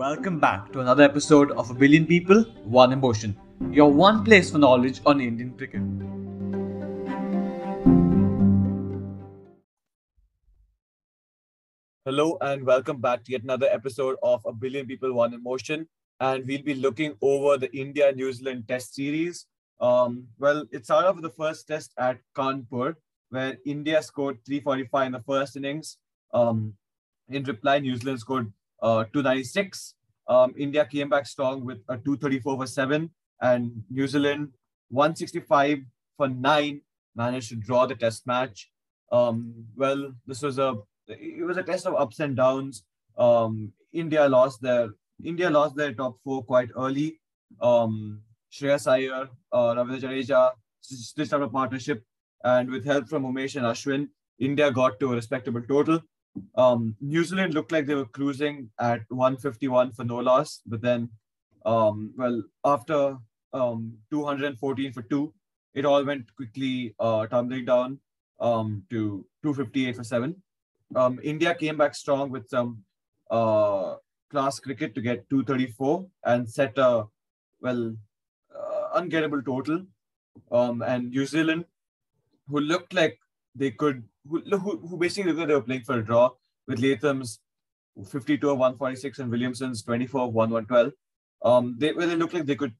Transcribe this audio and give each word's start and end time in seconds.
Welcome 0.00 0.40
back 0.40 0.72
to 0.72 0.80
another 0.80 1.02
episode 1.02 1.50
of 1.50 1.68
A 1.68 1.74
Billion 1.74 2.06
People, 2.06 2.44
One 2.64 2.90
Emotion, 2.90 3.36
your 3.70 3.92
one 3.92 4.24
place 4.24 4.50
for 4.50 4.56
knowledge 4.56 5.02
on 5.04 5.20
Indian 5.20 5.52
cricket. 5.58 5.82
Hello 12.06 12.38
and 12.40 12.64
welcome 12.64 13.02
back 13.02 13.24
to 13.24 13.32
yet 13.32 13.42
another 13.42 13.66
episode 13.70 14.16
of 14.22 14.40
A 14.46 14.54
Billion 14.54 14.86
People, 14.86 15.12
One 15.12 15.34
Emotion. 15.34 15.86
And 16.18 16.46
we'll 16.46 16.62
be 16.62 16.76
looking 16.76 17.14
over 17.20 17.58
the 17.58 17.70
India 17.76 18.10
New 18.12 18.32
Zealand 18.32 18.68
Test 18.68 18.94
Series. 18.94 19.44
Um, 19.80 20.28
well, 20.38 20.64
it 20.72 20.86
started 20.86 21.08
off 21.08 21.16
with 21.16 21.24
the 21.24 21.36
first 21.44 21.68
test 21.68 21.92
at 21.98 22.20
Kanpur, 22.34 22.94
where 23.28 23.58
India 23.66 24.02
scored 24.02 24.38
345 24.46 25.06
in 25.06 25.12
the 25.12 25.20
first 25.20 25.56
innings. 25.58 25.98
Um, 26.32 26.72
in 27.28 27.44
reply, 27.44 27.80
New 27.80 27.98
Zealand 27.98 28.20
scored 28.20 28.50
uh, 28.82 29.04
296. 29.12 29.94
Um, 30.28 30.54
India 30.56 30.86
came 30.86 31.08
back 31.08 31.26
strong 31.26 31.64
with 31.64 31.78
a 31.88 31.96
234 31.96 32.56
for 32.56 32.66
7, 32.66 33.10
and 33.40 33.82
New 33.90 34.06
Zealand 34.06 34.52
165 34.90 35.78
for 36.16 36.28
9 36.28 36.80
managed 37.16 37.48
to 37.48 37.56
draw 37.56 37.86
the 37.86 37.94
test 37.94 38.26
match. 38.26 38.70
Um, 39.10 39.66
well, 39.76 40.12
this 40.26 40.42
was 40.42 40.58
a 40.58 40.74
it 41.08 41.44
was 41.44 41.56
a 41.56 41.62
test 41.62 41.86
of 41.86 41.94
ups 41.94 42.20
and 42.20 42.36
downs. 42.36 42.84
Um, 43.18 43.72
India 43.92 44.28
lost 44.28 44.62
their 44.62 44.90
India 45.24 45.50
lost 45.50 45.76
their 45.76 45.92
top 45.92 46.16
four 46.22 46.44
quite 46.44 46.70
early. 46.76 47.20
Um, 47.60 48.20
Shreyas 48.52 48.86
Iyer, 48.86 49.28
uh, 49.52 49.74
Ravindra 49.74 50.00
Jadeja 50.00 50.52
stitched 50.80 51.32
up 51.32 51.42
a 51.42 51.48
partnership, 51.48 52.02
and 52.44 52.70
with 52.70 52.84
help 52.84 53.08
from 53.08 53.24
Umesh 53.24 53.56
and 53.56 53.66
Ashwin, 53.66 54.08
India 54.38 54.70
got 54.70 54.98
to 55.00 55.12
a 55.12 55.16
respectable 55.16 55.62
total. 55.62 56.00
Um, 56.56 56.96
New 57.00 57.24
Zealand 57.24 57.54
looked 57.54 57.72
like 57.72 57.86
they 57.86 57.94
were 57.94 58.06
cruising 58.06 58.70
at 58.78 59.00
151 59.08 59.92
for 59.92 60.04
no 60.04 60.16
loss, 60.16 60.60
but 60.66 60.80
then, 60.80 61.10
um, 61.66 62.12
well, 62.16 62.42
after 62.64 63.16
um, 63.52 63.94
214 64.10 64.92
for 64.92 65.02
two, 65.02 65.32
it 65.74 65.84
all 65.84 66.04
went 66.04 66.34
quickly 66.36 66.94
uh, 66.98 67.26
tumbling 67.26 67.64
down 67.64 67.98
um, 68.40 68.82
to 68.90 69.26
258 69.42 69.96
for 69.96 70.04
seven. 70.04 70.42
Um, 70.94 71.20
India 71.22 71.54
came 71.54 71.76
back 71.76 71.94
strong 71.94 72.30
with 72.30 72.48
some 72.48 72.82
uh, 73.30 73.96
class 74.30 74.58
cricket 74.58 74.94
to 74.94 75.00
get 75.00 75.28
234 75.30 76.06
and 76.24 76.48
set 76.48 76.76
a 76.78 77.04
well 77.60 77.94
uh, 78.54 79.00
ungettable 79.00 79.44
total. 79.44 79.84
Um, 80.50 80.82
and 80.82 81.10
New 81.10 81.26
Zealand, 81.26 81.64
who 82.48 82.60
looked 82.60 82.92
like 82.94 83.18
they 83.54 83.70
could 83.70 84.04
who, 84.30 84.40
who, 84.40 84.78
who 84.78 84.96
basically 84.96 85.32
they 85.32 85.46
were 85.46 85.60
playing 85.60 85.82
for 85.82 85.98
a 85.98 86.04
draw 86.04 86.30
with 86.66 86.78
Latham's 86.78 87.40
52 88.08 88.50
of 88.50 88.58
146 88.58 89.18
and 89.18 89.30
Williamson's 89.30 89.82
24 89.82 90.22
of 90.22 90.32
112. 90.32 90.92
Um, 91.42 91.76
they, 91.78 91.92
well, 91.92 92.08
they 92.08 92.16
looked 92.16 92.34
like 92.34 92.46
they 92.46 92.54
could, 92.54 92.74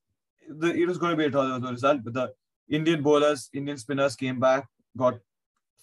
the, 0.48 0.72
it 0.72 0.86
was 0.86 0.98
going 0.98 1.10
to 1.10 1.16
be 1.16 1.24
a 1.24 1.30
draw, 1.30 1.58
the 1.58 1.70
result, 1.70 2.04
but 2.04 2.14
the 2.14 2.32
Indian 2.68 3.02
bowlers, 3.02 3.50
Indian 3.52 3.76
spinners 3.76 4.16
came 4.16 4.38
back, 4.38 4.66
got 4.96 5.18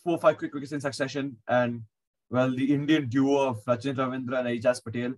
four, 0.04 0.18
five 0.18 0.38
quick 0.38 0.54
wickets 0.54 0.72
in 0.72 0.82
succession, 0.82 1.38
and 1.48 1.82
well, 2.30 2.54
the 2.54 2.74
Indian 2.74 3.08
duo 3.08 3.50
of 3.50 3.64
Rachin 3.66 3.96
Ravindra 3.96 4.40
and 4.40 4.48
Ajaz 4.48 4.84
Patel 4.84 5.14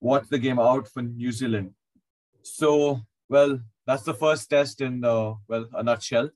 watched 0.00 0.30
the 0.30 0.38
game 0.38 0.58
out 0.58 0.88
for 0.88 1.02
New 1.02 1.32
Zealand. 1.32 1.72
So, 2.42 3.00
well, 3.28 3.60
that's 3.86 4.02
the 4.02 4.14
first 4.14 4.50
test 4.50 4.80
in 4.80 5.00
well, 5.00 5.40
a 5.48 5.82
nutshell. 5.82 6.30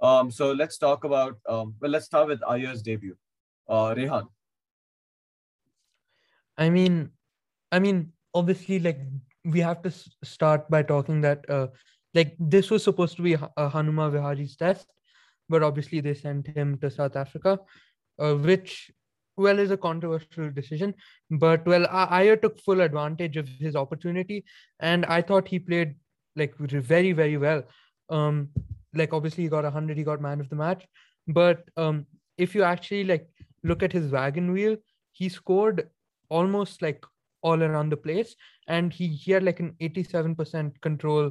Um, 0.00 0.30
so 0.30 0.52
let's 0.52 0.78
talk 0.78 1.04
about, 1.04 1.38
um, 1.48 1.74
well, 1.80 1.90
let's 1.90 2.06
start 2.06 2.28
with 2.28 2.40
Iyer's 2.42 2.82
debut. 2.82 3.16
Uh, 3.68 3.94
Rehan. 3.96 4.26
I 6.58 6.70
mean, 6.70 7.10
I 7.72 7.78
mean, 7.78 8.12
obviously, 8.34 8.78
like 8.78 9.00
we 9.44 9.60
have 9.60 9.82
to 9.82 9.92
start 10.24 10.70
by 10.70 10.82
talking 10.82 11.20
that, 11.22 11.48
uh, 11.50 11.68
like 12.14 12.36
this 12.38 12.70
was 12.70 12.84
supposed 12.84 13.16
to 13.16 13.22
be 13.22 13.34
a 13.34 13.38
Hanuma 13.58 14.10
Vihari's 14.10 14.56
test, 14.56 14.86
but 15.48 15.62
obviously 15.62 16.00
they 16.00 16.14
sent 16.14 16.46
him 16.46 16.78
to 16.78 16.90
South 16.90 17.16
Africa, 17.16 17.58
uh, 18.18 18.34
which 18.34 18.90
well 19.36 19.58
is 19.58 19.70
a 19.70 19.76
controversial 19.76 20.50
decision. 20.50 20.94
But 21.30 21.66
well, 21.66 21.86
Iyer 21.90 22.36
took 22.36 22.60
full 22.60 22.80
advantage 22.80 23.36
of 23.36 23.48
his 23.48 23.76
opportunity, 23.76 24.44
and 24.80 25.04
I 25.06 25.22
thought 25.22 25.48
he 25.48 25.58
played 25.58 25.96
like 26.36 26.56
very 26.56 27.12
very 27.12 27.36
well. 27.36 27.64
Um, 28.08 28.50
like 28.96 29.12
obviously 29.12 29.44
he 29.44 29.48
got 29.48 29.64
100 29.64 29.96
he 29.96 30.04
got 30.04 30.20
man 30.20 30.40
of 30.40 30.48
the 30.48 30.56
match. 30.56 30.86
But 31.28 31.64
um 31.76 32.06
if 32.36 32.54
you 32.54 32.62
actually 32.62 33.04
like 33.04 33.28
look 33.62 33.82
at 33.82 33.92
his 33.92 34.10
wagon 34.10 34.52
wheel 34.52 34.76
he 35.12 35.28
scored 35.28 35.88
almost 36.28 36.82
like 36.82 37.04
all 37.42 37.62
around 37.62 37.90
the 37.90 37.96
place. 37.96 38.34
And 38.68 38.92
he, 38.92 39.08
he 39.08 39.32
had 39.32 39.44
like 39.44 39.60
an 39.60 39.74
87% 39.80 40.80
control 40.80 41.30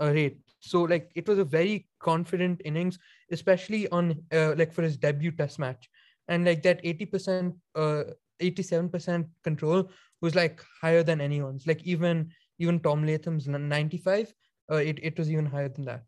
uh, 0.00 0.10
rate. 0.10 0.38
So 0.60 0.82
like 0.82 1.10
it 1.14 1.28
was 1.28 1.38
a 1.38 1.44
very 1.44 1.86
confident 2.00 2.60
innings 2.64 2.98
especially 3.30 3.88
on 3.88 4.22
uh, 4.32 4.54
like 4.56 4.72
for 4.72 4.82
his 4.82 4.96
debut 4.96 5.30
test 5.30 5.58
match. 5.58 5.88
And 6.28 6.44
like 6.44 6.62
that 6.64 6.82
80% 6.82 7.54
uh 7.74 8.04
87% 8.42 9.26
control 9.42 9.90
was 10.20 10.34
like 10.34 10.62
higher 10.82 11.02
than 11.02 11.20
anyone's. 11.20 11.66
Like 11.66 11.82
even 11.84 12.30
even 12.58 12.80
tom 12.80 13.04
latham's 13.06 13.46
95 13.46 14.32
uh, 14.70 14.76
it, 14.76 14.98
it 15.02 15.18
was 15.18 15.30
even 15.30 15.46
higher 15.46 15.68
than 15.68 15.84
that 15.84 16.02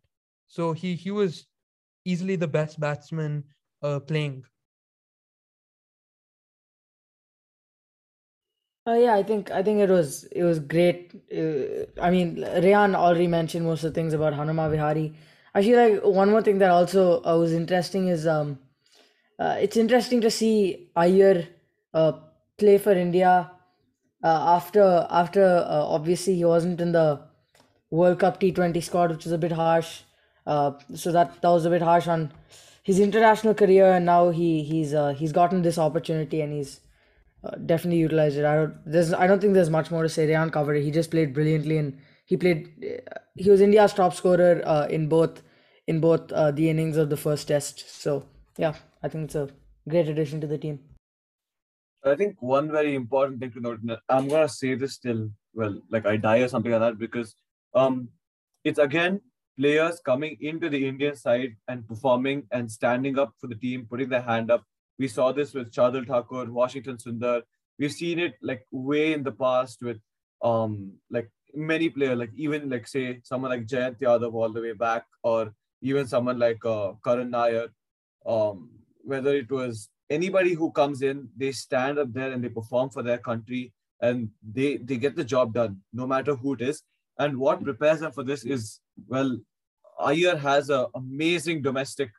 so 0.48 0.72
he 0.72 0.96
he 0.96 1.10
was 1.10 1.46
easily 2.04 2.36
the 2.36 2.48
best 2.48 2.80
batsman 2.80 3.44
uh, 3.82 4.00
playing. 4.00 4.44
Uh, 8.86 8.94
yeah, 8.94 9.14
I 9.14 9.22
think 9.22 9.50
I 9.50 9.62
think 9.62 9.80
it 9.80 9.90
was 9.90 10.24
it 10.24 10.42
was 10.44 10.58
great. 10.60 11.12
Uh, 11.30 11.84
I 12.00 12.10
mean, 12.10 12.36
Rehan 12.40 12.94
already 12.94 13.26
mentioned 13.26 13.66
most 13.66 13.84
of 13.84 13.92
the 13.92 13.94
things 14.00 14.14
about 14.14 14.32
Hanuma 14.32 14.70
Vihari. 14.70 15.12
Actually, 15.54 15.76
like 15.94 16.04
one 16.04 16.30
more 16.30 16.42
thing 16.42 16.58
that 16.58 16.70
also 16.70 17.22
uh, 17.24 17.36
was 17.38 17.52
interesting 17.52 18.08
is 18.08 18.26
um, 18.26 18.58
uh, 19.38 19.56
it's 19.60 19.76
interesting 19.76 20.22
to 20.22 20.30
see 20.30 20.90
Iyer 20.96 21.48
uh, 21.92 22.12
play 22.56 22.78
for 22.78 22.92
India 22.92 23.50
uh, 24.24 24.56
after 24.56 25.06
after 25.10 25.64
obviously 25.68 26.36
he 26.36 26.44
wasn't 26.46 26.80
in 26.80 26.92
the 26.92 27.20
World 27.90 28.20
Cup 28.20 28.40
T20 28.40 28.80
squad, 28.80 29.10
which 29.10 29.26
is 29.26 29.32
a 29.32 29.38
bit 29.38 29.52
harsh. 29.52 30.02
Uh, 30.48 30.72
so 30.94 31.12
that 31.12 31.40
that 31.42 31.50
was 31.50 31.66
a 31.66 31.70
bit 31.70 31.82
harsh 31.82 32.06
on 32.08 32.32
his 32.82 32.98
international 32.98 33.54
career, 33.54 33.92
and 33.92 34.06
now 34.06 34.30
he 34.30 34.62
he's 34.62 34.94
uh, 34.94 35.10
he's 35.10 35.32
gotten 35.38 35.60
this 35.60 35.78
opportunity 35.86 36.40
and 36.40 36.54
he's 36.54 36.80
uh, 37.44 37.56
definitely 37.72 37.98
utilized 37.98 38.38
it. 38.38 38.46
I 38.46 38.54
don't 38.54 38.78
there's 38.86 39.12
I 39.12 39.26
don't 39.26 39.40
think 39.42 39.52
there's 39.52 39.68
much 39.68 39.90
more 39.90 40.02
to 40.02 40.08
say. 40.08 40.26
Rehan 40.26 40.50
covered. 40.50 40.82
He 40.82 40.90
just 40.90 41.10
played 41.10 41.34
brilliantly, 41.34 41.76
and 41.76 41.98
he 42.24 42.38
played. 42.38 42.72
Uh, 42.82 43.20
he 43.36 43.50
was 43.50 43.60
India's 43.60 43.92
top 43.92 44.14
scorer 44.14 44.62
uh, 44.64 44.86
in 44.86 45.06
both 45.08 45.42
in 45.86 46.00
both 46.00 46.28
the 46.28 46.70
innings 46.70 46.96
of 46.96 47.10
the 47.10 47.22
first 47.28 47.48
test. 47.48 47.84
So 48.00 48.24
yeah, 48.56 48.74
I 49.02 49.08
think 49.08 49.24
it's 49.24 49.34
a 49.34 49.50
great 49.86 50.08
addition 50.08 50.40
to 50.40 50.46
the 50.46 50.58
team. 50.58 50.80
I 52.04 52.14
think 52.14 52.36
one 52.40 52.72
very 52.72 52.94
important 52.94 53.40
thing 53.40 53.52
to 53.52 53.60
note. 53.60 53.80
I'm 54.08 54.28
gonna 54.28 54.48
say 54.48 54.74
this 54.76 54.96
till 54.98 55.30
well, 55.52 55.80
like 55.90 56.06
I 56.06 56.16
die 56.16 56.38
or 56.38 56.48
something 56.48 56.72
like 56.72 56.80
that 56.80 56.98
because 56.98 57.34
um, 57.74 58.08
it's 58.64 58.78
again 58.78 59.20
players 59.58 60.00
coming 60.04 60.36
into 60.40 60.68
the 60.68 60.86
Indian 60.86 61.16
side 61.16 61.56
and 61.66 61.86
performing 61.86 62.44
and 62.52 62.70
standing 62.70 63.18
up 63.18 63.32
for 63.40 63.48
the 63.48 63.54
team, 63.54 63.86
putting 63.90 64.08
their 64.08 64.22
hand 64.22 64.50
up. 64.50 64.64
We 64.98 65.08
saw 65.08 65.32
this 65.32 65.54
with 65.54 65.72
Shardul 65.72 66.06
Thakur, 66.06 66.50
Washington 66.50 66.96
Sundar. 66.96 67.42
We've 67.78 67.92
seen 67.92 68.18
it 68.18 68.34
like 68.42 68.64
way 68.72 69.12
in 69.12 69.22
the 69.22 69.32
past 69.32 69.82
with 69.82 69.98
um 70.42 70.92
like 71.10 71.30
many 71.54 71.88
players, 71.88 72.18
like 72.18 72.30
even 72.36 72.68
like 72.68 72.86
say 72.86 73.20
someone 73.24 73.50
like 73.50 73.66
Jayant 73.66 74.00
Yadav 74.00 74.34
all 74.34 74.52
the 74.52 74.60
way 74.60 74.72
back, 74.72 75.04
or 75.22 75.52
even 75.82 76.06
someone 76.06 76.38
like 76.38 76.64
uh, 76.64 76.92
Karan 77.04 77.30
Nair. 77.30 77.68
Um, 78.26 78.70
whether 79.04 79.34
it 79.34 79.50
was 79.50 79.88
anybody 80.10 80.54
who 80.54 80.70
comes 80.72 81.02
in, 81.02 81.28
they 81.36 81.52
stand 81.52 81.98
up 81.98 82.12
there 82.12 82.32
and 82.32 82.42
they 82.42 82.48
perform 82.48 82.90
for 82.90 83.02
their 83.02 83.18
country 83.18 83.72
and 84.00 84.28
they 84.52 84.76
they 84.76 84.96
get 84.96 85.16
the 85.16 85.24
job 85.24 85.54
done, 85.54 85.78
no 85.92 86.06
matter 86.06 86.34
who 86.34 86.54
it 86.54 86.60
is. 86.60 86.82
And 87.18 87.36
what 87.36 87.62
prepares 87.62 88.00
them 88.00 88.12
for 88.12 88.22
this 88.22 88.44
is 88.44 88.80
well, 89.06 89.38
Iyer 89.98 90.36
has 90.36 90.70
an 90.70 90.86
amazing 90.94 91.62
domestic 91.62 92.10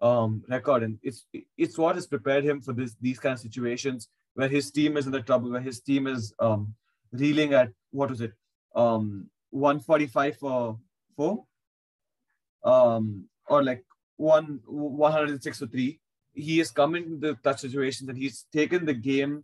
um, 0.00 0.42
record, 0.48 0.82
and 0.82 0.98
it's 1.02 1.26
it's 1.56 1.78
what 1.78 1.94
has 1.94 2.06
prepared 2.06 2.44
him 2.44 2.60
for 2.60 2.72
this 2.72 2.96
these 3.00 3.18
kind 3.18 3.34
of 3.34 3.40
situations 3.40 4.08
where 4.34 4.48
his 4.48 4.70
team 4.70 4.96
is 4.96 5.06
in 5.06 5.12
the 5.12 5.22
trouble, 5.22 5.50
where 5.50 5.60
his 5.60 5.80
team 5.80 6.06
is 6.06 6.32
um, 6.38 6.74
reeling 7.12 7.54
at 7.54 7.70
what 7.90 8.10
was 8.10 8.20
it, 8.20 8.32
um, 8.74 9.28
145 9.50 10.36
for 10.36 10.78
four, 11.16 11.44
um, 12.64 13.24
or 13.46 13.62
like 13.64 13.84
one 14.16 14.60
106 14.66 15.58
for 15.58 15.66
three. 15.66 16.00
He 16.34 16.58
has 16.58 16.70
come 16.70 16.94
into 16.94 17.36
such 17.42 17.60
situations 17.60 18.08
and 18.08 18.16
he's 18.16 18.46
taken 18.52 18.84
the 18.84 18.94
game 18.94 19.42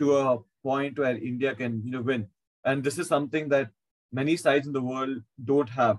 to 0.00 0.16
a 0.16 0.38
point 0.62 0.98
where 0.98 1.16
India 1.16 1.54
can 1.54 1.82
you 1.84 1.92
know 1.92 2.02
win, 2.02 2.28
and 2.64 2.82
this 2.82 2.98
is 2.98 3.08
something 3.08 3.48
that 3.50 3.70
many 4.12 4.36
sides 4.36 4.66
in 4.66 4.72
the 4.72 4.82
world 4.82 5.22
don't 5.44 5.68
have 5.68 5.98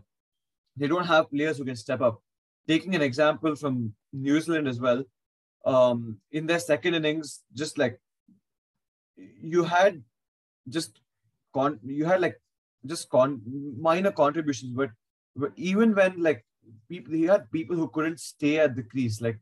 they 0.78 0.88
don't 0.88 1.06
have 1.06 1.32
players 1.32 1.58
who 1.58 1.66
can 1.66 1.76
step 1.76 2.02
up. 2.02 2.22
Taking 2.68 2.96
an 2.96 3.02
example 3.02 3.56
from 3.56 3.94
New 4.12 4.40
Zealand 4.42 4.68
as 4.68 4.80
well, 4.80 5.04
um, 5.66 6.18
in 6.32 6.46
their 6.46 6.60
second 6.60 6.96
innings, 6.96 7.44
just 7.54 7.78
like 7.78 8.00
you 9.18 9.64
had 9.64 10.04
just 10.70 11.00
con 11.54 11.80
you 11.84 12.06
had 12.06 12.22
like 12.22 12.40
just 12.86 13.10
con 13.10 13.42
minor 13.80 14.12
contributions, 14.12 14.74
but, 14.74 14.90
but 15.36 15.52
even 15.56 15.94
when 15.96 16.22
like 16.22 16.46
people 16.90 17.14
he 17.14 17.24
had 17.24 17.52
people 17.52 17.76
who 17.76 17.88
couldn't 17.90 18.20
stay 18.20 18.60
at 18.60 18.76
the 18.76 18.84
crease, 18.84 19.22
like 19.22 19.40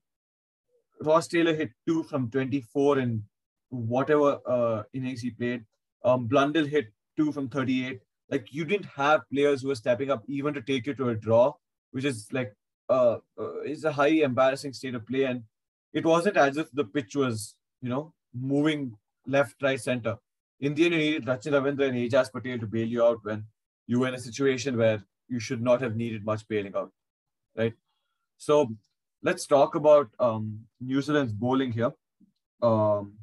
Ross 1.02 1.28
Taylor 1.28 1.54
hit 1.54 1.72
two 1.88 2.04
from 2.04 2.30
24 2.30 3.00
in 3.00 3.24
whatever 3.70 4.40
uh, 4.46 4.84
innings 4.94 5.22
he 5.22 5.32
played. 5.32 5.66
Um, 6.06 6.28
Blundell 6.28 6.66
hit 6.66 6.88
two 7.18 7.32
from 7.32 7.50
38. 7.50 8.00
Like 8.30 8.54
you 8.54 8.66
didn't 8.66 8.88
have 8.96 9.30
players 9.32 9.62
who 9.62 9.68
were 9.68 9.76
stepping 9.76 10.10
up 10.12 10.24
even 10.28 10.54
to 10.54 10.62
take 10.62 10.88
you 10.88 10.94
to 10.96 11.10
a 11.10 11.16
draw, 11.16 11.54
which 11.92 12.06
is 12.06 12.28
like 12.32 12.54
uh, 12.90 13.18
uh 13.40 13.62
is 13.62 13.84
a 13.84 13.92
high 13.92 14.16
embarrassing 14.30 14.74
state 14.74 14.96
of 14.96 15.06
play. 15.06 15.24
And 15.24 15.44
it 15.94 16.06
wasn't 16.06 16.38
as 16.38 16.58
if 16.58 16.72
the 16.72 16.86
pitch 16.86 17.16
was 17.16 17.56
you 17.82 17.90
know 17.90 18.14
moving 18.34 18.98
left, 19.28 19.62
right, 19.62 19.80
center. 19.80 20.18
In 20.60 20.74
the 20.74 20.86
end, 20.86 20.94
you 20.94 21.00
needed 21.00 21.26
Rachin 21.26 21.52
Ravindra 21.52 21.90
and 21.90 21.98
Ajaz 21.98 22.32
Patel 22.32 22.60
to 22.60 22.68
bail 22.68 22.88
you 22.88 23.04
out 23.04 23.20
when 23.24 23.46
you 23.88 24.00
were 24.00 24.08
in 24.08 24.14
a 24.14 24.20
situation 24.20 24.78
where 24.78 25.04
you 25.28 25.40
should 25.40 25.62
not 25.62 25.82
have 25.82 25.96
needed 25.96 26.26
much 26.26 26.48
bailing 26.48 26.76
out, 26.76 26.92
right? 27.56 27.74
So 28.38 28.74
let's 29.22 29.46
talk 29.46 29.76
about 29.76 30.10
um, 30.20 30.60
New 30.80 31.02
Zealand's 31.02 31.34
bowling 31.34 31.72
here. 31.72 31.92
Um, 32.62 33.16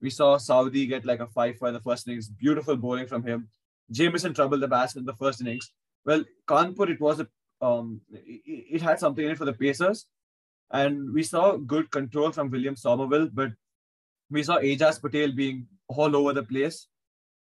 we 0.00 0.10
saw 0.10 0.36
Southee 0.38 0.88
get 0.88 1.04
like 1.04 1.20
a 1.20 1.26
five 1.26 1.58
for 1.58 1.72
the 1.72 1.80
first 1.80 2.06
innings. 2.06 2.28
Beautiful 2.28 2.76
bowling 2.76 3.06
from 3.06 3.22
him. 3.24 3.48
Jamieson 3.90 4.34
troubled 4.34 4.60
the 4.60 4.68
batsman 4.68 5.02
in 5.02 5.06
the 5.06 5.14
first 5.14 5.40
innings. 5.40 5.70
Well, 6.04 6.24
Kanpur, 6.46 6.90
it 6.90 7.00
was 7.00 7.20
a 7.20 7.28
um, 7.60 8.00
it, 8.10 8.80
had 8.80 9.00
something 9.00 9.24
in 9.24 9.32
it 9.32 9.38
for 9.38 9.44
the 9.44 9.52
Pacers, 9.52 10.06
and 10.70 11.12
we 11.12 11.22
saw 11.22 11.56
good 11.56 11.90
control 11.90 12.30
from 12.30 12.50
William 12.50 12.76
Somerville, 12.76 13.28
but 13.32 13.50
we 14.30 14.42
saw 14.42 14.58
Ajaz 14.58 15.00
Patel 15.00 15.32
being 15.32 15.66
all 15.88 16.14
over 16.14 16.32
the 16.32 16.44
place, 16.44 16.86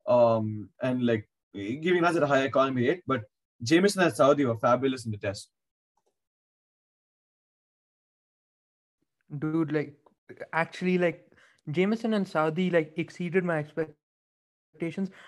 um, 0.09 0.69
and 0.83 1.07
like 1.07 1.29
giving 1.55 2.05
us 2.05 2.17
a 2.17 2.27
high 2.27 2.43
economy 2.43 2.89
rate. 2.89 3.03
But 3.07 3.23
Jamieson 3.63 4.03
and 4.03 4.13
Southee 4.13 4.47
were 4.47 4.57
fabulous 4.57 5.05
in 5.05 5.13
the 5.13 5.19
test. 5.19 5.51
Dude, 9.39 9.71
like 9.71 9.95
actually, 10.53 10.99
like 10.99 11.25
Jamieson 11.71 12.15
and 12.15 12.27
Southee 12.27 12.73
like 12.73 12.95
exceeded 12.97 13.45
my 13.45 13.59
expectations 13.59 14.00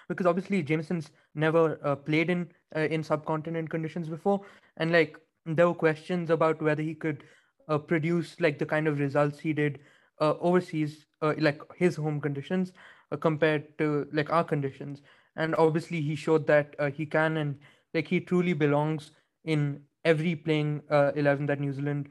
because 0.08 0.26
obviously 0.26 0.62
Jamieson's 0.62 1.10
never 1.34 1.78
uh, 1.84 1.96
played 1.96 2.30
in 2.30 2.48
uh, 2.76 2.80
in 2.80 3.02
subcontinent 3.02 3.70
conditions 3.70 4.08
before, 4.08 4.40
and 4.76 4.92
like 4.92 5.18
there 5.46 5.68
were 5.68 5.74
questions 5.74 6.30
about 6.30 6.62
whether 6.62 6.82
he 6.82 6.94
could 6.94 7.24
uh, 7.68 7.78
produce 7.78 8.40
like 8.40 8.58
the 8.58 8.66
kind 8.66 8.86
of 8.86 8.98
results 8.98 9.38
he 9.38 9.52
did 9.52 9.80
uh, 10.20 10.34
overseas, 10.40 11.06
uh, 11.20 11.34
like 11.38 11.60
his 11.76 11.96
home 11.96 12.20
conditions, 12.20 12.72
uh, 13.10 13.16
compared 13.16 13.76
to 13.78 14.06
like 14.12 14.30
our 14.30 14.44
conditions. 14.44 15.02
And 15.36 15.54
obviously, 15.56 16.00
he 16.00 16.14
showed 16.14 16.46
that 16.46 16.74
he 16.94 17.06
can, 17.06 17.36
and 17.38 17.58
like 17.94 18.06
he 18.06 18.20
truly 18.20 18.52
belongs 18.52 19.12
in 19.44 19.82
every 20.04 20.34
playing 20.36 20.82
eleven 20.90 21.46
that 21.46 21.60
New 21.60 21.72
Zealand 21.72 22.08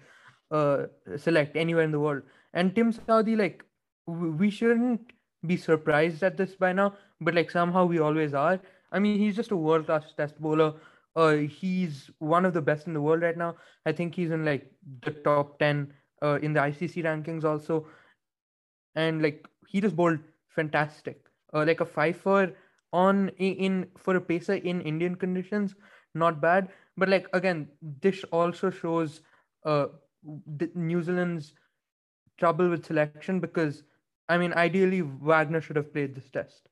select 1.18 1.56
anywhere 1.56 1.84
in 1.84 1.92
the 1.92 2.00
world. 2.00 2.24
And 2.54 2.76
Tim 2.76 2.92
Southee, 2.92 3.38
like 3.38 3.64
we 4.08 4.50
shouldn't 4.50 5.14
be 5.46 5.58
surprised 5.58 6.24
at 6.24 6.38
this 6.38 6.56
by 6.56 6.74
now, 6.74 6.94
but 7.20 7.34
like 7.36 7.52
somehow 7.52 7.86
we 7.86 8.00
always 8.00 8.34
are. 8.34 8.60
I 8.92 9.00
mean, 9.00 9.18
he's 9.18 9.36
just 9.36 9.52
a 9.52 9.56
world 9.58 9.86
class 9.86 10.14
test 10.14 10.40
bowler. 10.40 10.74
Uh, 11.16 11.36
he's 11.36 12.10
one 12.20 12.46
of 12.46 12.54
the 12.54 12.62
best 12.62 12.88
in 12.88 12.94
the 12.94 13.02
world 13.02 13.22
right 13.22 13.38
now. 13.38 13.56
I 13.86 13.92
think 13.94 14.16
he's 14.16 14.32
in 14.32 14.46
like 14.46 14.72
the 15.04 15.12
top 15.12 15.54
ten 15.54 15.94
uh, 16.22 16.40
in 16.42 16.54
the 16.54 16.60
ICC 16.62 17.02
rankings 17.02 17.44
also, 17.44 17.86
and 18.96 19.22
like 19.22 19.48
he 19.68 19.80
just 19.82 19.96
bowled 19.96 20.20
fantastic. 20.50 21.24
Uh, 21.54 21.64
like 21.66 21.80
a 21.82 21.86
fifer 21.86 22.54
on 22.94 23.30
in, 23.38 23.88
for 23.98 24.16
a 24.16 24.22
pacer 24.22 24.54
in 24.56 24.82
Indian 24.82 25.16
conditions, 25.16 25.76
not 26.14 26.42
bad. 26.42 26.70
But 26.98 27.10
like 27.10 27.28
again, 27.34 27.68
this 28.02 28.24
also 28.32 28.70
shows 28.70 29.22
uh 29.66 29.88
New 30.76 31.02
Zealand's 31.02 31.54
trouble 32.40 32.70
with 32.70 32.86
selection 32.86 33.32
because 33.32 33.76
I 34.32 34.38
mean, 34.38 34.54
ideally 34.54 35.02
Wagner 35.02 35.60
should 35.62 35.76
have 35.76 35.92
played 35.94 36.16
this 36.16 36.30
test. 36.30 36.70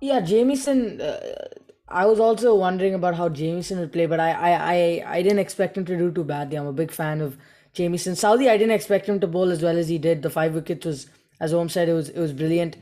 Yeah, 0.00 0.20
Jamieson. 0.20 1.00
Uh, 1.00 1.48
I 1.88 2.04
was 2.06 2.20
also 2.20 2.54
wondering 2.54 2.94
about 2.94 3.14
how 3.14 3.28
Jamieson 3.28 3.78
would 3.78 3.92
play, 3.92 4.06
but 4.06 4.20
I, 4.20 4.30
I, 4.32 4.50
I, 4.74 5.04
I 5.16 5.22
didn't 5.22 5.38
expect 5.38 5.78
him 5.78 5.84
to 5.86 5.96
do 5.96 6.10
too 6.12 6.24
badly. 6.24 6.58
I'm 6.58 6.66
a 6.66 6.72
big 6.72 6.90
fan 6.90 7.20
of 7.22 7.38
Jamieson. 7.72 8.14
Southee, 8.14 8.50
I 8.50 8.58
didn't 8.58 8.74
expect 8.74 9.08
him 9.08 9.20
to 9.20 9.26
bowl 9.26 9.50
as 9.50 9.62
well 9.62 9.78
as 9.78 9.88
he 9.88 9.98
did. 9.98 10.22
The 10.22 10.30
five 10.30 10.54
wickets 10.54 10.84
was, 10.84 11.06
as 11.40 11.54
Om 11.54 11.68
said, 11.68 11.88
it 11.88 11.94
was 11.94 12.10
it 12.10 12.20
was 12.20 12.32
brilliant. 12.32 12.76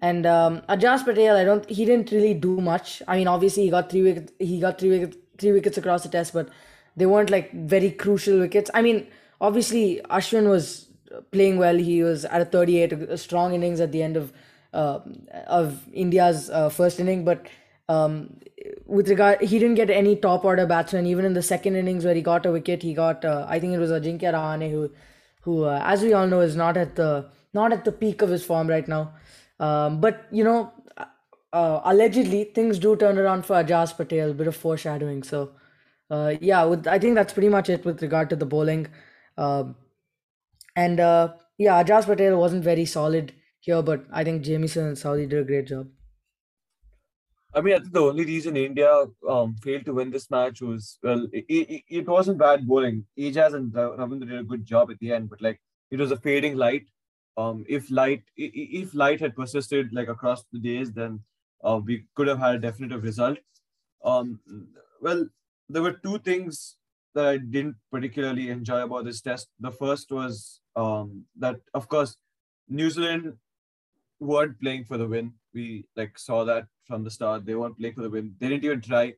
And 0.00 0.26
um, 0.26 0.62
Ajaz 0.68 1.04
Patel, 1.04 1.36
I 1.36 1.44
don't, 1.44 1.68
he 1.70 1.84
didn't 1.84 2.10
really 2.10 2.34
do 2.34 2.60
much. 2.60 3.02
I 3.06 3.18
mean, 3.18 3.28
obviously 3.28 3.64
he 3.64 3.70
got 3.70 3.90
three 3.90 4.02
wickets, 4.02 4.32
he 4.40 4.58
got 4.58 4.80
three 4.80 4.90
wickets, 4.90 5.16
three 5.38 5.52
wickets 5.52 5.78
across 5.78 6.02
the 6.02 6.08
test, 6.08 6.32
but 6.32 6.48
they 6.96 7.06
weren't 7.06 7.30
like 7.30 7.52
very 7.52 7.92
crucial 7.92 8.40
wickets. 8.40 8.70
I 8.74 8.82
mean, 8.82 9.06
obviously 9.40 10.00
Ashwin 10.10 10.48
was 10.48 10.88
playing 11.30 11.58
well. 11.58 11.76
He 11.76 12.02
was 12.02 12.24
at 12.24 12.40
a 12.40 12.44
38, 12.44 12.92
a 12.92 13.18
strong 13.18 13.54
innings 13.54 13.80
at 13.80 13.92
the 13.92 14.02
end 14.02 14.16
of 14.16 14.32
uh, 14.72 15.00
of 15.46 15.86
India's 15.92 16.48
uh, 16.50 16.68
first 16.70 16.98
inning, 16.98 17.24
but 17.24 17.46
um, 17.88 18.36
with 18.86 19.08
regard, 19.08 19.40
he 19.42 19.58
didn't 19.58 19.74
get 19.74 19.90
any 19.90 20.16
top 20.16 20.44
order 20.44 20.66
batsman. 20.66 21.06
Even 21.06 21.24
in 21.24 21.34
the 21.34 21.42
second 21.42 21.76
innings 21.76 22.04
where 22.04 22.14
he 22.14 22.22
got 22.22 22.46
a 22.46 22.52
wicket, 22.52 22.82
he 22.82 22.94
got 22.94 23.24
uh, 23.24 23.44
I 23.48 23.58
think 23.60 23.74
it 23.74 23.78
was 23.78 23.90
Ajinkya 23.90 24.32
Rahane 24.32 24.70
who, 24.70 24.90
who 25.42 25.64
uh, 25.64 25.80
as 25.84 26.02
we 26.02 26.12
all 26.12 26.26
know 26.26 26.40
is 26.40 26.56
not 26.56 26.76
at 26.76 26.96
the 26.96 27.28
not 27.52 27.72
at 27.72 27.84
the 27.84 27.92
peak 27.92 28.22
of 28.22 28.30
his 28.30 28.44
form 28.44 28.68
right 28.68 28.86
now. 28.88 29.12
Um, 29.60 30.00
but 30.00 30.26
you 30.30 30.44
know, 30.44 30.72
uh, 31.52 31.80
allegedly 31.84 32.44
things 32.44 32.78
do 32.78 32.96
turn 32.96 33.18
around 33.18 33.44
for 33.44 33.62
Ajaz 33.62 33.96
Patel. 33.96 34.30
A 34.30 34.34
bit 34.34 34.46
of 34.46 34.56
foreshadowing. 34.56 35.22
So 35.22 35.52
uh, 36.10 36.34
yeah, 36.40 36.64
with, 36.64 36.86
I 36.86 36.98
think 36.98 37.14
that's 37.14 37.32
pretty 37.32 37.48
much 37.48 37.68
it 37.68 37.84
with 37.84 38.02
regard 38.02 38.30
to 38.30 38.36
the 38.36 38.46
bowling. 38.46 38.86
Um, 39.36 39.76
and 40.76 41.00
uh, 41.00 41.34
yeah, 41.58 41.82
Ajaz 41.82 42.06
Patel 42.06 42.38
wasn't 42.38 42.64
very 42.64 42.84
solid 42.84 43.34
here, 43.60 43.82
but 43.82 44.04
I 44.10 44.24
think 44.24 44.42
Jamieson 44.42 44.86
and 44.86 44.96
Southee 44.96 45.28
did 45.28 45.40
a 45.40 45.44
great 45.44 45.66
job. 45.66 45.88
I 47.54 47.60
mean, 47.60 47.74
I 47.74 47.78
think 47.80 47.92
the 47.92 48.00
only 48.00 48.24
reason 48.24 48.56
India 48.56 49.04
um, 49.28 49.56
failed 49.56 49.84
to 49.84 49.94
win 49.94 50.10
this 50.10 50.30
match 50.30 50.62
was 50.62 50.98
well, 51.02 51.28
it, 51.32 51.44
it, 51.48 51.82
it 51.88 52.08
wasn't 52.08 52.38
bad 52.38 52.66
bowling. 52.66 53.06
Ajaz 53.18 53.54
and 53.54 53.72
Ravindra 53.72 54.28
did 54.28 54.38
a 54.38 54.44
good 54.44 54.64
job 54.64 54.90
at 54.90 54.98
the 55.00 55.12
end, 55.12 55.28
but 55.28 55.42
like 55.42 55.60
it 55.90 55.98
was 55.98 56.10
a 56.10 56.16
fading 56.16 56.56
light. 56.56 56.86
Um, 57.36 57.64
if 57.68 57.90
light 57.90 58.22
if 58.36 58.94
light 58.94 59.20
had 59.20 59.36
persisted 59.36 59.92
like 59.92 60.08
across 60.08 60.44
the 60.52 60.60
days, 60.60 60.92
then 60.92 61.22
uh, 61.62 61.80
we 61.84 62.06
could 62.14 62.26
have 62.26 62.38
had 62.38 62.54
a 62.54 62.58
definitive 62.58 63.02
result. 63.02 63.38
Um, 64.04 64.40
well, 65.00 65.28
there 65.68 65.82
were 65.82 65.94
two 65.94 66.18
things 66.18 66.78
that 67.14 67.26
I 67.26 67.36
didn't 67.38 67.76
particularly 67.90 68.50
enjoy 68.50 68.82
about 68.82 69.04
this 69.04 69.20
test. 69.20 69.48
The 69.60 69.70
first 69.70 70.10
was 70.10 70.60
um, 70.76 71.24
that, 71.38 71.56
of 71.74 71.88
course, 71.88 72.16
New 72.68 72.90
Zealand 72.90 73.34
weren't 74.20 74.60
playing 74.60 74.84
for 74.84 74.96
the 74.96 75.06
win. 75.06 75.34
We 75.52 75.84
like 75.96 76.18
saw 76.18 76.44
that 76.44 76.66
from 76.84 77.04
the 77.04 77.10
start. 77.10 77.44
They 77.44 77.54
weren't 77.54 77.78
playing 77.78 77.94
for 77.94 78.02
the 78.02 78.10
win. 78.10 78.34
They 78.38 78.48
didn't 78.48 78.64
even 78.64 78.80
try. 78.80 79.14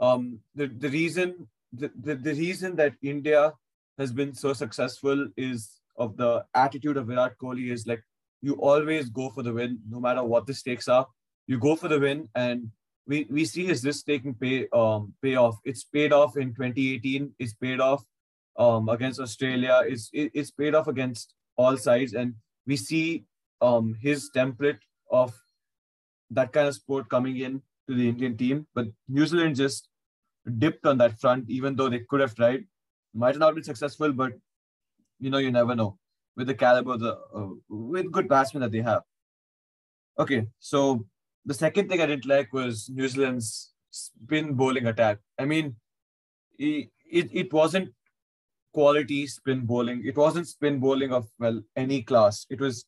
Um, 0.00 0.40
the 0.54 0.66
the 0.66 0.88
reason 0.88 1.48
the, 1.72 1.90
the, 1.98 2.14
the 2.14 2.34
reason 2.34 2.76
that 2.76 2.94
India 3.02 3.52
has 3.98 4.12
been 4.12 4.34
so 4.34 4.52
successful 4.52 5.28
is 5.36 5.80
of 5.96 6.16
the 6.16 6.44
attitude 6.54 6.96
of 6.96 7.06
Virat 7.06 7.38
Kohli 7.38 7.70
is 7.70 7.86
like 7.86 8.02
you 8.42 8.54
always 8.54 9.08
go 9.10 9.30
for 9.30 9.42
the 9.42 9.52
win 9.52 9.78
no 9.88 10.00
matter 10.00 10.24
what 10.24 10.46
the 10.46 10.54
stakes 10.54 10.88
are. 10.88 11.06
You 11.46 11.58
go 11.58 11.76
for 11.76 11.88
the 11.88 12.00
win 12.00 12.28
and 12.34 12.70
we, 13.10 13.26
we 13.28 13.44
see 13.44 13.66
his 13.66 13.84
risk 13.84 14.06
taking 14.06 14.34
pay 14.34 14.68
um 14.72 15.12
pay 15.20 15.34
off. 15.34 15.56
It's 15.64 15.82
paid 15.84 16.12
off 16.12 16.36
in 16.36 16.54
2018. 16.54 17.34
It's 17.40 17.54
paid 17.54 17.80
off 17.80 18.04
um 18.56 18.88
against 18.88 19.20
Australia. 19.20 19.80
It's 19.84 20.08
it, 20.12 20.30
it's 20.32 20.52
paid 20.52 20.76
off 20.76 20.86
against 20.86 21.34
all 21.56 21.76
sides, 21.76 22.14
and 22.14 22.34
we 22.66 22.76
see 22.76 23.24
um 23.60 23.96
his 24.00 24.30
template 24.36 24.78
of 25.10 25.34
that 26.30 26.52
kind 26.52 26.68
of 26.68 26.76
sport 26.76 27.08
coming 27.08 27.38
in 27.38 27.60
to 27.88 27.96
the 27.96 28.08
Indian 28.08 28.36
team. 28.36 28.66
But 28.74 28.86
New 29.08 29.26
Zealand 29.26 29.56
just 29.56 29.88
dipped 30.58 30.86
on 30.86 30.98
that 30.98 31.18
front, 31.20 31.50
even 31.50 31.74
though 31.74 31.88
they 31.88 32.04
could 32.08 32.20
have 32.20 32.36
tried. 32.36 32.64
Might 33.12 33.38
not 33.38 33.56
be 33.56 33.62
successful, 33.62 34.12
but 34.12 34.34
you 35.18 35.30
know 35.30 35.38
you 35.38 35.50
never 35.50 35.74
know 35.74 35.98
with 36.36 36.46
the 36.46 36.54
caliber 36.54 36.96
the 36.96 37.14
uh, 37.34 37.54
with 37.68 38.12
good 38.12 38.28
batsmen 38.28 38.60
that 38.60 38.70
they 38.70 38.88
have. 38.90 39.02
Okay, 40.16 40.46
so 40.60 41.06
the 41.44 41.54
second 41.54 41.88
thing 41.88 42.00
I 42.00 42.06
didn't 42.06 42.26
like 42.26 42.52
was 42.52 42.88
New 42.88 43.08
Zealand's 43.08 43.72
spin 43.90 44.54
bowling 44.54 44.86
attack. 44.86 45.18
I 45.38 45.44
mean, 45.44 45.76
it, 46.58 46.90
it 47.10 47.52
wasn't 47.52 47.92
quality 48.72 49.26
spin 49.26 49.66
bowling. 49.66 50.02
It 50.04 50.16
wasn't 50.16 50.48
spin 50.48 50.78
bowling 50.78 51.12
of 51.12 51.28
well 51.38 51.62
any 51.76 52.02
class. 52.02 52.46
It 52.50 52.60
was 52.60 52.84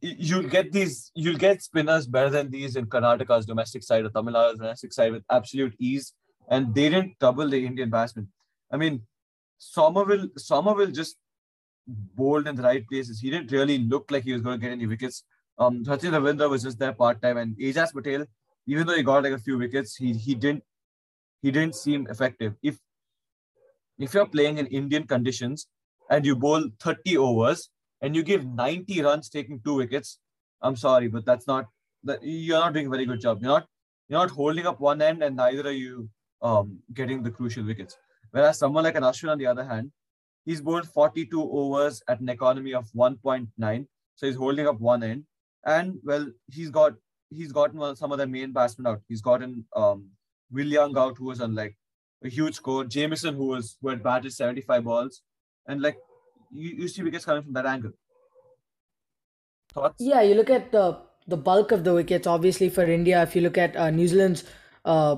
you'll 0.00 0.48
get 0.48 0.72
these 0.72 1.10
you'll 1.14 1.38
get 1.38 1.62
spinners 1.62 2.06
better 2.06 2.30
than 2.30 2.50
these 2.50 2.76
in 2.76 2.86
Karnataka's 2.86 3.46
domestic 3.46 3.82
side 3.82 4.04
or 4.04 4.10
Tamil 4.10 4.34
Nadu's 4.34 4.58
domestic 4.58 4.92
side 4.92 5.12
with 5.12 5.24
absolute 5.30 5.74
ease, 5.78 6.12
and 6.48 6.74
they 6.74 6.88
didn't 6.88 7.18
trouble 7.18 7.48
the 7.48 7.64
Indian 7.64 7.90
batsmen. 7.90 8.28
I 8.70 8.76
mean, 8.76 9.02
Somerville 9.58 10.28
Somerville 10.36 10.90
just 10.90 11.16
bowled 11.86 12.46
in 12.46 12.56
the 12.56 12.62
right 12.62 12.86
places. 12.86 13.20
He 13.20 13.30
didn't 13.30 13.50
really 13.50 13.78
look 13.78 14.10
like 14.10 14.24
he 14.24 14.32
was 14.32 14.42
going 14.42 14.60
to 14.60 14.66
get 14.66 14.72
any 14.72 14.86
wickets. 14.86 15.24
Um, 15.58 15.84
Rachin 15.84 16.12
Ravindra 16.12 16.48
was 16.48 16.62
just 16.62 16.78
there 16.78 16.92
part 16.92 17.20
time, 17.20 17.36
and 17.36 17.56
Ajaz 17.56 17.92
Patel, 17.92 18.26
even 18.66 18.86
though 18.86 18.94
he 18.94 19.02
got 19.02 19.24
like 19.24 19.32
a 19.32 19.38
few 19.38 19.58
wickets, 19.58 19.96
he 19.96 20.12
he 20.12 20.34
didn't 20.34 20.62
he 21.42 21.50
didn't 21.50 21.74
seem 21.74 22.06
effective. 22.08 22.54
If 22.62 22.78
if 23.98 24.14
you're 24.14 24.26
playing 24.26 24.58
in 24.58 24.66
Indian 24.66 25.06
conditions 25.06 25.66
and 26.10 26.24
you 26.24 26.36
bowl 26.36 26.68
30 26.80 27.16
overs 27.16 27.70
and 28.00 28.14
you 28.14 28.22
give 28.22 28.46
90 28.46 29.02
runs 29.02 29.28
taking 29.28 29.60
two 29.64 29.74
wickets, 29.74 30.20
I'm 30.62 30.76
sorry, 30.76 31.08
but 31.08 31.24
that's 31.24 31.46
not 31.46 31.66
that 32.04 32.20
you're 32.22 32.60
not 32.60 32.72
doing 32.72 32.86
a 32.86 32.90
very 32.90 33.06
good 33.06 33.20
job. 33.20 33.38
You're 33.42 33.50
not 33.50 33.66
you're 34.08 34.20
not 34.20 34.30
holding 34.30 34.66
up 34.66 34.80
one 34.80 35.02
end, 35.02 35.22
and 35.22 35.36
neither 35.36 35.68
are 35.68 35.72
you 35.72 36.08
um, 36.40 36.78
getting 36.94 37.22
the 37.22 37.30
crucial 37.30 37.64
wickets. 37.64 37.96
Whereas 38.30 38.58
someone 38.58 38.84
like 38.84 38.94
an 38.96 39.02
Ashwin, 39.02 39.30
on 39.30 39.38
the 39.38 39.46
other 39.46 39.64
hand, 39.64 39.90
he's 40.44 40.60
bowled 40.60 40.88
42 40.88 41.50
overs 41.50 42.02
at 42.08 42.20
an 42.20 42.28
economy 42.28 42.74
of 42.74 42.86
1.9, 42.96 43.86
so 44.14 44.26
he's 44.26 44.36
holding 44.36 44.66
up 44.66 44.80
one 44.80 45.02
end, 45.02 45.24
and 45.64 45.98
well, 46.04 46.26
he's 46.52 46.70
got 46.70 46.94
he's 47.30 47.52
gotten 47.52 47.78
well 47.78 47.94
some 47.96 48.12
of 48.12 48.18
the 48.18 48.26
main 48.26 48.52
batsmen 48.52 48.86
out. 48.86 49.00
He's 49.08 49.20
gotten 49.20 49.64
um, 49.74 50.08
Will 50.50 50.66
Young 50.66 50.96
out, 50.96 51.16
who 51.16 51.26
was 51.26 51.40
on 51.40 51.54
like 51.54 51.76
a 52.24 52.28
huge 52.28 52.54
score. 52.54 52.84
Jamieson, 52.84 53.34
who 53.34 53.46
was 53.46 53.76
who 53.80 53.88
had 53.88 54.02
batted 54.02 54.32
75 54.32 54.84
balls, 54.84 55.22
and 55.66 55.80
like 55.80 55.96
you, 56.50 56.70
you 56.70 56.88
see 56.88 57.02
wickets 57.02 57.24
coming 57.24 57.42
from 57.42 57.52
that 57.54 57.66
angle. 57.66 57.92
Thoughts? 59.72 59.96
Yeah, 59.98 60.22
you 60.22 60.34
look 60.34 60.50
at 60.50 60.72
the 60.72 60.98
the 61.26 61.36
bulk 61.36 61.72
of 61.72 61.84
the 61.84 61.94
wickets. 61.94 62.26
Obviously, 62.26 62.68
for 62.68 62.84
India, 62.84 63.22
if 63.22 63.36
you 63.36 63.42
look 63.42 63.58
at 63.58 63.76
uh, 63.76 63.90
New 63.90 64.08
Zealand's 64.08 64.44
uh, 64.84 65.16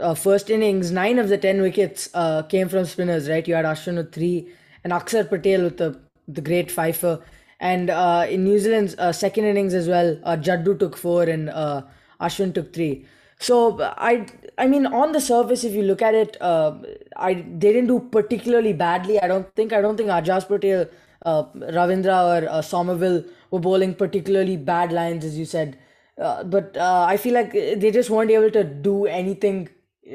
uh, 0.00 0.14
first 0.14 0.50
innings, 0.50 0.90
nine 0.90 1.18
of 1.18 1.28
the 1.28 1.38
ten 1.38 1.62
wickets 1.62 2.08
uh, 2.14 2.42
came 2.42 2.68
from 2.68 2.84
spinners. 2.84 3.28
Right, 3.28 3.46
you 3.46 3.54
had 3.54 3.64
Ashwin 3.64 3.96
with 3.96 4.12
three, 4.12 4.48
and 4.82 4.92
Akshar 4.92 5.28
Patel 5.28 5.62
with 5.62 5.76
the 5.76 6.00
the 6.26 6.40
great 6.40 6.70
fifer. 6.70 7.20
And 7.60 7.90
uh, 7.90 8.26
in 8.28 8.44
New 8.44 8.58
Zealand's 8.58 8.94
uh, 8.98 9.12
second 9.12 9.44
innings 9.44 9.74
as 9.74 9.88
well, 9.88 10.18
uh, 10.22 10.36
Jaddu 10.36 10.78
took 10.78 10.96
four 10.96 11.24
and 11.24 11.50
uh, 11.50 11.82
Ashwin 12.20 12.54
took 12.54 12.72
three. 12.72 13.04
So 13.40 13.80
I, 13.80 14.26
I 14.56 14.66
mean, 14.66 14.86
on 14.86 15.12
the 15.12 15.20
surface, 15.20 15.64
if 15.64 15.72
you 15.72 15.82
look 15.82 16.02
at 16.02 16.14
it, 16.14 16.36
uh, 16.40 16.74
I 17.16 17.34
they 17.34 17.72
didn't 17.72 17.86
do 17.86 18.00
particularly 18.00 18.72
badly. 18.72 19.20
I 19.20 19.28
don't 19.28 19.52
think. 19.54 19.72
I 19.72 19.80
don't 19.80 19.96
think 19.96 20.08
Ajaz 20.08 20.46
Patel, 20.46 20.86
uh, 21.24 21.44
Ravindra, 21.54 22.42
or 22.42 22.48
uh, 22.48 22.62
Somerville 22.62 23.24
were 23.50 23.60
bowling 23.60 23.94
particularly 23.94 24.56
bad 24.56 24.92
lines, 24.92 25.24
as 25.24 25.38
you 25.38 25.44
said. 25.44 25.78
Uh, 26.20 26.42
but 26.42 26.76
uh, 26.76 27.06
I 27.08 27.16
feel 27.16 27.34
like 27.34 27.52
they 27.52 27.92
just 27.92 28.10
weren't 28.10 28.30
able 28.32 28.50
to 28.50 28.64
do 28.64 29.06
anything 29.06 29.68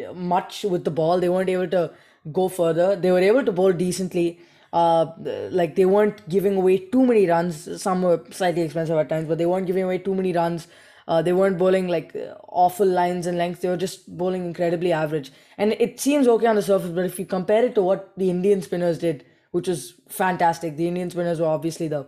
uh, 0.05 0.13
much 0.13 0.63
with 0.63 0.83
the 0.83 0.91
ball. 0.91 1.19
They 1.19 1.29
weren't 1.29 1.49
able 1.49 1.69
to 1.69 1.91
go 2.31 2.49
further. 2.49 2.97
They 2.97 3.11
were 3.11 3.19
able 3.19 3.45
to 3.45 3.51
bowl 3.53 3.71
decently. 3.71 4.39
Uh, 4.73 5.13
like 5.51 5.75
they 5.75 5.85
weren't 5.85 6.27
giving 6.29 6.57
away 6.57 6.79
too 6.79 7.05
many 7.05 7.27
runs. 7.27 7.81
Some 7.81 8.01
were 8.01 8.23
slightly 8.31 8.63
expensive 8.63 8.97
at 8.97 9.09
times, 9.09 9.27
but 9.27 9.37
they 9.37 9.45
weren't 9.45 9.67
giving 9.67 9.83
away 9.83 9.99
too 9.99 10.15
many 10.15 10.33
runs. 10.33 10.67
Uh, 11.07 11.21
they 11.21 11.33
weren't 11.33 11.57
bowling 11.59 11.87
like 11.87 12.15
awful 12.49 12.87
lines 12.87 13.27
and 13.27 13.37
lengths. 13.37 13.61
They 13.61 13.69
were 13.69 13.77
just 13.77 14.17
bowling 14.17 14.45
incredibly 14.45 14.91
average. 14.93 15.31
And 15.57 15.73
it 15.73 15.99
seems 15.99 16.27
okay 16.27 16.47
on 16.47 16.55
the 16.55 16.63
surface, 16.63 16.91
but 16.91 17.05
if 17.05 17.19
you 17.19 17.25
compare 17.25 17.65
it 17.65 17.75
to 17.75 17.83
what 17.83 18.13
the 18.17 18.29
Indian 18.31 18.61
spinners 18.63 18.97
did, 18.99 19.25
which 19.51 19.67
was 19.67 19.95
fantastic, 20.09 20.77
the 20.77 20.87
Indian 20.87 21.09
spinners 21.09 21.39
were 21.39 21.47
obviously 21.47 21.87
the 21.87 22.07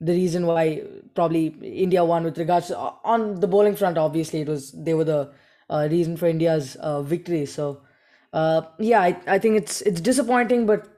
the 0.00 0.12
reason 0.12 0.46
why 0.46 0.82
probably 1.14 1.46
India 1.62 2.04
won 2.04 2.24
with 2.24 2.38
regards 2.38 2.68
to, 2.68 2.76
on 3.04 3.40
the 3.40 3.46
bowling 3.46 3.76
front. 3.76 3.98
Obviously, 3.98 4.40
it 4.40 4.48
was 4.48 4.72
they 4.72 4.94
were 4.94 5.04
the 5.04 5.32
uh, 5.70 5.88
reason 5.90 6.16
for 6.16 6.26
India's 6.26 6.76
uh, 6.76 7.02
victory. 7.02 7.46
So 7.46 7.82
uh, 8.32 8.62
yeah, 8.78 9.00
I, 9.02 9.20
I 9.26 9.38
think 9.38 9.56
it's 9.56 9.80
it's 9.82 10.00
disappointing, 10.00 10.66
but 10.66 10.88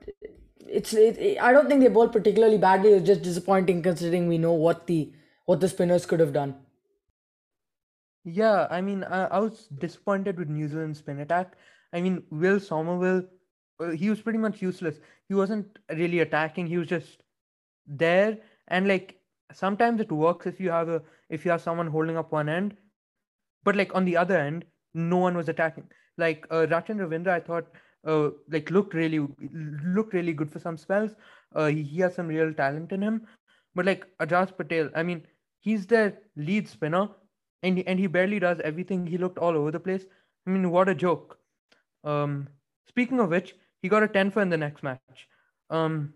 it's 0.69 0.93
it, 0.93 1.19
it, 1.19 1.39
I 1.41 1.53
don't 1.53 1.69
think 1.69 1.83
they 1.83 1.89
bowled 1.89 2.13
particularly 2.13 2.59
badly. 2.59 2.93
It 2.93 2.95
was 3.01 3.05
just 3.05 3.23
disappointing 3.23 3.83
considering 3.83 4.29
we 4.29 4.39
know 4.39 4.53
what 4.53 4.87
the 4.87 5.13
what 5.47 5.61
the 5.61 5.69
spinners 5.69 6.07
could 6.07 6.21
have 6.21 6.33
done. 6.33 6.57
Yeah, 8.25 8.67
I 8.71 8.81
mean, 8.81 9.05
I, 9.05 9.25
I 9.25 9.39
was 9.39 9.67
disappointed 9.67 10.39
with 10.39 10.49
New 10.49 10.67
Zealand's 10.69 10.99
spin 10.99 11.21
attack. 11.21 11.57
I 11.93 12.01
mean, 12.01 12.23
Will 12.31 12.59
Somerville, 12.59 13.25
uh, 13.79 13.91
he 13.91 14.09
was 14.09 14.23
pretty 14.23 14.39
much 14.39 14.63
useless. 14.63 14.97
He 15.29 15.35
wasn't 15.35 15.79
really 15.91 16.21
attacking. 16.21 16.67
He 16.67 16.79
was 16.79 16.89
just 16.89 17.23
there, 17.87 18.39
and 18.69 18.89
like 18.89 19.19
sometimes 19.53 20.01
it 20.01 20.11
works 20.11 20.47
if 20.47 20.59
you 20.61 20.71
have 20.71 20.89
a 20.89 21.03
if 21.29 21.45
you 21.45 21.51
have 21.51 21.61
someone 21.61 21.87
holding 21.87 22.17
up 22.17 22.33
one 22.33 22.49
end, 22.49 22.77
but 23.63 23.77
like 23.77 23.95
on 23.95 24.05
the 24.05 24.17
other 24.17 24.39
end, 24.39 24.65
no 24.95 25.19
one 25.19 25.37
was 25.37 25.49
attacking. 25.49 25.89
Like 26.17 26.47
uh, 26.51 26.67
Rachin 26.71 26.99
Ravindra, 26.99 27.29
I 27.29 27.41
thought 27.41 27.67
uh, 28.07 28.31
like 28.51 28.71
looked 28.71 28.95
really 28.95 29.27
looked 29.53 30.13
really 30.15 30.33
good 30.33 30.51
for 30.51 30.59
some 30.59 30.77
spells. 30.77 31.13
Uh, 31.55 31.67
he, 31.67 31.83
he 31.83 32.01
has 32.01 32.15
some 32.15 32.29
real 32.29 32.53
talent 32.53 32.93
in 32.93 33.03
him, 33.03 33.27
but 33.75 33.87
like 33.87 34.07
Ajaz 34.19 34.57
Patel, 34.57 34.91
I 34.95 35.03
mean, 35.03 35.27
he's 35.61 35.87
their 35.87 36.19
lead 36.37 36.69
spinner 36.69 37.09
and 37.63 37.79
and 37.87 37.99
he 37.99 38.07
barely 38.07 38.39
does 38.39 38.61
everything. 38.61 39.07
He 39.07 39.19
looked 39.19 39.39
all 39.39 39.57
over 39.57 39.71
the 39.71 39.81
place. 39.81 40.05
I 40.47 40.51
mean, 40.51 40.71
what 40.71 40.89
a 40.89 40.95
joke. 40.95 41.39
Um, 42.05 42.49
speaking 42.87 43.21
of 43.21 43.31
which, 43.31 43.55
he 43.83 43.89
got 43.89 44.03
a 44.03 44.09
10 44.09 44.31
for 44.31 44.43
in 44.43 44.51
the 44.51 44.57
next 44.57 44.83
match. 44.83 45.29
Um, 45.71 46.13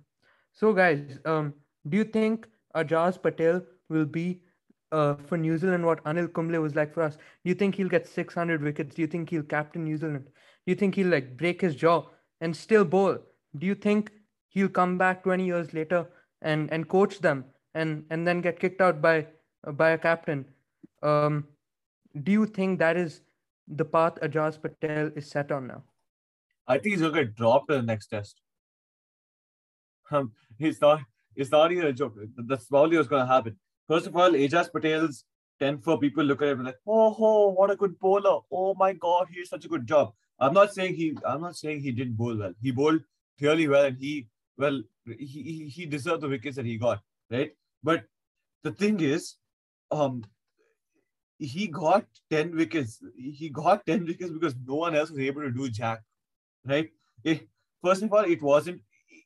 so 0.52 0.73
guys, 0.73 1.18
um, 1.25 1.54
do 1.88 1.97
you 1.97 2.04
think 2.04 2.47
Ajaz 2.76 3.21
Patel 3.23 3.62
will 3.88 4.04
be 4.04 4.42
uh, 4.92 5.14
for 5.26 5.37
New 5.38 5.57
Zealand 5.57 5.85
what 5.85 6.02
Anil 6.04 6.33
Kumble 6.33 6.61
was 6.61 6.75
like 6.75 6.92
for 6.92 7.02
us? 7.02 7.16
Do 7.16 7.49
you 7.49 7.54
think 7.54 7.75
he'll 7.75 7.88
get 7.88 8.07
600 8.07 8.62
wickets? 8.62 8.95
Do 8.95 9.02
you 9.02 9.09
think 9.09 9.30
he'll 9.30 9.42
captain 9.42 9.85
New 9.85 9.97
Zealand? 9.97 10.28
You 10.68 10.75
think 10.75 10.96
he'll 10.96 11.08
like 11.08 11.34
break 11.38 11.62
his 11.62 11.75
jaw 11.75 12.02
and 12.42 12.54
still 12.54 12.84
bowl? 12.84 13.16
Do 13.58 13.66
you 13.66 13.75
think 13.75 14.10
he'll 14.48 14.68
come 14.68 14.98
back 14.98 15.22
20 15.22 15.46
years 15.46 15.72
later 15.72 16.06
and 16.42 16.70
and 16.70 16.88
coach 16.94 17.20
them 17.26 17.44
and 17.75 18.04
and 18.10 18.28
then 18.28 18.42
get 18.46 18.60
kicked 18.64 18.82
out 18.87 19.00
by 19.06 19.14
uh, 19.66 19.72
by 19.72 19.88
a 19.92 19.98
captain? 20.02 20.44
Um, 21.02 21.38
do 22.26 22.32
you 22.32 22.44
think 22.58 22.78
that 22.80 22.98
is 23.04 23.22
the 23.80 23.87
path 23.94 24.20
Ajaz 24.28 24.60
Patel 24.66 25.10
is 25.22 25.30
set 25.30 25.56
on 25.60 25.68
now? 25.68 25.82
I 26.66 26.76
think 26.76 26.96
he's 26.96 27.06
to 27.06 27.12
get 27.12 27.34
dropped 27.34 27.70
in 27.70 27.80
the 27.80 27.90
next 27.94 28.08
test. 28.18 28.42
Um, 30.10 30.32
he's 30.58 30.80
not. 30.80 31.00
It's 31.37 31.50
not 31.50 31.72
even 31.72 31.87
a 31.87 31.92
joke. 31.92 32.14
That's 32.37 32.64
probably 32.64 32.96
what's 32.96 33.10
to 33.10 33.26
happen. 33.26 33.58
First 33.87 34.06
of 34.06 34.16
all, 34.16 34.30
Ajaz 34.30 34.70
Patel's 34.72 35.25
10 35.60 35.82
for 35.82 35.98
people 35.98 36.25
look 36.25 36.40
at 36.40 36.48
him 36.48 36.64
like, 36.64 36.78
oh, 36.87 37.14
oh, 37.18 37.50
what 37.50 37.70
a 37.70 37.76
good 37.76 37.98
bowler. 37.98 38.38
Oh 38.50 38.75
my 38.75 38.94
God, 38.94 39.26
he's 39.30 39.50
such 39.50 39.66
a 39.66 39.68
good 39.68 39.87
job. 39.87 40.14
I'm 40.40 40.54
not 40.54 40.73
saying 40.73 40.95
he. 40.95 41.16
I'm 41.26 41.40
not 41.40 41.57
saying 41.57 41.80
he 41.80 41.92
didn't 41.92 42.16
bowl 42.16 42.37
well. 42.37 42.54
He 42.62 42.71
bowled 42.71 43.00
clearly 43.38 43.68
well, 43.68 43.85
and 43.85 43.97
he 43.99 44.28
well 44.57 44.83
he 45.07 45.71
he 45.75 45.87
deserved 45.87 46.23
the 46.23 46.28
wickets 46.28 46.57
that 46.57 46.66
he 46.66 46.76
got, 46.76 47.00
right? 47.30 47.52
But 47.83 48.04
the 48.62 48.73
thing 48.73 49.00
is, 49.00 49.37
um, 49.90 50.25
he 51.38 51.68
got 51.68 52.04
10 52.30 52.57
wickets. 52.57 53.02
He 53.16 53.49
got 53.49 53.87
10 53.87 54.04
wickets 54.07 54.30
because 54.30 54.54
no 54.66 54.76
one 54.76 54.95
else 54.95 55.11
was 55.11 55.21
able 55.21 55.42
to 55.42 55.50
do 55.50 55.68
jack. 55.68 56.02
Right? 56.66 56.90
It, 57.25 57.49
first 57.83 58.02
of 58.02 58.12
all, 58.12 58.25
it 58.25 58.42
wasn't 58.42 58.80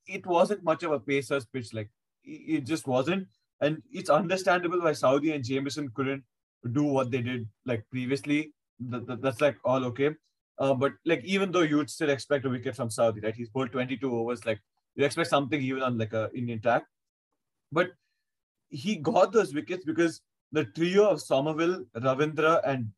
it 0.06 0.26
wasn't 0.26 0.62
much 0.64 0.82
of 0.82 0.92
a 0.92 1.00
pacer's 1.00 1.46
pitch. 1.46 1.72
Like 1.72 1.90
it 2.24 2.66
just 2.66 2.86
wasn't. 2.86 3.28
And 3.60 3.82
it's 3.92 4.10
understandable 4.10 4.80
why 4.80 4.90
Southee 4.90 5.34
and 5.34 5.44
Jamieson 5.44 5.90
couldn't 5.94 6.24
do 6.72 6.82
what 6.84 7.10
they 7.10 7.22
did 7.22 7.48
like 7.64 7.84
previously. 7.90 8.52
That, 8.80 9.06
that, 9.06 9.22
that's 9.22 9.40
like 9.40 9.56
all 9.64 9.84
okay. 9.86 10.10
Uh, 10.58 10.74
but 10.74 10.92
like 11.04 11.24
even 11.24 11.50
though 11.50 11.60
you'd 11.60 11.90
still 11.90 12.10
expect 12.10 12.44
a 12.44 12.48
wicket 12.48 12.76
from 12.76 12.88
Southee, 12.88 13.22
right? 13.24 13.34
He's 13.34 13.48
bowled 13.48 13.72
22 13.72 14.14
overs, 14.14 14.44
like 14.44 14.60
you 14.94 15.04
expect 15.04 15.30
something 15.30 15.60
even 15.60 15.82
on 15.82 15.98
like 15.98 16.12
a 16.12 16.30
Indian 16.34 16.60
track. 16.60 16.84
But 17.70 17.90
he 18.68 18.96
got 18.96 19.32
those 19.32 19.54
wickets 19.54 19.84
because 19.84 20.20
the 20.52 20.64
trio 20.64 21.08
of 21.08 21.20
Somerville, 21.22 21.84
Ravindra, 21.96 22.60
and 22.66 22.88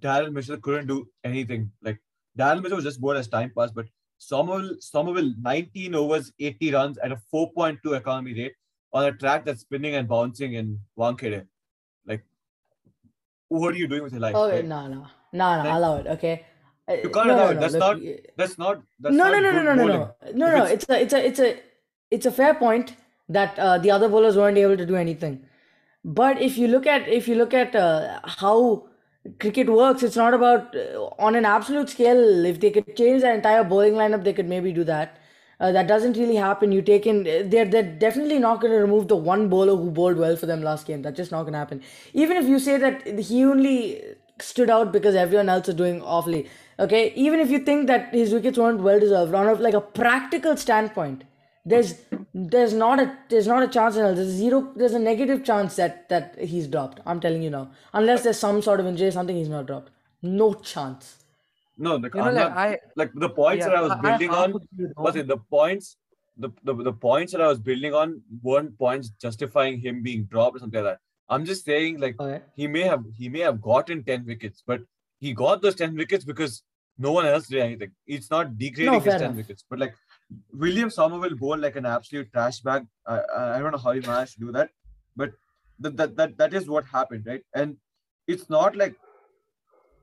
Daryl 0.00 0.32
Mitchell 0.32 0.58
couldn't 0.58 0.88
do 0.88 1.08
anything. 1.24 1.70
Like 1.82 2.00
Daryl 2.38 2.62
Mitchell 2.62 2.76
was 2.76 2.84
just 2.84 3.00
bored 3.00 3.16
as 3.16 3.28
time 3.28 3.52
passed, 3.56 3.74
but 3.74 3.86
Somerville, 4.18 4.76
Somerville, 4.80 5.32
19 5.40 5.94
overs, 5.94 6.32
80 6.38 6.72
runs 6.72 6.98
at 6.98 7.12
a 7.12 7.20
4.2 7.32 7.96
economy 7.96 8.34
rate 8.34 8.52
on 8.92 9.04
a 9.04 9.12
track 9.12 9.44
that's 9.44 9.62
spinning 9.62 9.94
and 9.94 10.08
bouncing 10.08 10.54
in 10.54 10.78
Wankhede. 10.98 11.46
Like, 12.06 12.24
what 13.48 13.74
are 13.74 13.78
you 13.78 13.88
doing 13.88 14.02
with 14.02 14.12
your 14.12 14.20
life? 14.20 14.34
Okay, 14.34 14.56
right? 14.56 14.64
no, 14.66 14.86
no, 14.88 15.06
no, 15.32 15.62
no, 15.62 15.78
allow 15.78 15.96
it. 15.96 16.06
Okay. 16.06 16.44
You 16.96 17.10
can't 17.10 17.26
no, 17.28 17.34
allow 17.34 17.44
no, 17.44 17.50
it. 17.50 17.60
That's, 17.60 17.74
not, 17.74 18.00
that's 18.36 18.58
not. 18.58 18.82
That's 19.00 19.14
no, 19.14 19.24
not. 19.24 19.42
No, 19.42 19.50
no, 19.50 19.50
no, 19.50 19.62
no, 19.62 19.74
no, 19.74 19.86
no, 19.86 20.14
no, 20.32 20.56
no. 20.58 20.64
It's 20.64 20.88
a, 20.88 21.00
it's 21.00 21.12
a, 21.12 21.26
it's 21.26 21.40
a, 21.40 21.58
it's 22.10 22.26
a 22.26 22.32
fair 22.32 22.54
point 22.54 22.94
that 23.28 23.58
uh, 23.58 23.78
the 23.78 23.90
other 23.90 24.08
bowlers 24.08 24.36
weren't 24.36 24.58
able 24.58 24.76
to 24.76 24.86
do 24.86 24.96
anything. 24.96 25.44
But 26.04 26.40
if 26.40 26.56
you 26.58 26.68
look 26.68 26.86
at 26.86 27.08
if 27.08 27.28
you 27.28 27.34
look 27.34 27.54
at 27.54 27.74
uh, 27.76 28.20
how 28.24 28.88
cricket 29.38 29.68
works, 29.70 30.02
it's 30.02 30.16
not 30.16 30.34
about 30.34 30.74
uh, 30.74 31.08
on 31.18 31.34
an 31.34 31.44
absolute 31.44 31.90
scale. 31.90 32.44
If 32.44 32.60
they 32.60 32.70
could 32.70 32.96
change 32.96 33.22
the 33.22 33.32
entire 33.32 33.64
bowling 33.64 33.94
lineup, 33.94 34.24
they 34.24 34.32
could 34.32 34.48
maybe 34.48 34.72
do 34.72 34.84
that. 34.84 35.18
Uh, 35.60 35.70
that 35.72 35.86
doesn't 35.86 36.16
really 36.16 36.36
happen. 36.36 36.72
You 36.72 36.80
take 36.80 37.06
in 37.06 37.24
they're 37.24 37.66
they're 37.66 37.82
definitely 37.82 38.38
not 38.38 38.62
going 38.62 38.72
to 38.72 38.78
remove 38.78 39.08
the 39.08 39.16
one 39.16 39.48
bowler 39.50 39.76
who 39.76 39.90
bowled 39.90 40.16
well 40.16 40.36
for 40.36 40.46
them 40.46 40.62
last 40.62 40.86
game. 40.86 41.02
That's 41.02 41.18
just 41.18 41.30
not 41.30 41.42
going 41.42 41.52
to 41.52 41.58
happen. 41.58 41.82
Even 42.14 42.38
if 42.38 42.48
you 42.48 42.58
say 42.58 42.78
that 42.78 43.06
he 43.18 43.44
only 43.44 44.02
stood 44.40 44.70
out 44.70 44.90
because 44.90 45.14
everyone 45.14 45.50
else 45.50 45.68
is 45.68 45.74
doing 45.74 46.00
awfully. 46.02 46.48
Okay, 46.80 47.12
even 47.14 47.40
if 47.40 47.50
you 47.50 47.58
think 47.60 47.86
that 47.88 48.14
his 48.14 48.32
wickets 48.32 48.58
weren't 48.58 48.80
well 48.80 48.98
deserved, 48.98 49.34
on 49.34 49.46
a, 49.48 49.54
like 49.54 49.74
a 49.74 49.80
practical 49.80 50.56
standpoint, 50.56 51.24
there's 51.66 51.94
there's 52.32 52.72
not 52.72 52.98
a 52.98 53.06
there's 53.28 53.46
not 53.46 53.62
a 53.62 53.68
chance 53.68 53.96
in 53.96 54.04
hell. 54.04 54.14
There's 54.14 54.28
zero 54.28 54.72
there's 54.76 54.94
a 54.94 54.98
negative 54.98 55.44
chance 55.44 55.76
that 55.76 56.08
that 56.08 56.38
he's 56.52 56.66
dropped. 56.66 57.00
I'm 57.04 57.20
telling 57.20 57.42
you 57.42 57.50
now. 57.50 57.70
Unless 57.92 58.22
there's 58.22 58.38
some 58.38 58.62
sort 58.62 58.80
of 58.80 58.86
injury, 58.86 59.10
something 59.10 59.36
he's 59.36 59.50
not 59.56 59.66
dropped. 59.66 59.90
No 60.22 60.54
chance. 60.54 61.16
No, 61.76 61.98
the, 61.98 62.10
You 62.14 62.20
know, 62.20 62.26
I'm 62.28 62.34
like 62.34 62.48
not- 62.48 62.56
I 62.58 62.78
like 62.96 63.10
the 63.14 63.28
points 63.28 63.64
that 63.66 63.74
I 63.74 63.82
was 63.82 63.94
building 64.02 64.30
half 64.30 64.38
on 64.38 64.50
agree 64.50 64.86
with 64.86 64.92
was 64.96 65.14
Om. 65.14 65.20
it 65.20 65.28
the 65.28 65.36
points 65.58 65.96
the, 66.38 66.50
the 66.64 66.74
the 66.88 66.92
points 66.92 67.32
that 67.32 67.42
I 67.42 67.48
was 67.48 67.58
building 67.58 67.94
on 67.94 68.22
weren't 68.42 68.78
points 68.78 69.10
justifying 69.20 69.78
him 69.80 70.02
being 70.02 70.24
dropped 70.24 70.56
or 70.56 70.60
something 70.60 70.82
like 70.82 70.94
that. 70.94 71.00
I'm 71.28 71.44
just 71.44 71.64
saying 71.66 72.00
like 72.00 72.18
Okay. 72.20 72.40
he 72.56 72.66
may 72.66 72.82
have 72.94 73.04
he 73.18 73.28
may 73.28 73.40
have 73.40 73.60
gotten 73.60 74.02
10 74.02 74.24
wickets, 74.26 74.62
but 74.66 74.80
he 75.18 75.34
got 75.34 75.60
those 75.60 75.74
10 75.74 75.94
wickets 75.94 76.24
because 76.24 76.62
no 77.00 77.12
one 77.12 77.26
else 77.26 77.48
did 77.48 77.60
anything. 77.60 77.92
It's 78.06 78.30
not 78.30 78.56
degrading 78.58 78.94
his 78.94 79.04
10 79.04 79.22
enough. 79.22 79.36
wickets. 79.36 79.64
But 79.68 79.78
like 79.78 79.94
William 80.52 80.90
Somerville 80.90 81.36
bowled 81.36 81.60
like 81.60 81.76
an 81.76 81.86
absolute 81.86 82.30
trash 82.32 82.60
bag. 82.60 82.86
I, 83.06 83.20
I 83.36 83.58
don't 83.58 83.72
know 83.72 83.78
how 83.78 83.92
he 83.92 84.00
managed 84.00 84.34
to 84.34 84.40
do 84.40 84.52
that, 84.52 84.70
but 85.16 85.32
that, 85.78 85.96
that 85.96 86.16
that 86.16 86.36
that 86.38 86.54
is 86.54 86.68
what 86.68 86.84
happened, 86.84 87.24
right? 87.26 87.42
And 87.54 87.76
it's 88.28 88.50
not 88.50 88.76
like 88.76 88.94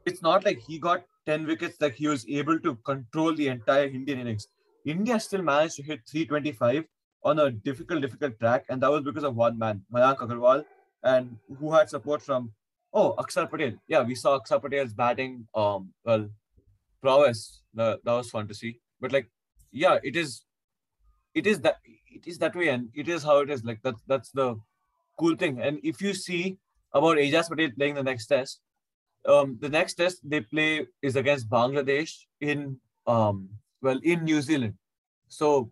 it's 0.05 0.21
not 0.21 0.43
like 0.43 0.59
he 0.59 0.79
got 0.79 1.03
10 1.27 1.45
wickets 1.45 1.79
like 1.79 1.93
he 1.93 2.07
was 2.07 2.27
able 2.27 2.59
to 2.59 2.75
control 2.91 3.35
the 3.35 3.47
entire 3.47 3.85
Indian 3.85 4.19
innings. 4.19 4.47
India 4.85 5.19
still 5.19 5.41
managed 5.41 5.75
to 5.75 5.83
hit 5.83 5.99
325 6.09 6.85
on 7.23 7.39
a 7.39 7.51
difficult, 7.51 8.01
difficult 8.01 8.39
track, 8.39 8.65
and 8.69 8.81
that 8.81 8.89
was 8.89 9.03
because 9.03 9.23
of 9.23 9.35
one 9.35 9.57
man, 9.59 9.81
Mayank 9.93 10.19
Agarwal, 10.19 10.63
and 11.03 11.37
who 11.59 11.73
had 11.73 11.89
support 11.89 12.21
from 12.21 12.51
oh 12.93 13.13
Akshar 13.19 13.49
Patel. 13.49 13.73
Yeah, 13.87 14.03
we 14.03 14.15
saw 14.15 14.39
Akshar 14.39 14.61
Patel's 14.63 14.93
batting 14.93 15.47
um 15.53 15.93
well 16.05 16.27
prowess. 17.01 17.61
That, 17.73 18.03
that 18.03 18.13
was 18.13 18.29
fun 18.29 18.47
to 18.47 18.53
see. 18.53 18.79
But 18.99 19.11
like, 19.11 19.29
yeah, 19.71 19.97
it 20.03 20.15
is 20.15 20.43
it 21.33 21.45
is 21.45 21.59
that 21.61 21.77
it 21.85 22.27
is 22.27 22.37
that 22.39 22.55
way, 22.55 22.69
and 22.69 22.89
it 22.93 23.07
is 23.07 23.23
how 23.23 23.39
it 23.39 23.49
is. 23.49 23.63
Like 23.63 23.79
that's 23.83 24.01
that's 24.07 24.31
the 24.31 24.59
cool 25.19 25.35
thing. 25.35 25.61
And 25.61 25.79
if 25.83 26.01
you 26.01 26.13
see 26.13 26.57
about 26.93 27.17
Ajaz 27.17 27.49
Patel 27.49 27.71
playing 27.77 27.95
the 27.95 28.03
next 28.03 28.27
test, 28.27 28.61
um, 29.27 29.57
the 29.59 29.69
next 29.69 29.95
test 29.95 30.17
they 30.23 30.41
play 30.41 30.87
is 31.01 31.15
against 31.15 31.49
Bangladesh 31.49 32.13
in 32.41 32.79
um 33.05 33.49
well 33.81 33.99
in 34.03 34.23
New 34.23 34.41
Zealand. 34.41 34.75
So 35.27 35.71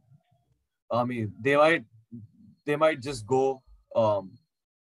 I 0.92 1.04
mean 1.04 1.34
they 1.42 1.56
might 1.56 1.86
they 2.66 2.76
might 2.76 3.02
just 3.02 3.26
go 3.26 3.64
um 3.96 4.32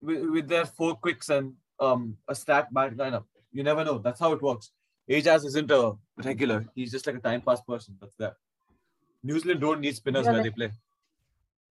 with, 0.02 0.24
with 0.30 0.48
their 0.48 0.66
four 0.66 0.96
quicks 0.96 1.30
and 1.30 1.54
um 1.80 2.18
a 2.28 2.36
stacked 2.36 2.74
bat 2.74 2.96
lineup. 2.96 3.26
You 3.52 3.64
never 3.64 3.84
know. 3.84 3.98
That's 3.98 4.20
how 4.20 4.32
it 4.34 4.42
works. 4.42 4.72
Ajaz 5.10 5.46
isn't 5.46 5.72
a 5.72 5.94
regular. 6.26 6.66
He's 6.76 6.92
just 6.92 7.08
like 7.08 7.16
a 7.18 7.20
time 7.20 7.42
pass 7.42 7.62
person. 7.62 7.98
That's 8.00 8.16
that. 8.16 8.36
New 9.24 9.40
Zealand 9.40 9.62
don't 9.62 9.82
need 9.82 9.96
spinners 9.96 10.26
Yeah, 10.26 10.32
where 10.32 10.42
like- 10.42 10.56
they 10.56 10.68
play. 10.68 10.72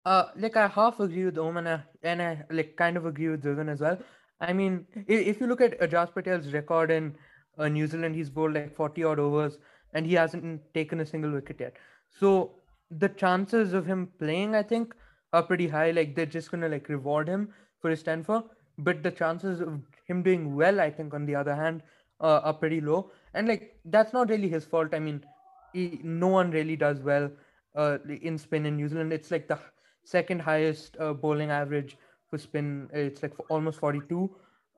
Uh, 0.05 0.25
like 0.37 0.57
I 0.57 0.69
half 0.69 1.01
agree 1.01 1.25
with 1.27 1.37
Om 1.39 1.59
and 1.59 1.69
I, 1.69 1.83
and 2.03 2.23
I 2.23 2.45
like 2.51 2.77
kind 2.77 2.97
of 2.97 3.05
agree 3.05 3.29
with 3.29 3.43
Vivian 3.43 3.69
as 3.69 3.81
well. 3.81 3.99
I 4.41 4.53
mean, 4.53 4.87
if, 5.07 5.27
if 5.27 5.41
you 5.41 5.47
look 5.47 5.61
at 5.61 5.79
Ajaz 5.81 6.15
Patel's 6.15 6.53
record 6.53 6.91
in 6.91 7.15
uh, 7.59 7.69
New 7.69 7.87
Zealand, 7.87 8.15
he's 8.15 8.31
bowled 8.31 8.55
like 8.55 8.75
40 8.75 9.05
odd 9.05 9.19
overs 9.19 9.59
and 9.93 10.07
he 10.07 10.15
hasn't 10.15 10.63
taken 10.73 11.01
a 11.01 11.07
single 11.07 11.33
wicket 11.33 11.61
yet. 11.61 11.77
So 12.19 12.53
the 12.91 13.09
chances 13.09 13.75
of 13.75 13.85
him 13.85 14.09
playing, 14.19 14.55
I 14.55 14.63
think, 14.63 14.95
are 15.33 15.43
pretty 15.43 15.69
high. 15.69 15.91
Like 15.91 16.15
they're 16.15 16.27
just 16.27 16.51
gonna 16.51 16.69
like 16.69 16.89
reward 16.89 17.29
him 17.29 17.53
for 17.83 17.91
his 17.91 18.03
10 18.03 18.25
for, 18.25 18.45
but 18.79 19.03
the 19.03 19.11
chances 19.11 19.61
of 19.61 19.81
him 20.07 20.23
doing 20.23 20.55
well, 20.57 20.81
I 20.81 20.91
think, 20.91 21.13
on 21.13 21.27
the 21.27 21.35
other 21.35 21.55
hand, 21.55 21.83
uh, 22.21 22.41
are 22.45 22.55
pretty 22.55 22.81
low. 22.81 23.11
And 23.39 23.47
like 23.47 23.77
that's 23.85 24.13
not 24.13 24.31
really 24.31 24.49
his 24.49 24.65
fault. 24.65 24.93
I 24.93 24.99
mean, 24.99 25.25
he, 25.73 26.01
no 26.03 26.27
one 26.27 26.51
really 26.51 26.75
does 26.75 27.01
well 27.01 27.31
uh, 27.77 27.99
in 28.21 28.37
spin 28.37 28.67
in 28.67 28.77
New 28.77 28.89
Zealand. 28.89 29.13
It's 29.13 29.31
like 29.31 29.47
the 29.47 29.59
second 30.05 30.41
highest 30.43 30.97
uh, 30.99 31.13
bowling 31.13 31.51
average 31.51 31.97
for 32.29 32.39
spin. 32.39 32.89
It's 32.93 33.23
like 33.23 33.37
for 33.37 33.47
almost 33.49 33.79
42 33.79 34.29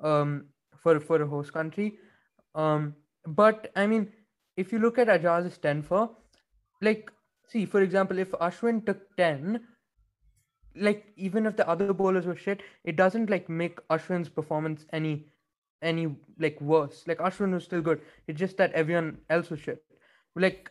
um, 0.02 0.44
for 0.76 1.00
for 1.00 1.22
a 1.22 1.26
host 1.26 1.54
country. 1.54 1.98
Um, 2.54 2.94
but 3.26 3.72
I 3.76 3.86
mean, 3.86 4.12
if 4.58 4.72
you 4.72 4.78
look 4.78 4.98
at 4.98 5.08
Ajaz's 5.08 5.56
10 5.56 5.82
for, 5.82 6.10
like, 6.82 7.10
see, 7.46 7.64
for 7.64 7.80
example, 7.80 8.18
if 8.18 8.30
Ashwin 8.32 8.84
took 8.84 9.16
10, 9.16 9.60
like 10.76 11.06
even 11.16 11.46
if 11.46 11.56
the 11.56 11.66
other 11.68 11.94
bowlers 11.94 12.26
were 12.26 12.36
shit, 12.36 12.62
it 12.84 12.96
doesn't 12.96 13.30
like 13.30 13.48
make 13.48 13.80
Ashwin's 13.88 14.28
performance 14.28 14.84
any 14.92 15.26
any 15.82 16.16
like 16.38 16.60
worse. 16.60 17.04
Like 17.06 17.18
Ashwin 17.18 17.52
was 17.52 17.64
still 17.64 17.80
good. 17.82 18.00
It's 18.26 18.38
just 18.38 18.56
that 18.58 18.72
everyone 18.72 19.18
else 19.30 19.50
was 19.50 19.60
shit. 19.60 19.82
Like 20.36 20.70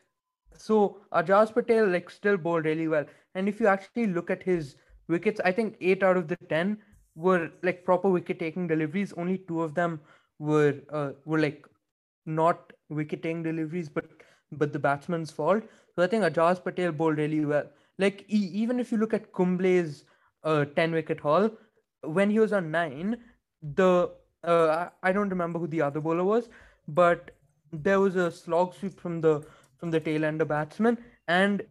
so 0.56 1.02
Ajaz 1.14 1.54
Patel 1.54 1.88
like 1.88 2.10
still 2.10 2.38
bowled 2.38 2.66
really 2.66 2.88
well. 2.88 3.06
And 3.36 3.48
if 3.48 3.60
you 3.60 3.68
actually 3.68 4.08
look 4.08 4.30
at 4.30 4.44
his 4.44 4.76
wickets, 5.08 5.40
I 5.44 5.52
think 5.52 5.78
eight 5.82 6.04
out 6.04 6.18
of 6.18 6.28
the 6.28 6.38
ten 6.38 6.78
were 7.16 7.46
like 7.64 7.84
proper 7.86 8.10
wicket 8.10 8.40
taking 8.40 8.68
deliveries. 8.68 9.14
Only 9.14 9.38
two 9.40 9.62
of 9.62 9.76
them 9.76 10.00
were 10.40 10.76
uh, 10.92 11.12
were 11.26 11.40
like 11.40 11.66
not 12.26 12.74
wicket 12.90 13.24
taking 13.24 13.44
deliveries, 13.44 13.90
but 13.90 14.06
but 14.52 14.74
the 14.74 14.80
batsman's 14.80 15.32
fault. 15.32 15.64
So 15.96 16.04
I 16.04 16.08
think 16.08 16.24
Ajaz 16.24 16.64
Patel 16.64 16.92
bowled 16.92 17.18
really 17.18 17.46
well. 17.46 17.66
Like 17.98 18.26
e- 18.30 18.52
even 18.64 18.80
if 18.80 18.92
you 18.92 18.98
look 18.98 19.14
at 19.14 19.32
Kumble's 19.34 20.06
uh, 20.44 20.66
ten 20.76 20.92
wicket 20.92 21.20
haul, 21.20 21.52
when 22.04 22.30
he 22.30 22.40
was 22.40 22.54
on 22.54 22.72
nine, 22.72 23.18
the 23.62 24.12
uh, 24.44 24.90
I, 25.04 25.12
don't 25.12 25.30
remember 25.30 25.60
who 25.60 25.68
the 25.68 25.82
other 25.82 26.00
bowler 26.00 26.24
was, 26.24 26.50
but 26.88 27.32
there 27.72 28.00
was 28.00 28.16
a 28.16 28.32
slog 28.32 28.74
sweep 28.74 29.00
from 29.00 29.22
the 29.22 29.46
from 29.78 29.92
the 29.92 30.00
tail 30.00 30.26
ender 30.26 30.46
batsman, 30.46 30.98
and 31.28 31.64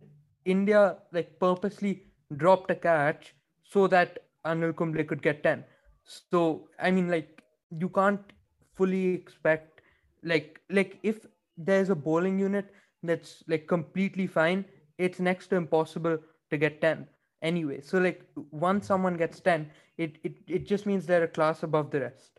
India 0.44 0.96
like 1.12 1.38
purposely 1.38 2.04
dropped 2.36 2.70
a 2.70 2.74
catch 2.74 3.34
so 3.64 3.86
that 3.86 4.18
Anil 4.44 4.74
Kumble 4.74 5.04
could 5.04 5.22
get 5.22 5.42
ten. 5.42 5.64
So 6.04 6.68
I 6.78 6.90
mean, 6.90 7.08
like 7.08 7.42
you 7.70 7.88
can't 7.88 8.20
fully 8.74 9.14
expect 9.14 9.80
like 10.22 10.60
like 10.70 10.98
if 11.02 11.26
there's 11.56 11.90
a 11.90 11.94
bowling 11.94 12.38
unit 12.38 12.72
that's 13.02 13.42
like 13.48 13.66
completely 13.66 14.26
fine, 14.26 14.64
it's 14.98 15.20
next 15.20 15.48
to 15.48 15.56
impossible 15.56 16.18
to 16.50 16.56
get 16.56 16.80
ten 16.80 17.06
anyway. 17.42 17.80
So 17.80 17.98
like 17.98 18.22
once 18.50 18.86
someone 18.86 19.16
gets 19.16 19.40
ten, 19.40 19.70
it 19.96 20.16
it, 20.22 20.34
it 20.46 20.66
just 20.66 20.86
means 20.86 21.06
they're 21.06 21.24
a 21.24 21.28
class 21.28 21.62
above 21.62 21.90
the 21.90 22.00
rest. 22.00 22.37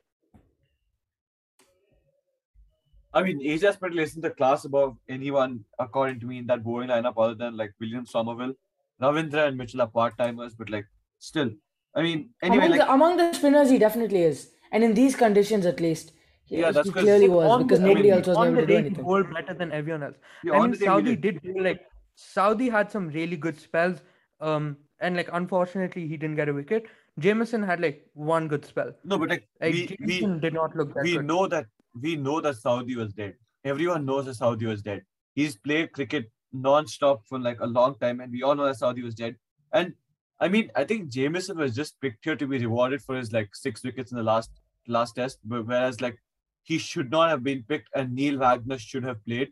I 3.13 3.24
mean, 3.24 3.39
Ajaz 3.41 3.80
Patel 3.80 4.00
isn't 4.00 4.24
a 4.24 4.30
class 4.30 4.65
above 4.65 4.98
anyone, 5.10 5.65
according 5.80 6.19
to 6.22 6.28
me, 6.28 6.38
in 6.39 6.48
that 6.48 6.63
bowling 6.63 6.89
lineup, 6.89 7.13
other 7.17 7.34
than 7.36 7.58
like 7.58 7.72
William 7.80 8.06
Somerville, 8.06 8.54
Ravindra, 9.02 9.48
and 9.48 9.58
Mitchell 9.58 9.82
are 9.82 9.88
part 9.88 10.17
timers, 10.17 10.54
but 10.54 10.69
like 10.69 10.86
still, 11.17 11.50
I 11.95 12.04
mean, 12.04 12.30
anyway, 12.43 12.65
among, 12.65 12.78
like 12.78 12.80
the, 12.88 12.93
among 12.93 13.17
the 13.17 13.34
spinners, 13.34 13.69
he 13.72 13.80
definitely 13.80 14.22
is, 14.24 14.52
and 14.72 14.84
in 14.84 14.93
these 14.93 15.15
conditions, 15.15 15.65
at 15.65 15.80
least, 15.80 16.12
he, 16.45 16.60
Yeah, 16.60 16.72
that's 16.72 16.88
he 16.88 16.93
'cause- 16.93 17.04
clearly 17.04 17.30
was 17.30 17.50
on 17.50 17.63
because 17.63 17.80
the- 17.80 17.88
nobody 17.88 18.12
I 18.12 18.15
mean, 18.15 18.19
else 18.19 18.28
was 18.28 18.38
on 18.38 18.48
able 18.48 18.56
the 18.58 18.62
to 18.62 18.67
do 18.67 18.74
day 18.74 18.80
he 18.82 18.86
anything. 18.88 19.04
bowled 19.04 19.34
better 19.34 19.54
than 19.56 19.72
everyone 19.72 20.04
else. 20.04 20.17
yeah, 20.43 20.54
I 20.54 20.60
on 20.60 20.72
mean, 20.72 20.80
day 20.80 20.86
Southee 20.86 21.22
did. 21.22 21.41
did 21.41 21.62
like 21.69 21.82
Southee 22.17 22.69
had 22.72 22.91
some 22.91 23.10
really 23.10 23.38
good 23.38 23.60
spells. 23.60 24.02
Um, 24.41 24.78
and 25.02 25.15
like 25.17 25.30
unfortunately 25.34 26.08
he 26.08 26.15
didn't 26.17 26.36
get 26.38 26.50
a 26.50 26.54
wicket. 26.54 26.86
Jamieson 27.19 27.62
had 27.63 27.80
like 27.82 28.06
one 28.13 28.48
good 28.48 28.65
spell. 28.65 28.91
No, 29.04 29.17
but 29.17 29.30
like 29.30 29.48
Like 29.62 29.74
we, 29.74 29.82
we 29.82 29.95
Jamieson 29.98 30.39
did 30.39 30.54
not 30.54 30.76
look 30.76 30.89
that 30.93 31.04
good. 31.04 31.04
we 31.04 31.13
good. 31.17 31.26
know 31.26 31.48
that 31.48 31.65
we 31.93 32.15
know 32.15 32.41
that 32.41 32.56
Southee 32.56 32.95
was 32.95 33.13
dead. 33.13 33.36
Everyone 33.63 34.06
knows 34.06 34.25
that 34.25 34.38
Southee 34.38 34.67
was 34.67 34.82
dead. 34.82 35.04
He's 35.36 35.58
played 35.58 35.91
cricket 35.91 36.32
non-stop 36.52 37.25
for 37.28 37.39
like 37.39 37.60
a 37.60 37.65
long 37.65 37.95
time, 37.99 38.19
and 38.19 38.32
we 38.32 38.43
all 38.43 38.56
know 38.56 38.65
that 38.65 38.78
Southee 38.78 39.04
was 39.04 39.15
dead. 39.15 39.36
And 39.73 39.93
I 40.39 40.47
mean, 40.47 40.71
I 40.75 40.84
think 40.84 41.10
Jamieson 41.10 41.58
was 41.58 41.75
just 41.75 41.99
picked 42.02 42.23
here 42.23 42.36
to 42.36 42.47
be 42.47 42.60
rewarded 42.60 43.02
for 43.02 43.15
his 43.15 43.34
like 43.34 43.56
six 43.56 43.84
wickets 43.84 44.12
in 44.12 44.17
the 44.17 44.23
last 44.23 44.49
last 44.88 45.13
test, 45.13 45.39
but 45.43 45.65
whereas 45.65 46.02
like 46.02 46.17
he 46.63 46.78
should 46.78 47.12
not 47.12 47.30
have 47.30 47.43
been 47.43 47.63
picked, 47.67 47.89
and 47.95 48.13
Neil 48.13 48.38
Wagner 48.38 48.78
should 48.78 49.04
have 49.04 49.23
played. 49.25 49.49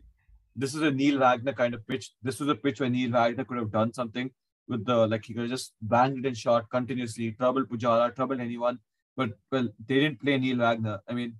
This 0.56 0.74
is 0.74 0.82
a 0.82 0.90
Neil 0.90 1.18
Wagner 1.18 1.52
kind 1.52 1.74
of 1.74 1.86
pitch. 1.86 2.10
This 2.22 2.40
was 2.40 2.48
a 2.48 2.54
pitch 2.54 2.80
where 2.80 2.90
Neil 2.90 3.10
Wagner 3.10 3.44
could 3.44 3.58
have 3.58 3.70
done 3.70 3.92
something 3.92 4.30
with 4.66 4.84
the 4.84 5.06
like 5.06 5.24
he 5.24 5.34
could 5.34 5.42
have 5.42 5.50
just 5.50 5.72
banged 5.82 6.18
it 6.18 6.26
in 6.26 6.34
shot 6.34 6.70
continuously, 6.70 7.32
trouble 7.32 7.64
Pujara, 7.64 8.14
trouble 8.14 8.40
anyone. 8.40 8.78
But 9.16 9.30
well, 9.50 9.68
they 9.86 10.00
didn't 10.00 10.20
play 10.20 10.38
Neil 10.38 10.58
Wagner. 10.58 11.00
I 11.08 11.12
mean, 11.12 11.34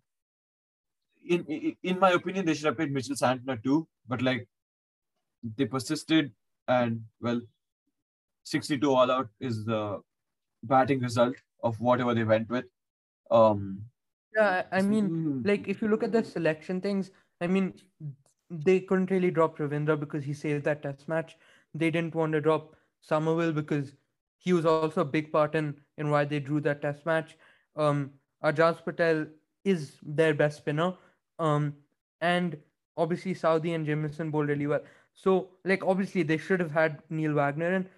in 1.26 1.76
in, 1.83 1.98
my 1.98 2.11
opinion, 2.12 2.46
they 2.46 2.54
should 2.54 2.66
have 2.66 2.76
played 2.76 2.92
Mitchell 2.92 3.16
Santner 3.16 3.62
too. 3.62 3.87
But 4.07 4.22
like, 4.22 4.48
they 5.57 5.66
persisted, 5.66 6.33
and 6.66 7.02
well, 7.20 7.40
62 8.44 8.94
all 8.94 9.11
out 9.11 9.28
is 9.40 9.64
the 9.64 10.00
batting 10.62 11.00
result 11.00 11.37
of 11.62 11.81
whatever 11.81 12.14
they 12.14 12.24
went 12.24 12.48
with. 12.48 12.64
Um, 13.31 13.83
Yeah, 14.35 14.64
I 14.72 14.83
mean, 14.83 15.11
mm, 15.11 15.46
like 15.46 15.68
if 15.68 15.83
you 15.83 15.88
look 15.88 16.02
at 16.02 16.12
the 16.12 16.24
selection 16.24 16.81
things, 16.81 17.11
I 17.40 17.46
mean, 17.46 17.74
they 18.50 18.81
couldn't 18.81 19.11
really 19.11 19.31
drop 19.31 19.59
Ravindra 19.59 19.98
because 19.98 20.24
he 20.24 20.33
saved 20.33 20.64
that 20.64 20.83
test 20.83 21.09
match. 21.09 21.37
They 21.74 21.90
didn't 21.90 22.14
want 22.14 22.33
to 22.33 22.40
drop 22.40 22.76
Somerville 23.00 23.52
because 23.52 23.92
he 24.38 24.52
was 24.52 24.64
also 24.64 25.02
a 25.02 25.12
big 25.16 25.33
part 25.33 25.54
in 25.54 25.74
in 25.96 26.11
why 26.11 26.24
they 26.24 26.40
drew 26.40 26.61
that 26.61 26.83
test 26.83 27.04
match. 27.04 27.37
Um, 27.76 28.12
Ajaz 28.44 28.85
Patel 28.85 29.26
is 29.64 29.98
their 30.02 30.35
best 30.35 30.59
spinner. 30.59 30.94
Um, 31.38 31.74
and 32.20 32.57
obviously 32.96 33.35
Southee 33.35 33.74
and 33.74 33.87
Jamieson 33.87 34.31
bowled 34.31 34.48
really 34.48 34.66
well. 34.66 34.83
So 35.14 35.51
like 35.64 35.85
obviously 35.85 36.22
they 36.22 36.37
should 36.37 36.61
have 36.61 36.72
had 36.72 37.03
Neil 37.11 37.33
Wagner 37.35 37.72
in, 37.74 37.88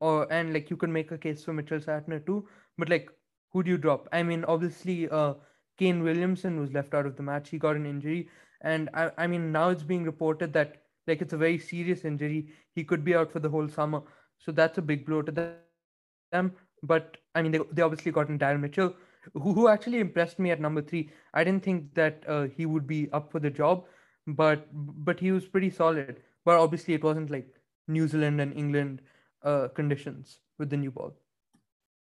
or 0.00 0.32
and 0.32 0.52
like 0.52 0.70
you 0.70 0.76
could 0.76 0.90
make 0.90 1.10
a 1.12 1.18
case 1.18 1.44
for 1.44 1.52
Mitchell 1.52 1.78
Santner 1.78 2.24
too. 2.24 2.48
But 2.78 2.88
like, 2.88 3.10
who 3.52 3.62
do 3.62 3.70
you 3.70 3.78
drop? 3.78 4.08
I 4.12 4.22
mean, 4.22 4.44
obviously, 4.44 5.08
uh, 5.08 5.34
Kane 5.78 6.02
Williamson 6.02 6.60
was 6.60 6.72
left 6.72 6.94
out 6.94 7.06
of 7.06 7.16
the 7.16 7.22
match. 7.22 7.50
He 7.50 7.58
got 7.58 7.76
an 7.76 7.86
injury, 7.86 8.28
and 8.60 8.88
I, 8.94 9.10
I 9.18 9.26
mean 9.26 9.52
now 9.52 9.70
it's 9.70 9.82
being 9.82 10.04
reported 10.04 10.52
that 10.54 10.82
like 11.06 11.20
it's 11.22 11.32
a 11.32 11.36
very 11.36 11.58
serious 11.58 12.04
injury. 12.04 12.48
He 12.74 12.84
could 12.84 13.04
be 13.04 13.14
out 13.14 13.32
for 13.32 13.40
the 13.40 13.48
whole 13.48 13.68
summer, 13.68 14.02
so 14.38 14.52
that's 14.52 14.78
a 14.78 14.82
big 14.82 15.06
blow 15.06 15.22
to 15.22 15.32
them. 15.32 16.52
But 16.82 17.16
I 17.34 17.42
mean, 17.42 17.52
they, 17.52 17.60
they 17.72 17.82
obviously 17.82 18.12
got 18.12 18.28
in 18.28 18.38
Darren 18.38 18.60
Mitchell, 18.60 18.94
who, 19.34 19.52
who 19.52 19.68
actually 19.68 20.00
impressed 20.00 20.38
me 20.38 20.50
at 20.50 20.60
number 20.60 20.82
three. 20.82 21.10
I 21.34 21.44
didn't 21.44 21.64
think 21.64 21.94
that 21.94 22.22
uh, 22.26 22.46
he 22.56 22.66
would 22.66 22.86
be 22.86 23.08
up 23.12 23.30
for 23.30 23.40
the 23.40 23.50
job, 23.50 23.84
but 24.26 24.66
but 24.72 25.20
he 25.20 25.32
was 25.32 25.46
pretty 25.46 25.70
solid. 25.70 26.20
But 26.44 26.58
obviously, 26.58 26.94
it 26.94 27.04
wasn't 27.04 27.30
like 27.30 27.54
New 27.88 28.08
Zealand 28.08 28.40
and 28.40 28.56
England 28.56 29.02
uh, 29.42 29.68
conditions 29.68 30.40
with 30.58 30.70
the 30.70 30.76
new 30.76 30.90
ball. 30.90 31.14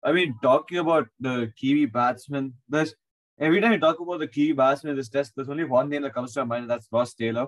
I 0.02 0.12
mean, 0.12 0.36
talking 0.42 0.78
about 0.78 1.08
the 1.18 1.52
Kiwi 1.56 1.86
batsman, 1.86 2.54
there's 2.68 2.94
every 3.38 3.60
time 3.60 3.72
you 3.72 3.80
talk 3.80 4.00
about 4.00 4.20
the 4.20 4.28
Kiwi 4.28 4.52
batsman 4.52 4.92
in 4.92 4.96
this 4.96 5.08
test, 5.08 5.32
there's 5.36 5.48
only 5.50 5.64
one 5.64 5.88
name 5.88 6.02
that 6.02 6.14
comes 6.14 6.32
to 6.34 6.40
my 6.40 6.54
mind, 6.56 6.62
and 6.62 6.70
that's 6.70 6.88
Ross 6.90 7.14
Taylor. 7.14 7.46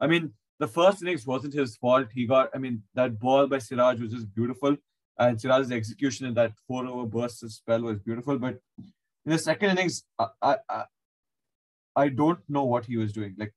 I 0.00 0.06
mean, 0.06 0.32
the 0.58 0.68
first 0.68 1.02
innings 1.02 1.26
wasn't 1.26 1.54
his 1.54 1.76
fault. 1.76 2.08
He 2.12 2.26
got, 2.26 2.50
I 2.54 2.58
mean, 2.58 2.82
that 2.94 3.18
ball 3.18 3.46
by 3.46 3.58
Siraj 3.58 4.00
was 4.00 4.12
just 4.12 4.32
beautiful. 4.34 4.76
And 5.18 5.40
Siraj's 5.40 5.72
execution 5.72 6.26
in 6.26 6.34
that 6.34 6.52
four 6.66 6.86
over 6.86 7.06
burst 7.06 7.48
spell 7.50 7.82
was 7.82 7.98
beautiful. 7.98 8.38
But 8.38 8.58
in 9.28 9.32
the 9.32 9.38
second 9.38 9.70
innings, 9.72 10.04
I, 10.18 10.56
I, 10.70 10.84
I 11.94 12.08
don't 12.08 12.40
know 12.48 12.64
what 12.64 12.86
he 12.86 12.96
was 12.96 13.12
doing. 13.12 13.34
Like, 13.36 13.52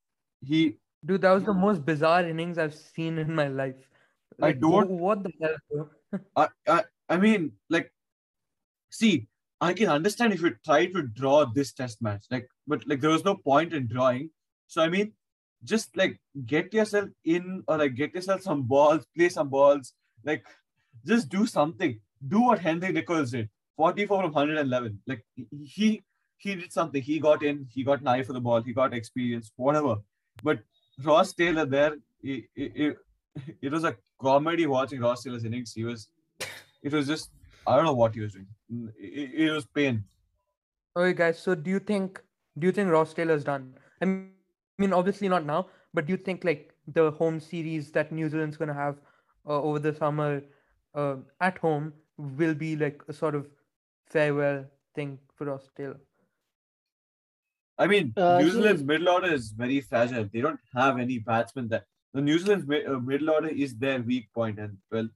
he. 0.45 0.75
Dude, 1.05 1.21
that 1.21 1.31
was 1.31 1.45
the 1.45 1.53
most 1.53 1.85
bizarre 1.85 2.27
innings 2.27 2.57
I've 2.57 2.75
seen 2.75 3.17
in 3.17 3.33
my 3.33 3.47
life. 3.47 3.89
Like, 4.37 4.57
I 4.57 4.59
don't. 4.59 4.89
What 4.89 5.23
the 5.23 5.31
hell? 5.41 5.89
I, 6.35 6.47
I, 6.67 6.83
I 7.07 7.17
mean, 7.17 7.53
like, 7.69 7.89
see, 8.89 9.27
I 9.61 9.71
can 9.71 9.87
understand 9.87 10.33
if 10.33 10.41
you 10.41 10.53
try 10.65 10.87
to 10.87 11.03
draw 11.03 11.45
this 11.45 11.71
test 11.71 12.01
match, 12.01 12.25
like, 12.29 12.49
but 12.67 12.85
like 12.85 12.99
there 12.99 13.11
was 13.11 13.23
no 13.23 13.35
point 13.35 13.73
in 13.73 13.87
drawing. 13.87 14.29
So 14.67 14.81
I 14.81 14.89
mean, 14.89 15.13
just 15.63 15.95
like 15.95 16.19
get 16.45 16.73
yourself 16.73 17.07
in 17.23 17.63
or 17.69 17.77
like 17.77 17.95
get 17.95 18.13
yourself 18.13 18.41
some 18.41 18.63
balls, 18.63 19.05
play 19.15 19.29
some 19.29 19.47
balls, 19.47 19.93
like 20.25 20.43
just 21.05 21.29
do 21.29 21.45
something. 21.45 21.97
Do 22.27 22.41
what 22.41 22.59
Henry 22.59 22.91
Nicholls 22.91 23.31
did, 23.31 23.49
44 23.81 24.21
from 24.21 24.31
111. 24.31 24.99
Like 25.07 25.23
he 25.75 26.03
he 26.37 26.55
did 26.55 26.71
something. 26.71 27.01
He 27.01 27.19
got 27.19 27.43
in, 27.43 27.67
he 27.75 27.83
got 27.83 28.01
an 28.01 28.07
eye 28.13 28.23
for 28.23 28.33
the 28.33 28.41
ball, 28.47 28.61
he 28.61 28.73
got 28.73 28.93
experience, 28.93 29.51
whatever. 29.55 29.95
But 30.43 30.59
Ross 31.03 31.33
Taylor 31.33 31.65
there, 31.65 31.93
it, 32.21 32.43
it, 32.55 32.97
it 33.61 33.71
was 33.71 33.83
a 33.83 33.95
comedy 34.21 34.67
watching 34.67 35.01
Ross 35.01 35.23
Taylor's 35.23 35.45
innings. 35.45 35.73
He 35.73 35.83
was, 35.83 36.09
it 36.83 36.93
was 36.93 37.07
just 37.07 37.31
I 37.65 37.75
don't 37.75 37.85
know 37.85 37.93
what 38.01 38.13
he 38.13 38.21
was 38.21 38.33
doing. 38.33 38.47
It, 38.99 39.45
it 39.45 39.51
was 39.51 39.65
pain. 39.65 40.03
Okay, 40.95 41.13
guys. 41.13 41.39
So 41.39 41.55
do 41.55 41.71
you 41.71 41.79
think 41.79 42.21
do 42.59 42.67
you 42.67 42.73
think 42.79 42.91
Ross 42.91 43.15
Taylor's 43.15 43.43
done? 43.43 43.73
I 44.01 44.05
mean, 44.05 44.93
obviously 44.93 45.29
not 45.29 45.45
now, 45.45 45.67
but 45.93 46.05
do 46.05 46.13
you 46.13 46.17
think 46.17 46.43
like 46.43 46.75
the 46.99 47.09
home 47.21 47.39
series 47.39 47.89
that 47.97 48.11
New 48.11 48.29
Zealand's 48.29 48.57
gonna 48.57 48.77
have 48.81 49.01
uh, 49.47 49.61
over 49.61 49.79
the 49.79 49.95
summer 49.95 50.43
uh, 50.93 51.15
at 51.39 51.57
home 51.57 51.93
will 52.17 52.53
be 52.53 52.75
like 52.75 53.01
a 53.07 53.13
sort 53.13 53.35
of 53.41 53.49
farewell 54.11 54.65
thing 54.95 55.17
for 55.35 55.45
Ross 55.45 55.69
Taylor? 55.75 55.99
I 57.77 57.87
mean, 57.87 58.13
uh, 58.15 58.39
New 58.39 58.51
Zealand's 58.51 58.83
middle 58.83 59.09
order 59.09 59.33
is 59.33 59.51
very 59.51 59.81
fragile. 59.81 60.29
They 60.31 60.41
don't 60.41 60.59
have 60.75 60.99
any 60.99 61.17
batsmen 61.17 61.67
that 61.69 61.85
the 62.13 62.21
New 62.21 62.37
Zealand's 62.37 62.65
uh, 62.69 62.99
middle 62.99 63.31
order 63.31 63.47
is 63.47 63.75
their 63.75 64.01
weak 64.01 64.27
point, 64.33 64.59
and 64.59 64.77
well, 64.91 65.07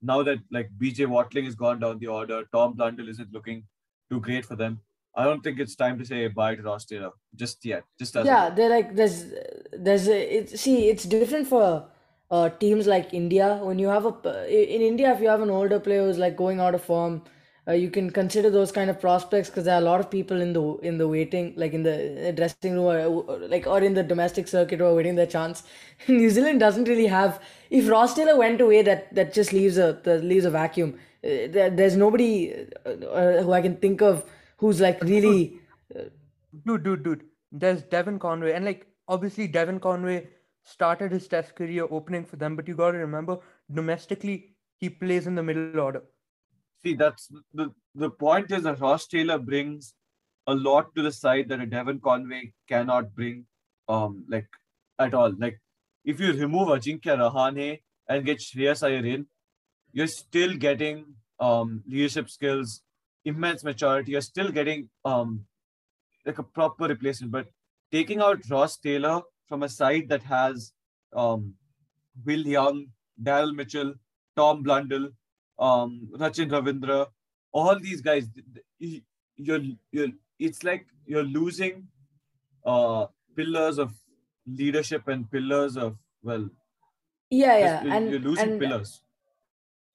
now 0.00 0.22
that 0.22 0.38
like 0.50 0.70
BJ 0.78 1.06
Watling 1.06 1.44
has 1.44 1.54
gone 1.54 1.80
down 1.80 1.98
the 1.98 2.06
order, 2.06 2.44
Tom 2.52 2.74
Blundell 2.74 3.08
isn't 3.08 3.32
looking 3.32 3.64
too 4.10 4.20
great 4.20 4.46
for 4.46 4.56
them. 4.56 4.80
I 5.16 5.24
don't 5.24 5.42
think 5.42 5.60
it's 5.60 5.76
time 5.76 5.98
to 5.98 6.04
say 6.04 6.26
bye 6.28 6.54
to 6.54 6.62
Ross 6.62 6.84
Taylor 6.84 7.10
just 7.34 7.64
yet. 7.64 7.84
Just 7.98 8.16
as 8.16 8.26
yeah, 8.26 8.50
they're 8.50 8.70
like 8.70 8.94
there's 8.94 9.26
there's 9.72 10.08
a, 10.08 10.38
it, 10.38 10.58
see 10.58 10.88
it's 10.88 11.04
different 11.04 11.46
for 11.46 11.86
uh, 12.30 12.48
teams 12.48 12.86
like 12.86 13.12
India 13.12 13.58
when 13.62 13.78
you 13.78 13.88
have 13.88 14.06
a 14.06 14.74
in 14.74 14.80
India 14.80 15.12
if 15.12 15.20
you 15.20 15.28
have 15.28 15.42
an 15.42 15.50
older 15.50 15.78
player 15.78 16.04
who's 16.04 16.18
like 16.18 16.36
going 16.36 16.60
out 16.60 16.74
of 16.74 16.82
form 16.82 17.22
uh, 17.66 17.72
you 17.72 17.90
can 17.90 18.10
consider 18.10 18.50
those 18.50 18.70
kind 18.70 18.90
of 18.90 19.00
prospects 19.00 19.48
because 19.48 19.64
there 19.64 19.74
are 19.74 19.80
a 19.80 19.84
lot 19.84 19.98
of 19.98 20.10
people 20.10 20.40
in 20.40 20.52
the 20.52 20.62
in 20.82 20.98
the 20.98 21.08
waiting 21.08 21.54
like 21.56 21.72
in 21.72 21.82
the 21.82 22.32
dressing 22.36 22.74
room 22.74 22.84
or, 22.84 23.38
like 23.48 23.66
or 23.66 23.80
in 23.80 23.94
the 23.94 24.02
domestic 24.02 24.46
circuit 24.46 24.78
who 24.78 24.84
are 24.84 24.94
waiting 24.94 25.14
their 25.14 25.26
chance. 25.26 25.62
New 26.08 26.28
zealand 26.28 26.60
doesn't 26.60 26.88
really 26.88 27.06
have 27.06 27.40
if 27.70 27.88
ross 27.88 28.14
taylor 28.14 28.36
went 28.36 28.60
away 28.60 28.82
that 28.82 29.14
that 29.14 29.32
just 29.32 29.52
leaves 29.52 29.78
a 29.78 29.98
that 30.04 30.22
leaves 30.22 30.44
a 30.44 30.50
vacuum. 30.50 30.98
Uh, 31.24 31.48
there, 31.48 31.70
there's 31.70 31.96
nobody 31.96 32.52
uh, 32.84 32.90
uh, 32.90 33.42
who 33.42 33.52
i 33.52 33.62
can 33.62 33.76
think 33.76 34.02
of 34.02 34.24
who's 34.58 34.80
like 34.80 35.02
really 35.02 35.58
uh, 35.96 36.02
dude 36.66 36.84
dude 36.84 37.02
dude. 37.02 37.24
There's 37.50 37.82
devon 37.82 38.18
conway. 38.18 38.52
And 38.52 38.64
like 38.64 38.86
obviously 39.08 39.46
devon 39.46 39.80
conway 39.80 40.26
started 40.64 41.12
his 41.12 41.28
test 41.28 41.54
career 41.54 41.86
opening 41.90 42.24
for 42.24 42.36
them 42.36 42.56
but 42.56 42.66
you 42.66 42.74
got 42.74 42.90
to 42.90 42.98
remember 42.98 43.38
domestically 43.72 44.56
he 44.80 44.88
plays 44.88 45.26
in 45.26 45.34
the 45.34 45.42
middle 45.42 45.78
order 45.78 46.02
see 46.84 46.94
that's 46.94 47.28
the 47.52 47.70
the 47.94 48.10
point 48.10 48.50
is 48.50 48.64
that 48.64 48.80
Ross 48.80 49.06
Taylor 49.06 49.38
brings 49.38 49.94
a 50.46 50.54
lot 50.54 50.94
to 50.94 51.02
the 51.02 51.12
side 51.12 51.48
that 51.48 51.60
a 51.60 51.66
Devon 51.66 52.00
Conway 52.00 52.52
cannot 52.68 53.14
bring 53.14 53.46
um 53.88 54.24
like 54.28 54.48
at 54.98 55.14
all. 55.14 55.32
Like 55.38 55.60
if 56.04 56.20
you 56.20 56.32
remove 56.32 56.68
Ajinkya 56.68 57.16
Rahane 57.22 57.80
and 58.08 58.24
get 58.24 58.38
Shreyas 58.38 58.86
Iyer 58.86 59.04
in, 59.14 59.26
you're 59.92 60.14
still 60.14 60.54
getting 60.54 61.04
um 61.40 61.82
leadership 61.86 62.30
skills, 62.30 62.82
immense 63.24 63.64
maturity, 63.64 64.12
you're 64.12 64.28
still 64.32 64.50
getting 64.50 64.88
um 65.04 65.44
like 66.26 66.38
a 66.38 66.48
proper 66.60 66.86
replacement. 66.94 67.32
But 67.32 67.46
taking 67.92 68.20
out 68.20 68.48
Ross 68.50 68.76
Taylor 68.76 69.20
from 69.48 69.62
a 69.62 69.68
side 69.68 70.08
that 70.08 70.22
has 70.22 70.72
um 71.14 71.54
Will 72.24 72.46
Young, 72.46 72.86
Daryl 73.22 73.54
Mitchell, 73.54 73.94
Tom 74.36 74.62
Blundell, 74.62 75.08
um, 75.58 76.08
Rachin 76.16 76.50
Ravindra, 76.50 77.06
all 77.52 77.78
these 77.78 78.00
guys, 78.00 78.28
you're, 79.36 79.60
you're, 79.92 80.08
it's 80.38 80.64
like 80.64 80.86
you're 81.06 81.22
losing 81.22 81.88
uh, 82.64 83.06
pillars 83.36 83.78
of 83.78 83.92
leadership 84.46 85.08
and 85.08 85.30
pillars 85.30 85.76
of, 85.76 85.96
well, 86.22 86.48
yeah, 87.30 87.58
yeah, 87.58 87.96
and 87.96 88.10
you're 88.10 88.20
losing 88.20 88.50
and, 88.50 88.60
pillars. 88.60 89.00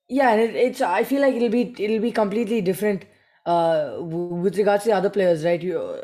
Yeah, 0.08 0.32
and 0.32 0.41
it, 0.41 0.56
it's, 0.56 0.82
I 0.82 1.04
feel 1.04 1.22
like 1.22 1.36
it'll 1.36 1.50
be, 1.50 1.76
it'll 1.78 2.00
be 2.00 2.12
completely 2.12 2.62
different 2.62 3.06
uh, 3.45 3.95
with 4.00 4.58
regards 4.58 4.84
to 4.84 4.89
the 4.89 4.95
other 4.95 5.10
players, 5.10 5.45
right? 5.45 5.62
You, 5.62 6.02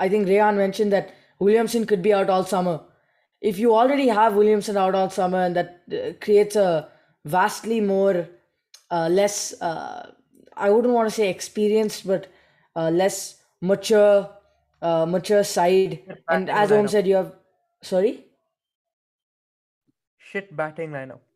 I 0.00 0.08
think 0.08 0.28
Rayan 0.28 0.56
mentioned 0.56 0.92
that 0.92 1.14
Williamson 1.38 1.86
could 1.86 2.02
be 2.02 2.12
out 2.12 2.30
all 2.30 2.44
summer. 2.44 2.80
If 3.40 3.58
you 3.58 3.74
already 3.74 4.08
have 4.08 4.34
Williamson 4.34 4.76
out 4.76 4.94
all 4.94 5.10
summer, 5.10 5.38
and 5.38 5.56
that 5.56 5.82
uh, 5.92 6.12
creates 6.20 6.56
a 6.56 6.88
vastly 7.24 7.80
more 7.80 8.28
uh, 8.90 9.08
less 9.08 9.60
uh, 9.60 10.12
I 10.58 10.70
wouldn't 10.70 10.92
want 10.92 11.08
to 11.08 11.14
say 11.14 11.28
experienced, 11.28 12.06
but 12.06 12.26
uh, 12.74 12.90
less 12.90 13.40
mature, 13.60 14.28
uh, 14.82 15.06
mature 15.06 15.44
side. 15.44 16.18
And 16.28 16.50
as 16.50 16.72
Om 16.72 16.88
said, 16.88 17.06
you 17.06 17.16
have 17.16 17.32
sorry. 17.82 18.26
Shit 20.18 20.54
batting 20.56 20.90
lineup. 20.90 21.20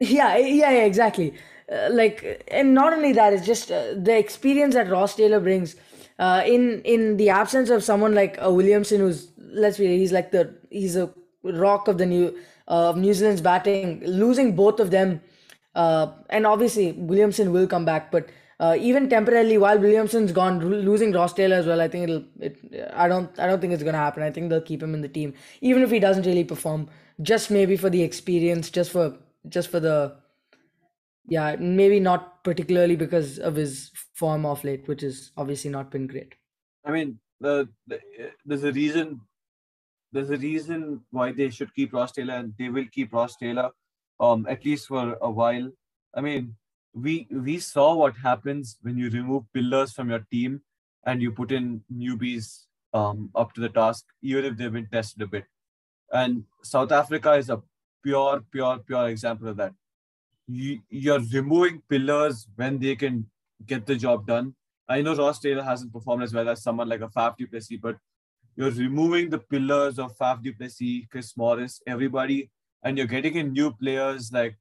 Yeah, 0.00 0.36
yeah, 0.36 0.72
yeah, 0.72 0.84
exactly. 0.84 1.34
Uh, 1.72 1.88
like, 1.92 2.42
and 2.48 2.74
not 2.74 2.92
only 2.92 3.12
that, 3.12 3.32
it's 3.32 3.46
just 3.46 3.70
uh, 3.70 3.94
the 3.94 4.18
experience 4.18 4.74
that 4.74 4.90
Ross 4.90 5.14
Taylor 5.14 5.38
brings. 5.38 5.76
Uh, 6.18 6.42
in 6.44 6.82
in 6.82 7.16
the 7.18 7.30
absence 7.30 7.70
of 7.70 7.84
someone 7.84 8.12
like 8.12 8.36
uh, 8.44 8.50
Williamson, 8.50 8.98
who's 9.00 9.28
let's 9.38 9.78
be, 9.78 9.86
he's 9.98 10.10
like 10.10 10.32
the 10.32 10.52
he's 10.70 10.96
a 10.96 11.08
rock 11.44 11.86
of 11.86 11.98
the 11.98 12.06
new 12.06 12.36
uh, 12.66 12.90
of 12.90 12.96
New 12.96 13.14
Zealand's 13.14 13.40
batting. 13.40 14.02
Losing 14.04 14.56
both 14.56 14.80
of 14.80 14.90
them 14.90 15.20
uh, 15.74 16.12
and 16.30 16.46
obviously 16.46 16.92
Williamson 16.92 17.52
will 17.52 17.66
come 17.66 17.84
back, 17.84 18.10
but 18.10 18.28
uh, 18.60 18.76
even 18.78 19.08
temporarily 19.08 19.58
while 19.58 19.78
Williamson's 19.78 20.30
gone, 20.30 20.60
losing 20.60 21.12
Ross 21.12 21.32
Taylor 21.32 21.56
as 21.56 21.66
well, 21.66 21.80
I 21.80 21.88
think 21.88 22.04
it'll. 22.04 22.24
It, 22.38 22.90
I 22.94 23.08
don't. 23.08 23.36
I 23.38 23.46
don't 23.46 23.60
think 23.60 23.72
it's 23.72 23.82
gonna 23.82 23.98
happen. 23.98 24.22
I 24.22 24.30
think 24.30 24.50
they'll 24.50 24.60
keep 24.60 24.82
him 24.82 24.94
in 24.94 25.00
the 25.00 25.08
team, 25.08 25.34
even 25.60 25.82
if 25.82 25.90
he 25.90 25.98
doesn't 25.98 26.26
really 26.26 26.44
perform. 26.44 26.88
Just 27.20 27.50
maybe 27.50 27.76
for 27.76 27.90
the 27.90 28.02
experience, 28.02 28.70
just 28.70 28.92
for 28.92 29.16
just 29.48 29.68
for 29.68 29.80
the. 29.80 30.14
Yeah, 31.26 31.56
maybe 31.56 31.98
not 31.98 32.44
particularly 32.44 32.96
because 32.96 33.38
of 33.38 33.54
his 33.54 33.90
form 34.14 34.44
of 34.44 34.62
late, 34.64 34.86
which 34.86 35.02
has 35.02 35.30
obviously 35.36 35.70
not 35.70 35.90
been 35.90 36.06
great. 36.06 36.34
I 36.84 36.90
mean, 36.90 37.18
the, 37.40 37.68
the 37.86 38.00
there's 38.44 38.64
a 38.64 38.72
reason. 38.72 39.20
There's 40.12 40.30
a 40.30 40.36
reason 40.36 41.00
why 41.10 41.32
they 41.32 41.48
should 41.48 41.74
keep 41.74 41.94
Ross 41.94 42.12
Taylor, 42.12 42.34
and 42.34 42.54
they 42.58 42.68
will 42.68 42.86
keep 42.92 43.12
Ross 43.12 43.34
Taylor 43.36 43.70
um, 44.22 44.46
at 44.48 44.64
least 44.64 44.88
for 44.88 45.18
a 45.20 45.30
while. 45.30 45.70
I 46.14 46.22
mean, 46.22 46.56
we 46.94 47.26
we 47.30 47.58
saw 47.58 47.94
what 47.94 48.16
happens 48.16 48.78
when 48.82 48.96
you 48.98 49.10
remove 49.10 49.44
pillars 49.52 49.92
from 49.92 50.10
your 50.10 50.24
team 50.30 50.62
and 51.04 51.22
you 51.22 51.32
put 51.32 51.52
in 51.52 51.82
newbies 51.92 52.64
um, 52.94 53.30
up 53.34 53.52
to 53.54 53.60
the 53.60 53.68
task, 53.68 54.04
even 54.22 54.44
if 54.44 54.56
they've 54.56 54.72
been 54.72 54.88
tested 54.92 55.22
a 55.22 55.26
bit. 55.26 55.46
And 56.12 56.44
South 56.62 56.92
Africa 56.92 57.32
is 57.32 57.50
a 57.50 57.62
pure, 58.04 58.44
pure, 58.52 58.78
pure 58.78 59.08
example 59.08 59.48
of 59.48 59.56
that. 59.56 59.74
you, 60.46 60.80
you're 60.90 61.20
removing 61.32 61.82
pillars 61.88 62.46
when 62.56 62.78
they 62.78 62.96
can 62.96 63.26
get 63.66 63.86
the 63.86 63.96
job 63.96 64.26
done. 64.26 64.54
I 64.88 65.02
know 65.02 65.14
Ross 65.16 65.40
Taylor 65.40 65.62
hasn't 65.62 65.92
performed 65.92 66.22
as 66.22 66.34
well 66.34 66.48
as 66.48 66.62
someone 66.62 66.88
like 66.88 67.00
a 67.00 67.08
Faf 67.08 67.36
du 67.36 67.78
but 67.78 67.96
you're 68.56 68.70
removing 68.70 69.30
the 69.30 69.38
pillars 69.38 69.98
of 69.98 70.16
Faf 70.18 70.42
du 70.42 70.52
Chris 71.10 71.36
Morris, 71.36 71.80
everybody, 71.86 72.50
and 72.82 72.98
you're 72.98 73.06
getting 73.06 73.36
in 73.36 73.52
new 73.52 73.70
players 73.72 74.32
like 74.32 74.56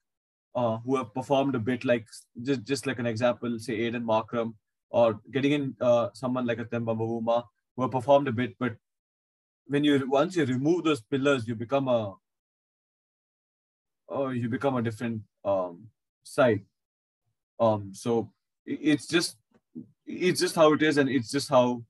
uh, 0.56 0.78
who 0.78 0.96
have 0.98 1.14
performed 1.14 1.56
a 1.56 1.60
bit 1.60 1.86
like 1.86 2.06
just, 2.44 2.64
just 2.64 2.86
like 2.88 3.00
an 3.00 3.06
example, 3.06 3.58
say 3.60 3.80
Aiden 3.80 4.04
Markram, 4.04 4.54
or 4.90 5.20
getting 5.32 5.52
in 5.54 5.76
uh, 5.82 6.10
someone 6.14 6.46
like 6.46 6.60
a 6.60 6.66
Temba 6.66 6.98
Bavuma 6.98 7.44
who 7.76 7.82
have 7.84 7.92
performed 7.92 8.28
a 8.28 8.32
bit, 8.32 8.56
but 8.60 8.76
when 9.68 9.84
you 9.84 10.10
once 10.10 10.36
you 10.36 10.46
remove 10.46 10.84
those 10.84 11.02
pillars, 11.02 11.48
you 11.48 11.56
become 11.56 11.88
a 11.88 12.14
oh, 14.10 14.30
you 14.30 14.50
become 14.50 14.76
a 14.76 14.82
different 14.82 15.22
um, 15.46 15.88
side. 16.24 16.62
Um, 17.60 17.92
so 17.94 18.32
it's 18.66 19.08
just 19.08 19.38
it's 20.06 20.42
just 20.42 20.56
how 20.56 20.74
it 20.74 20.82
is, 20.82 20.98
and 20.98 21.10
it's 21.10 21.32
just 21.32 21.50
how 21.50 21.84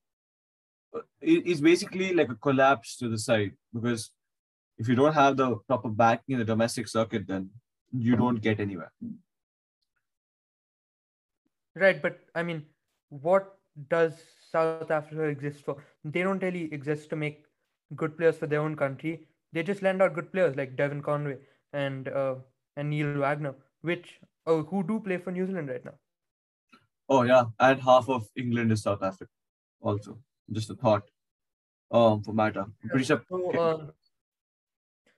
uh, 0.96 1.02
it's 1.22 1.62
basically 1.62 2.14
like 2.14 2.30
a 2.30 2.36
collapse 2.36 2.98
to 2.98 3.10
the 3.10 3.18
side 3.18 3.54
because 3.74 4.12
if 4.82 4.90
you 4.90 4.96
don't 4.96 5.14
have 5.14 5.38
the 5.38 5.56
proper 5.68 5.90
backing 5.90 6.34
in 6.34 6.40
the 6.40 6.46
domestic 6.46 6.88
circuit, 6.88 7.28
then 7.28 7.50
you 7.92 8.16
don't 8.16 8.42
get 8.42 8.60
anywhere. 8.60 8.92
Right, 11.76 12.02
but 12.02 12.20
I 12.36 12.44
mean, 12.44 12.66
what 13.10 13.58
does 13.90 14.14
South 14.52 14.90
Africa 14.90 15.24
exist 15.24 15.64
for? 15.64 15.78
They 16.04 16.24
don't 16.24 16.42
really 16.42 16.64
exist 16.74 17.12
to 17.12 17.16
make 17.16 17.46
good 17.96 18.18
players 18.18 18.38
for 18.38 18.48
their 18.48 18.62
own 18.62 18.76
country. 18.76 19.28
They 19.54 19.64
just 19.64 19.84
lend 19.84 20.02
out 20.02 20.16
good 20.16 20.32
players 20.32 20.56
like 20.56 20.76
Devon 20.76 21.02
Conway 21.02 21.38
and 21.74 22.08
uh, 22.08 22.36
and 22.76 22.90
Neil 22.90 23.14
Wagner, 23.20 23.56
which 23.82 24.20
uh, 24.48 24.64
who 24.74 24.84
do 24.84 25.00
play 25.00 25.18
for 25.18 25.32
New 25.32 25.46
Zealand 25.46 25.70
right 25.70 25.86
now. 25.86 25.96
Oh 27.08 27.24
yeah, 27.24 27.46
and 27.60 27.82
half 27.82 28.10
of 28.10 28.28
England 28.36 28.72
is 28.72 28.84
South 28.84 29.04
Africa, 29.04 29.32
also. 29.82 30.18
Just 30.52 30.70
a 30.72 30.76
thought. 30.76 31.04
Um, 31.92 32.24
for 32.24 32.34
matter. 32.34 32.62
I'm 32.62 32.90
pretty 32.90 33.06
sure. 33.06 33.22
So, 33.30 33.52
uh, 33.52 33.92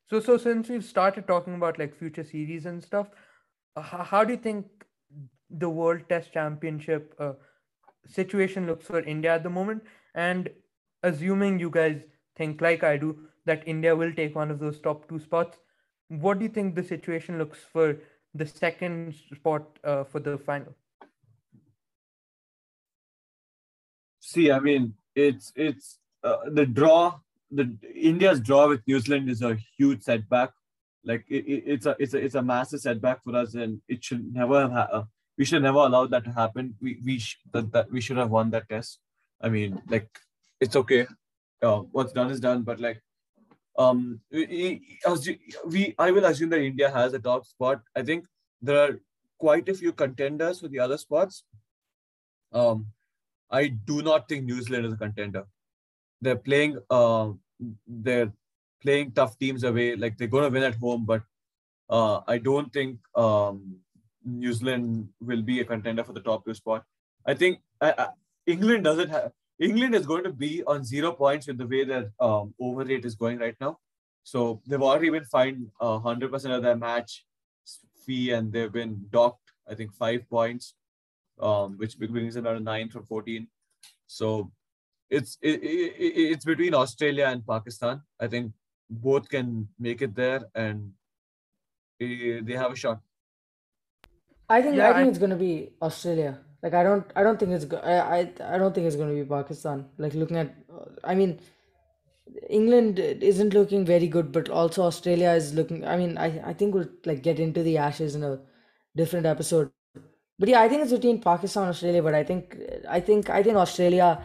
so 0.09 0.19
so 0.19 0.37
since 0.37 0.69
we've 0.69 0.83
started 0.83 1.27
talking 1.27 1.55
about 1.55 1.79
like 1.79 1.95
future 1.95 2.23
series 2.23 2.65
and 2.65 2.83
stuff, 2.83 3.07
uh, 3.75 3.81
how, 3.81 4.03
how 4.03 4.23
do 4.23 4.33
you 4.33 4.39
think 4.39 4.65
the 5.49 5.69
World 5.69 6.01
Test 6.09 6.33
Championship 6.33 7.13
uh, 7.19 7.33
situation 8.07 8.67
looks 8.67 8.85
for 8.85 8.99
India 8.99 9.35
at 9.35 9.43
the 9.43 9.49
moment? 9.49 9.83
And 10.15 10.49
assuming 11.03 11.59
you 11.59 11.69
guys 11.69 12.01
think 12.35 12.61
like 12.61 12.83
I 12.83 12.97
do 12.97 13.17
that 13.45 13.67
India 13.67 13.95
will 13.95 14.13
take 14.13 14.35
one 14.35 14.51
of 14.51 14.59
those 14.59 14.79
top 14.79 15.07
two 15.09 15.19
spots, 15.19 15.57
what 16.07 16.39
do 16.39 16.45
you 16.45 16.49
think 16.49 16.75
the 16.75 16.83
situation 16.83 17.37
looks 17.37 17.59
for 17.59 17.97
the 18.33 18.45
second 18.45 19.15
spot 19.35 19.63
uh, 19.83 20.03
for 20.03 20.19
the 20.19 20.37
final? 20.37 20.75
See, 24.19 24.51
I 24.51 24.59
mean, 24.59 24.93
it's 25.15 25.51
it's 25.55 25.99
uh, 26.23 26.49
the 26.51 26.65
draw. 26.65 27.19
The 27.55 27.77
India's 27.95 28.39
draw 28.39 28.67
with 28.67 28.81
New 28.87 28.99
Zealand 28.99 29.29
is 29.29 29.41
a 29.41 29.57
huge 29.77 30.01
setback. 30.01 30.51
Like 31.05 31.25
it, 31.29 31.45
it, 31.45 31.63
it's 31.67 31.85
a 31.85 31.95
it's 31.99 32.13
a 32.13 32.17
it's 32.17 32.35
a 32.35 32.41
massive 32.41 32.79
setback 32.81 33.23
for 33.23 33.35
us, 33.35 33.55
and 33.55 33.81
it 33.87 34.03
should 34.03 34.33
never 34.33 34.61
have. 34.61 34.71
Ha- 34.71 34.89
uh, 34.91 35.03
we 35.37 35.45
should 35.45 35.63
never 35.63 35.79
allow 35.79 36.05
that 36.07 36.23
to 36.25 36.31
happen. 36.31 36.75
We 36.81 36.99
we 37.05 37.19
sh- 37.19 37.39
that, 37.51 37.71
that 37.73 37.91
we 37.91 38.01
should 38.01 38.17
have 38.17 38.29
won 38.29 38.49
that 38.51 38.69
test. 38.69 38.99
I 39.41 39.49
mean, 39.49 39.81
like 39.89 40.09
it's 40.59 40.75
okay. 40.75 41.07
Uh, 41.61 41.79
what's 41.91 42.13
done 42.13 42.31
is 42.31 42.39
done, 42.39 42.63
but 42.63 42.79
like 42.79 43.01
um 43.77 44.19
we, 44.31 44.81
we 45.65 45.95
I 45.97 46.11
will 46.11 46.25
assume 46.25 46.49
that 46.51 46.61
India 46.61 46.89
has 46.89 47.13
a 47.13 47.19
top 47.19 47.45
spot. 47.45 47.81
I 47.95 48.03
think 48.03 48.25
there 48.61 48.79
are 48.79 48.99
quite 49.37 49.67
a 49.67 49.73
few 49.73 49.91
contenders 49.91 50.59
for 50.61 50.67
the 50.67 50.79
other 50.79 50.97
spots. 50.97 51.43
Um, 52.51 52.87
I 53.49 53.67
do 53.67 54.01
not 54.01 54.29
think 54.29 54.45
New 54.45 54.61
Zealand 54.61 54.85
is 54.85 54.93
a 54.93 54.97
contender. 54.97 55.43
They're 56.23 56.43
playing 56.47 56.79
uh, 56.89 57.31
they're 57.87 58.31
playing 58.81 59.11
tough 59.11 59.37
teams 59.37 59.63
away. 59.63 59.95
Like 59.95 60.17
they're 60.17 60.27
gonna 60.27 60.49
win 60.49 60.63
at 60.63 60.75
home, 60.75 61.05
but 61.05 61.23
uh, 61.89 62.21
I 62.27 62.37
don't 62.37 62.71
think 62.71 62.99
um, 63.15 63.77
New 64.25 64.53
Zealand 64.53 65.09
will 65.21 65.41
be 65.41 65.59
a 65.59 65.65
contender 65.65 66.03
for 66.03 66.13
the 66.13 66.21
top 66.21 66.45
two 66.45 66.53
spot. 66.53 66.83
I 67.25 67.33
think 67.33 67.59
England 68.45 68.83
doesn't 68.83 69.09
have 69.09 69.31
England 69.59 69.95
is 69.95 70.05
going 70.05 70.23
to 70.23 70.31
be 70.31 70.63
on 70.65 70.83
zero 70.83 71.11
points 71.11 71.47
with 71.47 71.57
the 71.57 71.67
way 71.67 71.83
that 71.85 72.09
um, 72.19 72.53
over 72.59 72.83
rate 72.83 73.05
is 73.05 73.15
going 73.15 73.39
right 73.39 73.55
now. 73.61 73.77
So 74.23 74.61
they've 74.65 74.81
already 74.81 75.09
been 75.09 75.25
fined 75.25 75.67
uh, 75.79 75.99
100% 75.99 76.55
of 76.55 76.63
their 76.63 76.75
match 76.75 77.25
fee 78.05 78.31
and 78.31 78.51
they've 78.51 78.71
been 78.71 79.05
docked, 79.09 79.51
I 79.69 79.75
think, 79.75 79.93
five 79.93 80.27
points, 80.29 80.75
um, 81.39 81.77
which 81.77 81.97
brings 81.97 82.33
them 82.35 82.45
down 82.45 82.55
to 82.55 82.59
nine 82.59 82.89
from 82.89 83.05
14. 83.05 83.47
So 84.07 84.51
it's 85.19 85.37
it, 85.41 85.63
it, 85.63 86.13
it's 86.33 86.45
between 86.45 86.73
Australia 86.73 87.25
and 87.27 87.45
Pakistan. 87.53 88.01
I 88.19 88.27
think 88.27 88.51
both 88.89 89.29
can 89.29 89.67
make 89.79 90.01
it 90.01 90.15
there 90.15 90.41
and 90.55 90.91
they 91.99 92.57
have 92.63 92.71
a 92.71 92.75
shot. 92.75 92.99
I 94.49 94.61
think 94.61 94.75
yeah, 94.75 94.89
I 94.89 94.93
think 94.93 95.07
I... 95.07 95.09
it's 95.09 95.19
going 95.25 95.35
to 95.37 95.43
be 95.43 95.71
Australia. 95.81 96.39
Like 96.61 96.73
I 96.73 96.83
don't 96.83 97.05
I 97.15 97.23
don't 97.23 97.39
think 97.39 97.51
it's 97.51 97.65
go- 97.65 97.83
I, 97.93 97.95
I 98.17 98.19
I 98.55 98.57
don't 98.57 98.73
think 98.75 98.87
it's 98.87 98.95
going 98.95 99.09
to 99.09 99.23
be 99.23 99.29
Pakistan. 99.29 99.85
Like 99.97 100.13
looking 100.13 100.37
at 100.37 100.55
uh, 100.73 100.85
I 101.03 101.15
mean 101.15 101.39
England 102.49 102.99
isn't 102.99 103.53
looking 103.53 103.85
very 103.85 104.07
good, 104.07 104.31
but 104.31 104.49
also 104.49 104.83
Australia 104.83 105.31
is 105.31 105.53
looking. 105.53 105.85
I 105.85 105.97
mean, 105.97 106.17
I, 106.17 106.27
I 106.51 106.53
think 106.53 106.73
we'll 106.73 106.89
like 107.05 107.21
get 107.21 107.39
into 107.39 107.63
the 107.63 107.77
Ashes 107.77 108.15
in 108.15 108.23
a 108.23 108.39
different 108.95 109.25
episode. 109.25 109.71
But 110.39 110.49
yeah, 110.49 110.61
I 110.61 110.69
think 110.69 110.81
it's 110.81 110.91
between 110.91 111.19
Pakistan 111.21 111.63
and 111.63 111.69
Australia. 111.71 112.01
But 112.01 112.15
I 112.15 112.23
think 112.23 112.57
I 112.89 112.99
think 112.99 113.29
I 113.29 113.43
think 113.43 113.57
Australia 113.57 114.23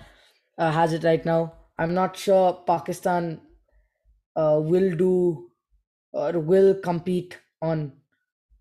uh, 0.58 0.70
has 0.72 0.92
it 0.92 1.04
right 1.04 1.24
now. 1.24 1.54
I'm 1.78 1.94
not 1.94 2.16
sure 2.16 2.62
Pakistan 2.66 3.40
uh, 4.36 4.60
will 4.62 4.94
do 4.96 5.50
or 6.12 6.32
will 6.38 6.74
compete 6.74 7.38
on 7.62 7.92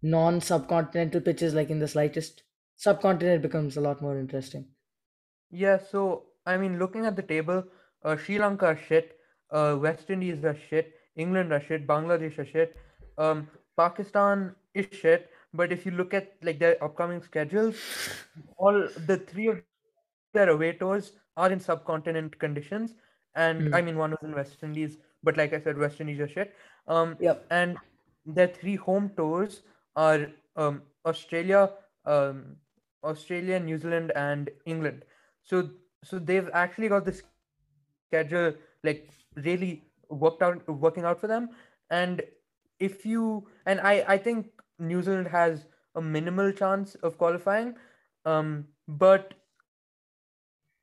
non-subcontinental 0.01 1.23
pitches 1.25 1.53
like 1.53 1.69
in 1.69 1.79
the 1.79 1.87
slightest 1.87 2.43
subcontinent 2.75 3.41
becomes 3.41 3.77
a 3.77 3.81
lot 3.81 4.01
more 4.01 4.17
interesting. 4.17 4.65
Yeah, 5.49 5.79
so 5.91 6.25
I 6.45 6.57
mean, 6.57 6.77
looking 6.79 7.05
at 7.05 7.15
the 7.15 7.23
table, 7.23 7.63
uh, 8.03 8.15
Sri 8.15 8.37
Lanka 8.37 8.77
shit, 8.87 9.17
uh, 9.51 9.77
West 9.79 10.09
Indies 10.09 10.43
are 10.43 10.57
shit, 10.69 10.93
England 11.15 11.51
are 11.51 11.61
shit, 11.61 11.87
Bangladesh 11.87 12.37
are 12.37 12.45
shit, 12.45 12.75
um, 13.17 13.47
Pakistan 13.75 14.55
is 14.73 14.87
shit. 14.91 15.29
But 15.53 15.71
if 15.71 15.85
you 15.85 15.91
look 15.91 16.13
at 16.13 16.33
like 16.43 16.59
their 16.59 16.81
upcoming 16.83 17.23
schedules, 17.23 17.77
all 18.57 18.87
the 19.07 19.17
three 19.17 19.47
of 19.47 19.61
their 20.33 20.49
away 20.49 20.73
tours 20.73 21.13
are 21.37 21.51
in 21.51 21.59
subcontinent 21.59 22.37
conditions, 22.39 22.95
and 23.35 23.69
mm. 23.69 23.75
I 23.75 23.81
mean 23.81 23.97
one 23.97 24.11
was 24.11 24.23
in 24.23 24.35
West 24.35 24.63
Indies, 24.63 24.97
but 25.23 25.37
like 25.37 25.53
I 25.53 25.61
said, 25.61 25.77
West 25.77 26.01
Indies 26.01 26.19
are 26.19 26.27
shit. 26.27 26.53
Um, 26.87 27.15
yep. 27.19 27.45
And 27.51 27.77
their 28.25 28.47
three 28.47 28.75
home 28.75 29.11
tours 29.15 29.61
are 29.95 30.27
um, 30.55 30.81
Australia, 31.05 31.69
um, 32.05 32.57
Australia, 33.03 33.59
New 33.59 33.77
Zealand, 33.77 34.11
and 34.15 34.49
England. 34.65 35.05
So 35.43 35.69
so 36.03 36.19
they've 36.19 36.49
actually 36.53 36.89
got 36.89 37.05
this 37.05 37.23
schedule 38.07 38.53
like 38.83 39.09
really 39.35 39.83
worked 40.09 40.41
out 40.41 40.67
working 40.67 41.05
out 41.05 41.19
for 41.19 41.27
them. 41.27 41.49
And 41.89 42.21
if 42.79 43.05
you 43.05 43.47
and 43.65 43.79
I 43.79 44.03
I 44.07 44.17
think 44.17 44.47
New 44.79 45.01
Zealand 45.01 45.27
has 45.27 45.65
a 45.95 46.01
minimal 46.01 46.51
chance 46.51 46.95
of 46.95 47.17
qualifying. 47.17 47.75
Um, 48.25 48.65
but 48.87 49.33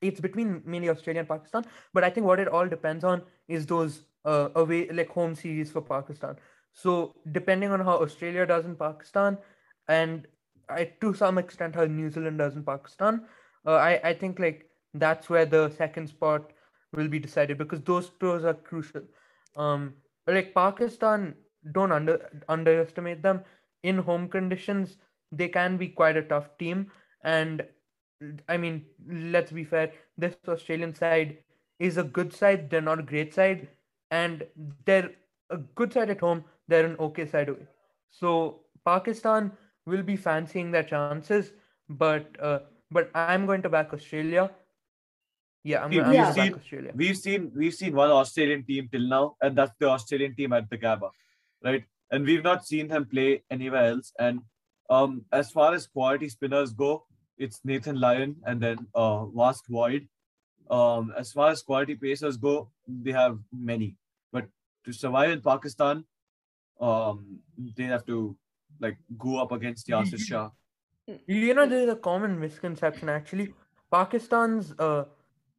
it's 0.07 0.19
between 0.19 0.61
mainly 0.65 0.89
Australia 0.89 1.19
and 1.21 1.29
Pakistan. 1.29 1.65
But 1.93 2.03
I 2.03 2.09
think 2.09 2.27
what 2.27 2.39
it 2.39 2.47
all 2.47 2.67
depends 2.67 3.03
on 3.03 3.23
is 3.47 3.65
those 3.65 4.03
uh, 4.25 4.49
away 4.55 4.89
like 4.89 5.09
home 5.09 5.35
series 5.35 5.71
for 5.71 5.81
Pakistan. 5.81 6.37
So 6.73 7.15
depending 7.31 7.71
on 7.71 7.79
how 7.79 7.97
Australia 8.05 8.45
does 8.45 8.65
in 8.65 8.75
Pakistan, 8.75 9.37
and 9.87 10.27
I, 10.69 10.91
to 11.01 11.13
some 11.13 11.37
extent 11.37 11.75
how 11.75 11.85
New 11.85 12.09
Zealand 12.09 12.39
does 12.39 12.55
in 12.55 12.63
Pakistan. 12.63 13.21
Uh, 13.65 13.75
I 13.75 13.99
I 14.11 14.13
think 14.13 14.39
like 14.39 14.65
that's 14.93 15.29
where 15.29 15.45
the 15.45 15.69
second 15.77 16.07
spot 16.07 16.51
will 16.93 17.07
be 17.07 17.19
decided 17.19 17.57
because 17.57 17.81
those 17.81 18.11
tours 18.19 18.43
are 18.43 18.53
crucial. 18.53 19.03
Um, 19.55 19.93
like 20.27 20.53
Pakistan, 20.53 21.35
don't 21.71 21.91
under 21.91 22.19
underestimate 22.49 23.21
them. 23.21 23.41
In 23.83 23.97
home 23.97 24.27
conditions, 24.27 24.97
they 25.31 25.47
can 25.47 25.77
be 25.77 25.89
quite 25.89 26.17
a 26.17 26.23
tough 26.23 26.49
team. 26.57 26.91
And 27.23 27.65
I 28.47 28.57
mean, 28.57 28.85
let's 29.07 29.51
be 29.51 29.63
fair. 29.63 29.91
This 30.17 30.35
Australian 30.47 30.93
side 30.95 31.37
is 31.79 31.97
a 31.97 32.03
good 32.03 32.33
side. 32.33 32.69
They're 32.69 32.81
not 32.81 32.99
a 32.99 33.03
great 33.03 33.33
side, 33.33 33.67
and 34.11 34.43
they're 34.85 35.11
a 35.49 35.57
good 35.57 35.93
side 35.93 36.09
at 36.09 36.21
home. 36.21 36.45
They're 36.67 36.85
an 36.85 36.95
okay 36.99 37.25
side 37.25 37.49
away. 37.49 37.67
So 38.09 38.61
Pakistan 38.85 39.51
will 39.85 40.03
be 40.03 40.15
fancying 40.15 40.71
their 40.71 40.83
chances, 40.83 41.51
but 41.89 42.25
uh, 42.41 42.59
but 42.91 43.11
I'm 43.13 43.45
going 43.45 43.61
to 43.63 43.69
back 43.69 43.93
Australia. 43.93 44.51
Yeah, 45.63 45.83
I'm, 45.83 45.91
I'm 45.91 45.91
yeah. 45.91 46.03
going 46.03 46.33
to 46.33 46.41
back 46.41 46.59
Australia. 46.61 46.91
We've 46.95 47.17
seen 47.17 47.51
we've 47.55 47.73
seen 47.73 47.95
one 47.95 48.11
Australian 48.11 48.63
team 48.63 48.89
till 48.91 49.07
now, 49.07 49.35
and 49.41 49.57
that's 49.57 49.73
the 49.79 49.89
Australian 49.89 50.35
team 50.35 50.53
at 50.53 50.69
the 50.69 50.77
Gabba, 50.77 51.09
right? 51.63 51.83
And 52.11 52.25
we've 52.25 52.43
not 52.43 52.65
seen 52.65 52.87
them 52.87 53.05
play 53.05 53.43
anywhere 53.49 53.85
else. 53.85 54.13
And 54.19 54.41
Um, 54.95 55.13
as 55.35 55.47
far 55.49 55.67
as 55.75 55.87
quality 55.87 56.27
spinners 56.31 56.71
go, 56.79 56.89
it's 57.37 57.61
Nathan 57.63 57.99
Lyon 57.99 58.35
and 58.45 58.61
then 58.61 58.87
uh, 58.93 59.25
Vast 59.25 59.67
Void. 59.67 60.07
Um, 60.69 61.13
as 61.17 61.31
far 61.31 61.49
as 61.49 61.61
quality 61.61 61.95
pacers 61.95 62.37
go, 62.37 62.69
they 62.87 63.11
have 63.11 63.37
many. 63.53 63.97
But 64.31 64.47
to 64.85 64.93
survive 64.93 65.31
in 65.31 65.41
Pakistan, 65.41 66.05
um, 66.79 67.39
they 67.77 67.83
have 67.83 68.05
to 68.07 68.35
like 68.79 68.97
go 69.17 69.37
up 69.37 69.51
against 69.51 69.87
Yasir 69.87 70.19
Shah. 70.19 70.49
You 71.27 71.53
know, 71.53 71.67
there 71.67 71.83
is 71.83 71.89
a 71.89 71.95
common 71.95 72.39
misconception 72.39 73.09
actually. 73.09 73.53
Pakistan's 73.91 74.73
uh, 74.79 75.05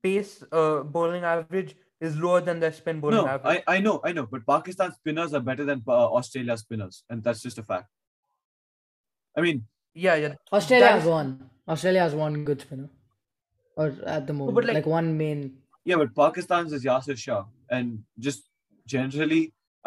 pace 0.02 0.42
uh, 0.50 0.82
bowling 0.82 1.24
average 1.24 1.76
is 2.00 2.16
lower 2.16 2.40
than 2.40 2.60
their 2.60 2.72
spin 2.72 3.00
bowling 3.00 3.16
No, 3.16 3.28
average. 3.28 3.62
I, 3.66 3.76
I 3.76 3.80
know, 3.80 4.00
I 4.04 4.12
know, 4.12 4.26
but 4.26 4.46
Pakistan 4.46 4.92
spinners 4.92 5.32
are 5.32 5.40
better 5.40 5.64
than 5.64 5.82
uh, 5.86 5.92
Australia 5.92 6.56
spinners, 6.56 7.04
and 7.08 7.22
that's 7.22 7.42
just 7.42 7.58
a 7.58 7.62
fact. 7.62 7.88
I 9.36 9.40
mean, 9.40 9.66
Yeah, 10.04 10.16
yeah. 10.22 10.34
Australia 10.52 10.84
That 10.86 11.00
has 11.00 11.06
one. 11.18 11.28
Australia 11.74 12.00
has 12.06 12.14
one 12.14 12.44
good 12.48 12.60
spinner, 12.60 12.88
or 13.76 13.86
at 14.16 14.26
the 14.26 14.34
moment, 14.38 14.66
like- 14.66 14.74
like, 14.78 14.86
one 14.86 15.08
main. 15.20 15.40
yeah, 15.90 15.96
but 16.02 16.14
Pakistan's 16.18 16.72
is 16.78 16.84
Yasir 16.88 17.16
Shah, 17.24 17.44
and 17.76 18.02
just 18.26 18.42
generally, 18.94 19.42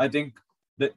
I 0.06 0.08
think 0.15 0.39
the 0.84 0.89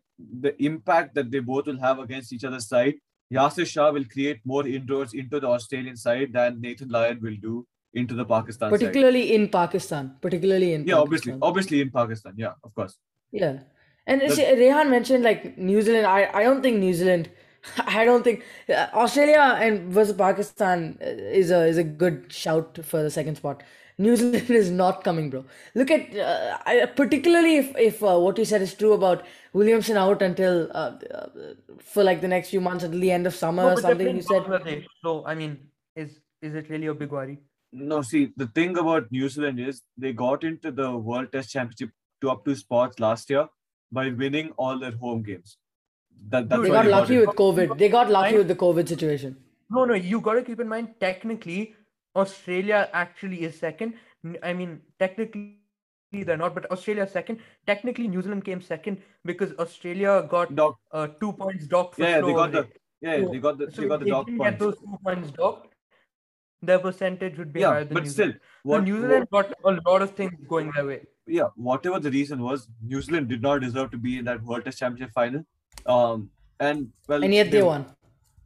the 0.47 0.53
impact 0.71 1.15
that 1.19 1.31
they 1.35 1.41
both 1.51 1.67
will 1.73 1.79
have 1.85 1.99
against 2.07 2.33
each 2.39 2.45
other's 2.51 2.67
side, 2.73 2.95
Yasir 3.39 3.67
Shah 3.75 3.91
will 3.99 4.09
create 4.17 4.41
more 4.55 4.65
inroads 4.79 5.15
into 5.25 5.41
the 5.45 5.49
Australian 5.59 5.97
side 6.07 6.33
than 6.39 6.61
Nathan 6.67 6.89
Lyon 6.97 7.21
will 7.29 7.39
do 7.47 7.55
into 8.03 8.15
the 8.23 8.25
Pakistan 8.35 8.71
side. 8.71 8.79
particularly 8.79 9.25
in 9.37 9.49
Pakistan. 9.61 10.11
Particularly 10.27 10.73
in 10.79 10.87
Yeah, 10.91 11.01
obviously, 11.05 11.33
Pakistan. 11.33 11.49
obviously 11.53 11.81
in 11.87 11.91
Pakistan, 12.01 12.35
yeah, 12.47 12.55
of 12.65 12.75
course. 12.81 12.99
Yeah, 13.43 13.61
and 14.07 14.23
Rehan 14.63 14.91
mentioned 14.99 15.23
like 15.31 15.49
New 15.71 15.81
Zealand. 15.89 16.07
I 16.19 16.21
I 16.41 16.45
don't 16.51 16.63
think 16.69 16.79
New 16.89 16.95
Zealand. 17.05 17.31
I 17.87 18.05
don't 18.05 18.25
think 18.25 18.45
uh, 18.69 18.89
Australia 18.93 19.59
and 19.61 19.93
versus 19.93 20.17
Pakistan 20.17 20.99
uh, 21.01 21.07
is 21.07 21.51
a 21.51 21.65
is 21.67 21.79
a 21.79 21.85
good 21.85 22.33
shout 22.33 22.79
for 22.85 23.03
the 23.03 23.11
second 23.11 23.37
spot. 23.37 23.63
New 23.99 24.17
Zealand 24.21 24.51
is 24.51 24.71
not 24.71 25.05
coming, 25.05 25.31
bro. 25.31 25.45
Look 25.75 25.91
at 25.91 26.17
uh, 26.17 26.59
I, 26.67 26.87
particularly 26.87 27.57
if 27.59 27.77
if 27.77 28.03
uh, 28.03 28.19
what 28.19 28.39
you 28.39 28.45
said 28.45 28.63
is 28.63 28.75
true 28.75 28.93
about 28.95 29.25
Williamson 29.53 29.97
out 29.97 30.23
until 30.23 30.69
uh, 30.73 30.93
uh, 31.15 31.29
for 31.79 32.03
like 32.03 32.21
the 32.21 32.29
next 32.29 32.51
few 32.51 32.61
months 32.61 32.85
until 32.85 33.01
the 33.01 33.13
end 33.13 33.27
of 33.27 33.35
summer 33.35 33.63
No, 33.63 33.71
or 33.71 33.81
something. 33.81 34.17
You 34.17 34.23
said 34.23 34.43
Bangladesh, 34.43 34.87
so 35.03 35.25
I 35.25 35.35
mean, 35.35 35.59
is 35.95 36.21
is 36.41 36.55
it 36.55 36.69
really 36.69 36.87
a 36.87 36.95
big 36.95 37.11
worry? 37.11 37.39
No, 37.73 38.03
see, 38.03 38.33
the 38.37 38.49
thing 38.49 38.77
about 38.77 39.11
New 39.11 39.29
Zealand 39.29 39.59
is 39.61 39.83
they 39.97 40.13
got 40.13 40.45
into 40.45 40.71
the 40.71 40.95
World 40.95 41.33
Test 41.33 41.51
Championship 41.51 41.91
to 42.21 42.31
up 42.31 42.45
two 42.45 42.55
spots 42.55 43.01
last 43.01 43.31
year 43.31 43.49
by 43.91 44.09
winning 44.11 44.51
all 44.57 44.79
their 44.79 44.93
home 44.93 45.23
games. 45.23 45.57
That, 46.29 46.49
that's 46.49 46.61
Dude, 46.63 46.67
they 46.71 46.75
got 46.75 46.87
lucky 46.87 47.19
with 47.19 47.29
COVID. 47.31 47.79
They 47.79 47.89
got 47.89 48.11
lucky 48.11 48.37
with 48.39 48.49
the 48.49 48.55
COVID 48.55 48.89
situation. 48.89 49.37
No, 49.71 49.85
no, 49.85 49.95
you 49.95 50.21
got 50.21 50.35
to 50.35 50.43
keep 50.43 50.61
in 50.61 50.69
mind, 50.69 50.95
technically, 51.01 51.75
Australia 52.17 52.89
actually 52.93 53.43
is 53.45 53.59
second. 53.59 53.95
I 54.43 54.53
mean, 54.53 54.81
technically 54.99 55.59
they're 56.13 56.37
not, 56.37 56.55
but 56.55 56.71
Australia 56.71 57.07
second. 57.07 57.39
Technically, 57.67 58.07
New 58.09 58.23
Zealand 58.23 58.45
came 58.45 58.61
second 58.61 58.99
because 59.25 59.53
Australia 59.59 60.27
got 60.29 60.55
Doc, 60.55 60.79
uh, 60.93 61.07
two 61.21 61.33
points 61.33 61.67
docked 61.67 61.95
for 61.97 62.03
yeah, 62.03 62.21
they 62.21 62.33
got 62.35 62.53
the 62.53 62.63
rate. 62.63 62.73
yeah, 63.01 63.17
So- 63.25 63.31
they 63.33 63.39
got 63.39 63.59
the 63.59 63.71
So 63.71 63.83
they 63.83 63.89
got 63.89 63.99
the 64.01 64.05
they 64.05 64.11
dog 64.11 64.27
didn't 64.27 64.39
points. 64.39 64.51
get 64.51 64.59
those 64.59 64.77
two 64.79 64.99
points 65.05 65.31
docked, 65.31 65.75
their 66.61 66.79
percentage 66.79 67.39
would 67.39 67.53
be 67.53 67.61
Yeah, 67.61 67.69
higher 67.71 67.85
than 67.85 67.95
but 67.95 68.03
New 68.05 68.11
still, 68.11 68.27
Zealand. 68.27 68.41
So 68.43 68.69
what, 68.71 68.85
New 68.85 68.95
what- 68.95 69.03
Zealand 69.09 69.29
got 69.33 69.53
a 69.65 69.91
lot 69.91 70.03
of 70.03 70.11
things 70.11 70.35
going 70.49 70.71
their 70.77 70.87
way. 70.87 71.01
yeah, 71.27 71.49
whatever 71.57 71.99
the 71.99 72.11
reason 72.11 72.43
was, 72.43 72.69
New 72.83 73.01
Zealand 73.01 73.29
did 73.29 73.41
not 73.43 73.61
deserve 73.63 73.91
to 73.93 73.97
be 73.99 74.19
in 74.19 74.27
that 74.27 74.43
World 74.45 74.65
Test 74.67 74.79
Championship 74.79 75.15
final. 75.15 75.45
Um, 75.87 76.31
and 76.61 76.89
well, 77.09 77.25
And 77.25 77.35
yet 77.35 77.51
they 77.51 77.63
won. 77.63 77.87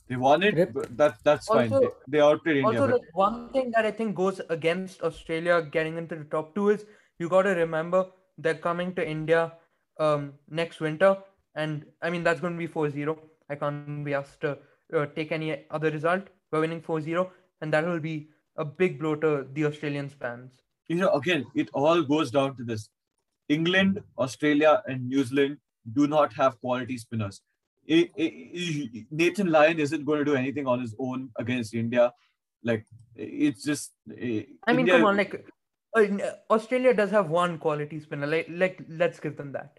They 0.09 0.17
won 0.17 0.43
it. 0.43 0.55
Rip. 0.55 0.97
That 0.97 1.17
that's 1.25 1.47
fine. 1.47 1.71
They, 1.71 1.89
they 2.09 2.21
outplayed 2.21 2.59
India. 2.59 2.81
Also, 2.81 2.87
but 2.87 3.01
like 3.01 3.15
one 3.15 3.51
thing 3.51 3.73
that 3.73 3.85
I 3.85 3.91
think 3.91 4.15
goes 4.15 4.41
against 4.49 5.03
Australia 5.03 5.63
getting 5.63 5.97
into 5.99 6.17
the 6.17 6.25
top 6.25 6.55
two 6.55 6.71
is 6.71 6.85
you 7.19 7.29
got 7.29 7.43
to 7.43 7.51
remember 7.51 8.07
they're 8.39 8.55
coming 8.55 8.95
to 8.95 9.07
India 9.07 9.53
um, 9.99 10.35
next 10.49 10.81
winter, 10.81 11.17
and 11.55 11.85
I 12.03 12.11
mean 12.11 12.23
that's 12.23 12.41
going 12.41 12.53
to 12.53 12.59
be 12.59 12.69
4-0. 12.69 13.19
I 13.51 13.55
can't 13.57 14.05
be 14.05 14.15
asked 14.15 14.41
to 14.43 14.59
uh, 14.95 15.07
take 15.17 15.33
any 15.33 15.65
other 15.71 15.91
result. 15.91 16.29
We're 16.53 16.61
winning 16.61 16.83
4-0, 16.83 17.29
and 17.61 17.73
that 17.73 17.85
will 17.87 18.01
be 18.01 18.29
a 18.57 18.65
big 18.65 18.99
blow 19.01 19.17
to 19.17 19.47
the 19.53 19.65
Australian 19.67 20.09
fans. 20.09 20.53
you 20.89 20.97
know, 20.97 21.11
again, 21.15 21.45
it 21.55 21.69
all 21.75 22.03
goes 22.03 22.31
down 22.31 22.57
to 22.59 22.65
this: 22.65 22.91
England, 23.49 24.03
Australia, 24.19 24.83
and 24.87 25.09
New 25.09 25.25
Zealand 25.25 25.59
do 25.93 26.07
not 26.07 26.33
have 26.35 26.61
quality 26.61 26.99
spinners. 26.99 27.43
Nathan 27.89 29.49
Lyon 29.51 29.79
isn't 29.79 30.05
going 30.05 30.19
to 30.19 30.25
do 30.25 30.35
anything 30.35 30.67
on 30.67 30.81
his 30.81 30.95
own 30.99 31.31
against 31.37 31.75
India. 31.75 32.13
Like 32.63 32.85
it's 33.15 33.63
just. 33.65 33.93
I 34.11 34.15
mean, 34.15 34.81
India- 34.81 34.95
come 34.95 35.05
on, 35.05 35.17
like 35.17 35.47
uh, 35.97 36.07
Australia 36.51 36.95
does 36.95 37.11
have 37.11 37.31
one 37.31 37.59
quality 37.59 38.01
spinner. 38.01 38.27
Like, 38.27 38.47
like 38.51 38.83
let's 38.89 39.21
give 39.21 39.37
them 39.37 39.53
that. 39.53 39.79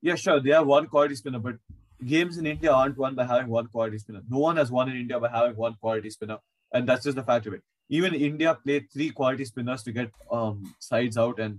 Yeah, 0.00 0.14
sure. 0.14 0.40
They 0.40 0.50
have 0.50 0.66
one 0.66 0.86
quality 0.86 1.14
spinner, 1.16 1.38
but 1.38 1.56
games 2.04 2.38
in 2.38 2.46
India 2.46 2.72
aren't 2.72 2.96
won 2.96 3.14
by 3.14 3.24
having 3.24 3.48
one 3.48 3.66
quality 3.68 3.98
spinner. 3.98 4.22
No 4.28 4.38
one 4.38 4.56
has 4.56 4.70
won 4.70 4.88
in 4.90 4.96
India 4.96 5.18
by 5.18 5.28
having 5.28 5.56
one 5.56 5.74
quality 5.80 6.10
spinner, 6.10 6.38
and 6.72 6.88
that's 6.88 7.04
just 7.04 7.16
the 7.16 7.22
fact 7.22 7.46
of 7.46 7.54
it. 7.54 7.62
Even 7.88 8.14
India 8.14 8.56
played 8.64 8.90
three 8.92 9.10
quality 9.10 9.44
spinners 9.44 9.82
to 9.82 9.92
get 9.92 10.10
um 10.30 10.74
sides 10.78 11.16
out, 11.16 11.38
and 11.38 11.58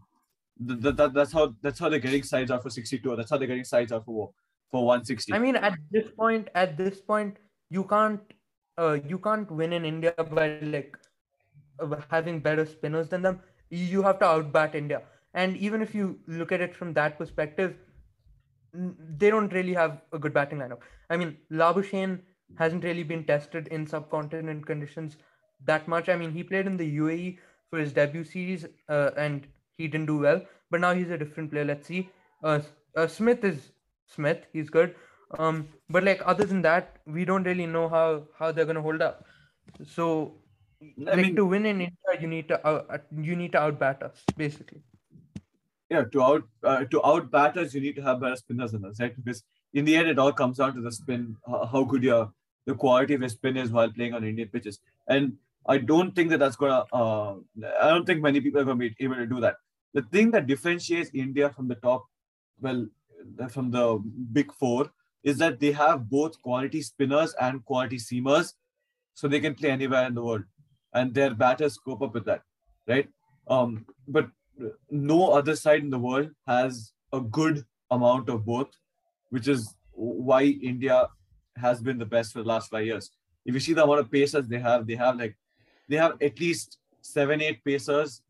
th- 0.68 0.82
th- 0.82 0.96
that, 0.96 1.14
that's 1.14 1.32
how 1.32 1.56
that's 1.62 1.80
how 1.80 1.90
they're 1.90 2.00
getting 2.00 2.24
sides 2.24 2.52
out 2.52 2.64
for 2.64 2.70
62. 2.70 3.16
That's 3.16 3.30
how 3.30 3.38
they're 3.38 3.48
getting 3.48 3.64
sides 3.64 3.92
out 3.92 4.06
for 4.06 4.32
for 4.72 4.86
160. 4.86 5.34
I 5.34 5.40
mean, 5.40 5.56
at 5.56 5.78
this 5.92 6.10
point, 6.12 6.50
at 6.56 6.78
this 6.78 7.02
point, 7.02 7.38
you 7.70 7.84
can't, 7.84 8.22
uh, 8.78 8.98
you 9.08 9.20
can't 9.20 9.50
win 9.50 9.74
in 9.74 9.86
India 9.86 10.14
by 10.32 10.60
like 10.60 10.98
uh, 11.80 11.96
having 12.10 12.40
better 12.40 12.66
spinners 12.66 13.10
than 13.10 13.22
them. 13.22 13.42
You 13.70 14.04
have 14.04 14.20
to 14.20 14.26
outbat 14.26 14.76
India, 14.76 15.02
and 15.34 15.58
even 15.58 15.82
if 15.82 15.96
you 15.96 16.20
look 16.28 16.52
at 16.52 16.62
it 16.62 16.76
from 16.76 16.94
that 16.94 17.18
perspective, 17.18 17.76
they 18.74 19.30
don't 19.30 19.52
really 19.54 19.74
have 19.74 20.02
a 20.14 20.20
good 20.20 20.34
batting 20.34 20.60
lineup. 20.60 20.80
I 21.10 21.18
mean, 21.18 21.38
Labuschagne 21.52 22.20
hasn't 22.58 22.84
really 22.84 23.04
been 23.04 23.24
tested 23.24 23.68
in 23.68 23.88
subcontinent 23.88 24.66
conditions 24.66 25.18
that 25.64 25.88
much. 25.88 26.10
I 26.10 26.16
mean, 26.16 26.32
he 26.32 26.44
played 26.44 26.68
in 26.68 26.78
the 26.78 26.98
UAE 26.98 27.38
for 27.70 27.80
his 27.80 27.94
debut 27.94 28.24
series, 28.24 28.66
uh, 28.90 29.12
and 29.18 29.48
he 29.78 29.88
didn't 29.88 30.08
do 30.08 30.18
well. 30.20 30.42
But 30.72 30.82
now 30.82 30.94
he's 30.94 31.10
a 31.10 31.18
different 31.18 31.52
player. 31.52 31.66
Let's 31.66 31.88
see. 31.88 32.10
Uh, 32.44 32.60
uh, 32.96 33.08
Smith 33.08 33.44
is 33.44 33.72
Smith. 34.08 34.46
He's 34.54 34.70
good. 34.70 34.96
Um, 35.40 35.68
but 35.90 36.04
like 36.04 36.22
other 36.26 36.46
than 36.46 36.62
that, 36.64 36.98
we 37.06 37.26
don't 37.26 37.44
really 37.44 37.66
know 37.66 37.88
how 37.90 38.24
how 38.40 38.52
they're 38.52 38.66
gonna 38.66 38.82
hold 38.82 39.02
up. 39.02 39.26
So, 39.86 40.10
I 40.82 40.92
like 41.12 41.18
mean- 41.18 41.36
to 41.36 41.46
win 41.46 41.66
in 41.66 41.82
India, 41.82 42.22
you 42.22 42.28
need 42.28 42.48
to 42.50 42.60
uh, 42.68 42.98
you 43.30 43.36
need 43.36 43.52
to 43.54 43.58
outbat 43.60 44.04
us 44.04 44.24
basically. 44.38 44.82
yeah, 45.90 46.04
to 46.14 46.22
out 46.24 46.44
uh, 46.64 46.84
to 46.86 47.06
out 47.06 47.30
batters, 47.32 47.74
you 47.76 47.82
need 47.82 47.96
to 47.96 48.02
have 48.02 48.20
better 48.22 48.36
spinners 48.36 48.72
than 48.72 48.86
us, 48.86 49.00
right? 49.00 49.16
Because 49.16 49.44
in 49.74 49.86
the 49.86 49.96
end, 49.96 50.08
it 50.08 50.20
all 50.20 50.32
comes 50.32 50.58
down 50.58 50.74
to 50.76 50.82
the 50.82 50.92
spin, 50.92 51.36
how, 51.48 51.66
how 51.66 51.84
good 51.84 52.04
your 52.04 52.32
the 52.66 52.74
quality 52.74 53.14
of 53.14 53.22
your 53.22 53.30
spin 53.30 53.58
is 53.58 53.72
while 53.72 53.92
playing 53.92 54.14
on 54.14 54.24
Indian 54.24 54.48
pitches. 54.50 54.80
And 55.08 55.34
I 55.68 55.78
don't 55.78 56.16
think 56.16 56.30
that 56.32 56.40
that's 56.40 56.56
gonna. 56.56 56.84
Uh, 56.94 57.36
I 57.82 57.90
don't 57.90 58.06
think 58.06 58.22
many 58.22 58.42
people 58.42 58.62
are 58.62 58.66
gonna 58.66 58.78
be 58.88 58.96
able 59.00 59.16
to 59.16 59.26
do 59.28 59.40
that. 59.42 59.56
The 59.96 60.02
thing 60.02 60.30
that 60.32 60.46
differentiates 60.46 61.10
India 61.14 61.50
from 61.50 61.70
the 61.70 61.76
top, 61.76 62.06
well, 62.60 62.86
from 63.50 63.72
the 63.72 63.98
big 64.34 64.52
four, 64.52 64.92
is 65.24 65.38
that 65.38 65.62
they 65.62 65.72
have 65.72 66.10
both 66.10 66.40
quality 66.42 66.82
spinners 66.82 67.34
and 67.40 67.64
quality 67.64 67.98
seamers, 67.98 68.54
so 69.14 69.30
they 69.30 69.40
can 69.40 69.56
play 69.56 69.72
anywhere 69.72 70.06
in 70.06 70.14
the 70.14 70.22
world, 70.22 70.44
and 70.94 71.14
their 71.14 71.34
batters 71.34 71.78
cope 71.78 72.02
up 72.02 72.14
with 72.14 72.26
that, 72.26 72.42
right? 72.88 73.08
Um, 73.48 73.86
but 74.06 74.28
no 74.92 75.32
other 75.32 75.56
side 75.56 75.80
in 75.80 75.90
the 75.90 76.00
world 76.00 76.30
has 76.46 76.92
a 77.14 77.22
good 77.22 77.66
amount 77.90 78.28
of 78.28 78.46
both, 78.46 78.72
which 79.30 79.48
is 79.48 79.76
why 79.94 80.44
India 80.44 81.08
has 81.56 81.82
been 81.82 81.98
the 81.98 82.06
best 82.06 82.34
for 82.34 82.40
the 82.40 82.50
last 82.50 82.70
five 82.70 82.86
years. 82.86 83.12
If 83.46 83.54
you 83.54 83.62
see 83.62 83.74
the 83.74 83.84
amount 83.86 84.02
of 84.02 84.12
pacers 84.12 84.48
they 84.48 84.60
have, 84.60 84.88
they 84.88 84.96
have 84.96 85.18
like 85.18 85.38
they 85.88 85.96
have 85.96 86.22
at 86.22 86.38
least 86.40 86.80
seven, 87.02 87.42
eight 87.42 87.64
pacers 87.64 88.22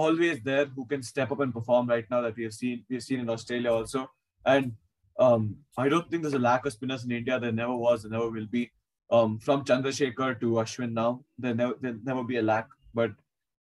always 0.00 0.40
there 0.42 0.66
who 0.66 0.84
can 0.92 1.02
step 1.02 1.32
up 1.32 1.40
and 1.40 1.52
perform 1.58 1.88
right 1.88 2.06
now 2.10 2.20
that 2.22 2.36
we 2.36 2.44
have 2.44 2.54
seen 2.54 2.84
we 2.88 2.96
have 2.96 3.04
seen 3.08 3.20
in 3.20 3.30
Australia 3.34 3.72
also. 3.72 4.06
And 4.44 4.72
um, 5.18 5.56
I 5.78 5.88
don't 5.88 6.10
think 6.10 6.22
there's 6.22 6.40
a 6.40 6.46
lack 6.46 6.66
of 6.66 6.72
spinners 6.72 7.04
in 7.04 7.12
India. 7.12 7.38
There 7.40 7.52
never 7.52 7.76
was, 7.76 8.04
and 8.04 8.12
never 8.12 8.30
will 8.30 8.50
be. 8.56 8.70
Um, 9.10 9.38
from 9.38 9.64
Chandrasekhar 9.64 10.40
to 10.40 10.54
Ashwin 10.62 10.92
now, 10.92 11.10
there 11.38 11.54
never 11.54 11.74
there 11.80 11.96
never 12.10 12.24
be 12.32 12.38
a 12.38 12.42
lack, 12.42 12.68
but 12.94 13.12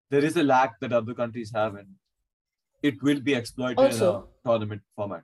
there 0.09 0.25
is 0.31 0.37
a 0.37 0.43
lack 0.43 0.79
that 0.85 0.93
other 1.01 1.13
countries 1.13 1.51
have, 1.59 1.75
and 1.75 1.95
it 2.81 3.01
will 3.03 3.21
be 3.21 3.35
exploited 3.35 3.79
Also- 3.85 4.11
in 4.15 4.23
a 4.23 4.49
tournament 4.49 4.81
format. 4.95 5.23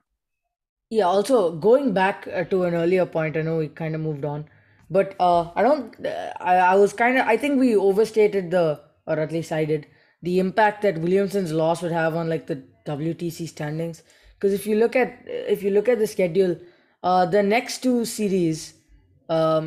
Yeah, 0.92 1.04
also 1.06 1.52
going 1.64 1.92
back 1.94 2.26
uh, 2.26 2.44
to 2.52 2.64
an 2.64 2.74
earlier 2.74 3.06
point, 3.06 3.36
I 3.36 3.42
know 3.42 3.58
we 3.58 3.68
kind 3.68 3.94
of 3.94 4.00
moved 4.00 4.24
on, 4.24 4.46
but 4.90 5.14
uh, 5.20 5.50
I 5.54 5.62
don't. 5.62 6.06
Uh, 6.12 6.32
I, 6.40 6.56
I 6.56 6.74
was 6.74 6.92
kind 6.92 7.18
of. 7.18 7.26
I 7.26 7.36
think 7.36 7.60
we 7.60 7.76
overstated 7.76 8.50
the, 8.50 8.80
or 9.06 9.18
at 9.20 9.30
least 9.30 9.52
I 9.52 9.64
did, 9.64 9.86
the 10.22 10.38
impact 10.38 10.82
that 10.82 10.98
Williamson's 10.98 11.52
loss 11.52 11.82
would 11.82 11.92
have 11.92 12.16
on 12.16 12.28
like 12.28 12.46
the 12.46 12.62
WTC 12.86 13.48
standings. 13.48 14.02
Because 14.34 14.52
if 14.54 14.66
you 14.66 14.76
look 14.76 14.96
at 14.96 15.22
if 15.26 15.62
you 15.62 15.70
look 15.70 15.88
at 15.88 15.98
the 15.98 16.06
schedule, 16.06 16.56
uh, 17.02 17.26
the 17.26 17.42
next 17.42 17.82
two 17.82 18.04
series, 18.04 18.74
Um, 19.30 19.66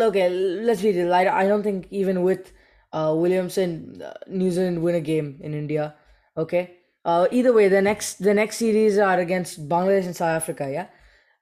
look, 0.00 0.16
eh, 0.16 0.28
let's 0.66 0.82
be 0.82 0.92
real. 0.92 1.12
I, 1.12 1.22
I 1.42 1.48
don't 1.48 1.64
think 1.64 1.86
even 2.00 2.22
with 2.22 2.52
uh, 2.92 3.12
Williamson, 3.22 4.00
uh, 4.08 4.12
New 4.28 4.50
Zealand 4.52 4.82
win 4.84 4.94
a 4.94 5.00
game 5.00 5.30
in 5.42 5.52
India. 5.52 5.94
Okay. 6.36 6.62
Uh, 7.04 7.26
either 7.38 7.52
way, 7.52 7.66
the 7.68 7.82
next 7.82 8.22
the 8.22 8.34
next 8.40 8.58
series 8.58 8.98
are 8.98 9.18
against 9.18 9.68
Bangladesh 9.68 10.06
and 10.10 10.16
South 10.20 10.36
Africa. 10.42 10.70
Yeah. 10.70 10.86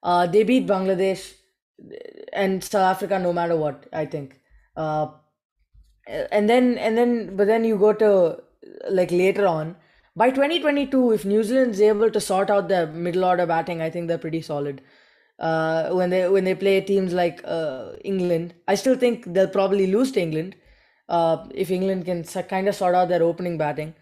Uh, 0.03 0.27
they 0.27 0.45
beat 0.45 0.67
Bangladesh 0.67 1.35
and 2.33 2.65
South 2.65 2.97
Africa 2.97 3.19
no 3.19 3.33
matter 3.33 3.57
what. 3.57 3.87
I 3.93 4.07
think. 4.07 4.41
Uh, 4.77 5.09
and 6.07 6.49
then 6.49 6.79
and 6.79 6.97
then 6.97 7.37
but 7.37 7.47
then 7.47 7.65
you 7.65 7.77
go 7.77 7.93
to 7.93 8.43
like 8.91 9.11
later 9.11 9.47
on. 9.47 9.77
By 10.17 10.31
2022 10.31 11.13
if 11.13 11.25
new 11.25 11.43
zealand's 11.45 11.81
able 11.81 12.11
to 12.11 12.21
sort 12.21 12.51
out 12.51 12.69
their 12.69 12.87
middle 12.87 13.25
order 13.25 13.47
batting 13.47 13.81
i 13.81 13.89
think 13.91 14.09
they're 14.09 14.19
pretty 14.19 14.43
solid. 14.43 14.81
Uh, 15.39 15.91
when 15.91 16.11
they 16.11 16.29
when 16.29 16.43
they 16.43 16.55
play 16.55 16.81
teams 16.81 17.13
like 17.13 17.41
uh, 17.45 17.91
england 18.05 18.55
i 18.67 18.75
still 18.75 18.97
think 18.97 19.25
they'll 19.33 19.47
probably 19.57 19.87
lose 19.87 20.11
to 20.11 20.21
england 20.21 20.57
uh, 21.09 21.47
if 21.55 21.71
england 21.71 22.05
can 22.05 22.25
kind 22.55 22.67
of 22.67 22.75
sort 22.75 22.95
out 22.95 23.09
their 23.09 23.23
opening 23.23 23.57
batting. 23.57 23.95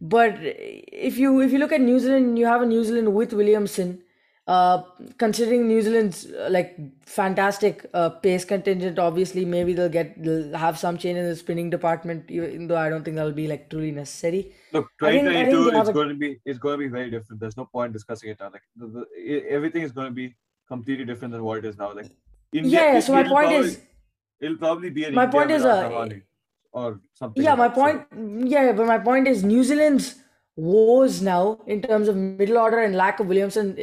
But 0.00 0.36
if 0.40 1.18
you 1.18 1.40
if 1.40 1.50
you 1.50 1.58
look 1.58 1.72
at 1.72 1.80
new 1.80 1.98
zealand 1.98 2.38
you 2.38 2.46
have 2.46 2.62
a 2.62 2.66
new 2.66 2.84
zealand 2.84 3.12
with 3.14 3.32
williamson 3.32 4.02
uh, 4.48 4.82
considering 5.18 5.68
New 5.68 5.80
Zealand's 5.82 6.26
uh, 6.32 6.48
like 6.50 6.76
fantastic 7.04 7.84
uh, 7.92 8.08
pace 8.08 8.46
contingent, 8.46 8.98
obviously 8.98 9.44
maybe 9.44 9.74
they'll 9.74 9.90
get 9.96 10.22
they'll 10.24 10.56
have 10.56 10.78
some 10.78 10.96
change 10.96 11.18
in 11.18 11.26
the 11.28 11.36
spinning 11.36 11.68
department, 11.68 12.30
even 12.30 12.66
though 12.66 12.78
I 12.78 12.88
don't 12.88 13.04
think 13.04 13.16
that'll 13.16 13.32
be 13.40 13.46
like 13.46 13.68
truly 13.68 13.90
necessary. 13.92 14.52
Look, 14.72 14.88
I 15.02 15.10
think 15.12 15.28
2022 15.28 15.80
is 15.82 15.88
going 15.90 16.08
to 16.08 16.14
be 16.14 16.40
is 16.46 16.58
going 16.58 16.78
to 16.78 16.84
be 16.86 16.88
very 16.88 17.10
different. 17.10 17.40
There's 17.40 17.58
no 17.58 17.66
point 17.66 17.92
discussing 17.92 18.30
it 18.30 18.40
now. 18.40 18.50
Like 18.54 18.62
the, 18.74 18.86
the, 18.86 19.44
everything 19.50 19.82
is 19.82 19.92
going 19.92 20.08
to 20.08 20.14
be 20.14 20.34
completely 20.66 21.04
different 21.04 21.32
than 21.32 21.44
what 21.44 21.58
it 21.58 21.66
is 21.66 21.76
now. 21.76 21.92
Like 21.92 22.10
India, 22.52 22.72
Yeah, 22.80 22.92
yeah, 22.92 22.98
it- 22.98 23.02
so 23.02 23.12
my 23.12 23.22
point 23.24 23.48
probably- 23.48 23.68
is- 23.68 23.80
it'll 24.40 24.56
probably 24.56 24.90
be 24.90 25.04
an 25.04 25.14
My 25.14 25.24
India 25.24 25.38
point 25.40 25.50
is, 25.50 25.64
uh, 25.64 26.08
or 26.72 27.00
something. 27.14 27.42
Yeah, 27.42 27.50
like 27.54 27.58
my 27.58 27.68
that. 27.68 27.74
So- 27.74 28.16
point. 28.16 28.48
Yeah, 28.56 28.72
but 28.72 28.86
my 28.86 28.98
point 28.98 29.28
is 29.28 29.44
New 29.44 29.62
Zealand's 29.62 30.14
woes 30.56 31.20
now 31.22 31.60
in 31.66 31.82
terms 31.82 32.08
of 32.08 32.16
middle 32.16 32.56
order 32.58 32.78
and 32.80 32.94
lack 32.96 33.20
of 33.20 33.26
Williamson. 33.26 33.76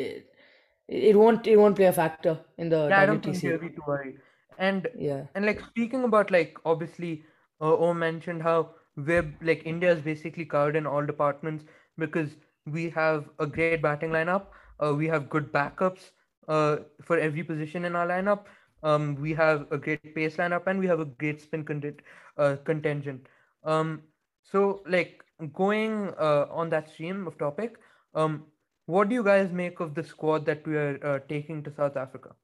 It, 0.87 1.15
won't 1.15 1.47
it 1.47 1.57
won't 1.57 1.75
play 1.75 1.85
a 1.85 1.93
factor 1.93 2.39
in 2.57 2.69
the 2.69 2.89
Yeah, 2.89 2.99
I 2.99 3.05
don't 3.05 3.23
think 3.23 3.43
you'll 3.43 3.59
be 3.59 3.69
too 3.69 3.83
worried. 3.87 4.19
And 4.57 4.87
Yeah. 4.95 5.25
and 5.35 5.45
like 5.45 5.59
speaking 5.61 6.03
about 6.03 6.31
like 6.31 6.57
obviously 6.65 7.23
uh, 7.61 7.75
O 7.75 7.93
mentioned 7.93 8.41
how 8.43 8.71
we're 8.95 9.33
like 9.41 9.63
India 9.65 9.91
is 9.91 10.01
basically 10.01 10.45
covered 10.45 10.75
in 10.75 10.85
all 10.87 11.05
departments 11.05 11.65
because 11.97 12.35
we 12.65 12.89
have 12.91 13.29
a 13.39 13.47
great 13.47 13.81
batting 13.81 14.11
lineup. 14.11 14.45
Uh, 14.83 14.93
we 14.93 15.07
have 15.07 15.29
good 15.29 15.51
backups 15.51 16.11
uh, 16.47 16.77
for 17.03 17.17
every 17.17 17.43
position 17.43 17.85
in 17.85 17.95
our 17.95 18.07
lineup. 18.07 18.45
Um, 18.83 19.15
we 19.15 19.33
have 19.33 19.65
a 19.71 19.77
great 19.77 20.13
pace 20.15 20.37
lineup 20.37 20.67
and 20.67 20.79
we 20.79 20.87
have 20.87 20.99
a 20.99 21.05
great 21.05 21.41
spin 21.41 21.63
content, 21.63 22.01
uh, 22.37 22.55
contingent. 22.63 23.27
Um, 23.63 24.03
so 24.43 24.83
like 24.87 25.23
going 25.53 26.13
uh, 26.19 26.45
on 26.51 26.69
that 26.69 26.89
stream 26.89 27.27
of 27.27 27.37
topic, 27.37 27.77
um, 28.13 28.45
what 28.85 29.09
do 29.09 29.15
you 29.15 29.23
guys 29.23 29.51
make 29.51 29.79
of 29.79 29.95
the 29.95 30.03
squad 30.03 30.45
that 30.45 30.65
we 30.67 30.75
are 30.77 30.99
uh, 31.03 31.19
taking 31.27 31.63
to 31.63 31.73
South 31.73 31.97
Africa? 31.97 32.35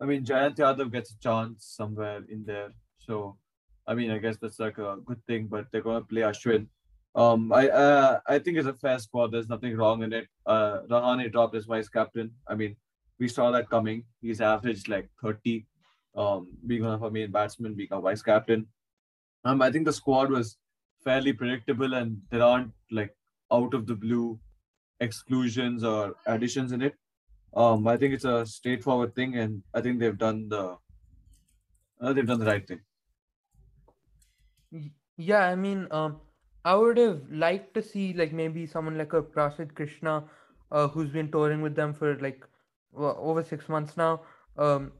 I 0.00 0.06
mean, 0.06 0.24
Jayant 0.24 0.56
Yadav 0.56 0.92
gets 0.92 1.12
a 1.12 1.18
chance 1.18 1.64
somewhere 1.76 2.22
in 2.28 2.44
there. 2.44 2.70
So, 2.98 3.38
I 3.86 3.94
mean, 3.94 4.10
I 4.10 4.18
guess 4.18 4.36
that's 4.36 4.58
like 4.58 4.78
a 4.78 4.98
good 5.04 5.24
thing. 5.26 5.46
But 5.46 5.66
they're 5.72 5.82
gonna 5.82 6.02
play 6.02 6.22
Ashwin. 6.22 6.66
Um, 7.14 7.52
I 7.52 7.68
uh, 7.68 8.20
I 8.26 8.38
think 8.38 8.58
it's 8.58 8.66
a 8.66 8.74
fair 8.74 8.98
squad. 8.98 9.32
There's 9.32 9.48
nothing 9.48 9.76
wrong 9.76 10.02
in 10.02 10.12
it. 10.12 10.26
Uh, 10.44 10.80
Rahane 10.90 11.30
dropped 11.32 11.54
as 11.54 11.64
vice 11.64 11.88
captain. 11.88 12.32
I 12.48 12.54
mean, 12.54 12.76
we 13.18 13.28
saw 13.28 13.50
that 13.52 13.70
coming. 13.70 14.04
He's 14.20 14.40
averaged 14.40 14.88
like 14.88 15.08
30. 15.22 15.66
Um, 16.16 16.48
being 16.66 16.84
one 16.84 16.94
of 16.94 17.02
our 17.02 17.10
main 17.10 17.32
batsmen, 17.32 17.74
being 17.74 17.88
a 17.90 18.00
vice 18.00 18.22
captain. 18.22 18.66
Um, 19.44 19.60
I 19.62 19.72
think 19.72 19.84
the 19.84 19.92
squad 19.92 20.30
was 20.30 20.58
fairly 21.02 21.32
predictable, 21.32 21.94
and 21.94 22.18
there 22.30 22.42
aren't 22.42 22.70
like 22.90 23.16
out 23.52 23.74
of 23.74 23.86
the 23.86 23.94
blue 23.96 24.40
exclusions 25.00 25.84
or 25.84 26.16
additions 26.26 26.72
in 26.72 26.82
it. 26.82 26.96
Um, 27.54 27.86
I 27.86 27.96
think 27.96 28.14
it's 28.14 28.24
a 28.24 28.46
straightforward 28.46 29.14
thing, 29.14 29.36
and 29.36 29.62
I 29.74 29.80
think 29.82 30.00
they've 30.00 30.18
done 30.18 30.48
the 30.48 30.78
uh, 32.00 32.12
they've 32.12 32.26
done 32.26 32.38
the 32.40 32.46
right 32.46 32.66
thing. 32.66 32.80
Yeah, 35.16 35.46
I 35.46 35.54
mean, 35.54 35.86
um, 35.90 36.20
I 36.64 36.74
would 36.74 36.96
have 36.98 37.30
liked 37.30 37.74
to 37.74 37.82
see 37.82 38.12
like 38.12 38.32
maybe 38.32 38.66
someone 38.66 38.98
like 38.98 39.12
a 39.12 39.22
Prasidh 39.22 39.74
Krishna, 39.74 40.28
uh, 40.70 40.88
who's 40.88 41.10
been 41.10 41.30
touring 41.30 41.62
with 41.62 41.74
them 41.76 41.92
for 41.94 42.18
like 42.18 42.44
o- 42.94 43.16
over 43.16 43.44
six 43.44 43.68
months 43.68 43.96
now, 43.96 44.24
um, 44.56 44.92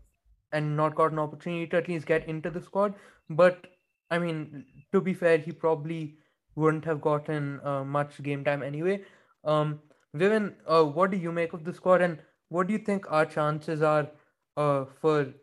and 0.53 0.77
not 0.77 0.95
got 0.95 1.13
an 1.13 1.19
opportunity 1.19 1.67
to 1.69 1.77
at 1.79 1.89
least 1.89 2.07
get 2.07 2.29
into 2.29 2.51
the 2.51 2.61
squad. 2.61 2.95
But 3.29 3.67
I 4.11 4.19
mean, 4.19 4.67
to 4.93 5.01
be 5.01 5.15
fair, 5.15 5.39
he 5.39 5.53
probably 5.53 6.19
wouldn't 6.57 6.85
have 6.85 7.01
gotten 7.01 7.61
uh, 7.65 7.85
much 7.85 8.23
game 8.23 8.45
time 8.45 8.63
anyway. 8.63 9.03
Um, 9.45 9.81
Vivian, 10.15 10.57
uh, 10.67 10.85
what 10.85 11.11
do 11.11 11.17
you 11.17 11.33
make 11.33 11.53
of 11.53 11.65
the 11.65 11.73
squad, 11.75 12.01
and 12.03 12.19
what 12.49 12.67
do 12.67 12.73
you 12.73 12.79
think 12.79 13.11
our 13.11 13.27
chances 13.27 13.83
are 13.83 14.09
uh, 14.57 14.85
for 15.01 15.35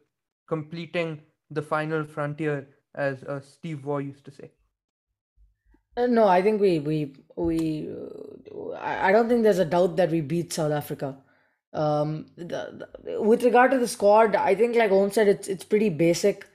completing 0.47 1.22
the 1.49 1.62
final 1.62 2.05
frontier, 2.05 2.68
as 2.95 3.24
uh, 3.24 3.39
Steve 3.41 3.86
Waugh 3.86 3.97
used 3.97 4.26
to 4.26 4.32
say? 4.32 4.51
Uh, 5.97 6.07
No, 6.07 6.28
I 6.28 6.41
think 6.41 6.62
we 6.62 6.80
we 6.80 7.14
we. 7.36 7.89
Uh, 7.89 8.74
I 8.80 9.12
don't 9.12 9.28
think 9.30 9.43
there's 9.43 9.59
a 9.59 9.66
doubt 9.66 9.97
that 9.97 10.09
we 10.12 10.22
beat 10.22 10.53
South 10.53 10.72
Africa. 10.72 11.18
Um, 11.74 12.26
the, 12.36 12.88
the, 13.03 13.22
with 13.22 13.43
regard 13.43 13.72
to 13.72 13.78
the 13.78 13.88
squad, 13.88 14.36
I 14.36 14.55
think 14.55 14.76
like 14.76 14.91
Om 14.91 15.12
said, 15.12 15.28
it's 15.28 15.47
it's 15.47 15.64
pretty 15.64 15.89
basic. 15.89 16.47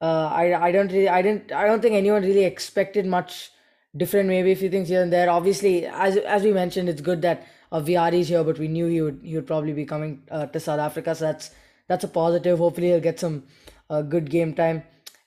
Uh, 0.00 0.28
I 0.32 0.68
I 0.68 0.72
don't 0.72 0.90
really 0.92 1.08
I 1.08 1.22
didn't 1.22 1.52
I 1.52 1.66
don't 1.66 1.80
think 1.82 1.94
anyone 1.94 2.22
really 2.22 2.44
expected 2.44 3.06
much 3.06 3.52
different. 3.96 4.28
Maybe 4.28 4.52
a 4.52 4.56
few 4.56 4.70
things 4.70 4.88
here 4.88 5.02
and 5.02 5.12
there. 5.12 5.30
Obviously, 5.30 5.86
as 5.86 6.16
as 6.16 6.42
we 6.42 6.52
mentioned, 6.52 6.88
it's 6.88 7.00
good 7.00 7.22
that 7.22 7.46
uh, 7.72 7.80
Vihari's 7.80 8.28
here, 8.28 8.44
but 8.44 8.58
we 8.58 8.68
knew 8.68 8.86
he 8.86 9.00
would 9.00 9.20
he 9.22 9.34
would 9.34 9.46
probably 9.46 9.72
be 9.72 9.84
coming 9.84 10.22
uh, 10.30 10.46
to 10.46 10.60
South 10.60 10.80
Africa. 10.80 11.14
So 11.14 11.24
that's 11.24 11.50
that's 11.88 12.04
a 12.04 12.08
positive. 12.08 12.58
Hopefully, 12.58 12.88
he'll 12.88 13.00
get 13.00 13.20
some 13.20 13.44
uh, 13.88 14.02
good 14.02 14.30
game 14.30 14.54
time. 14.54 14.82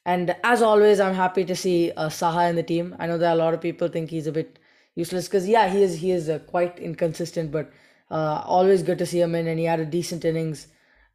And 0.05 0.36
as 0.43 0.61
always, 0.61 0.99
I'm 0.99 1.14
happy 1.14 1.45
to 1.45 1.55
see 1.55 1.91
uh, 1.95 2.09
Saha 2.09 2.49
in 2.49 2.55
the 2.55 2.64
team. 2.64 2.95
I 2.99 3.07
know 3.07 3.18
that 3.18 3.34
a 3.34 3.36
lot 3.36 3.53
of 3.53 3.61
people 3.61 3.88
think 3.88 4.09
he's 4.09 4.28
a 4.28 4.32
bit 4.34 4.59
useless 4.95 5.28
because 5.28 5.47
yeah, 5.47 5.70
he 5.70 5.82
is 5.82 5.99
he 5.99 6.11
is 6.11 6.30
uh, 6.30 6.39
quite 6.39 6.80
inconsistent, 6.80 7.51
but 7.51 7.72
uh, 8.11 8.43
always 8.45 8.84
good 8.84 8.97
to 8.97 9.05
see 9.05 9.22
him 9.22 9.36
in. 9.36 9.47
And 9.47 9.59
he 9.59 9.66
had 9.66 9.80
a 9.80 9.86
decent 9.86 10.26
innings. 10.26 10.68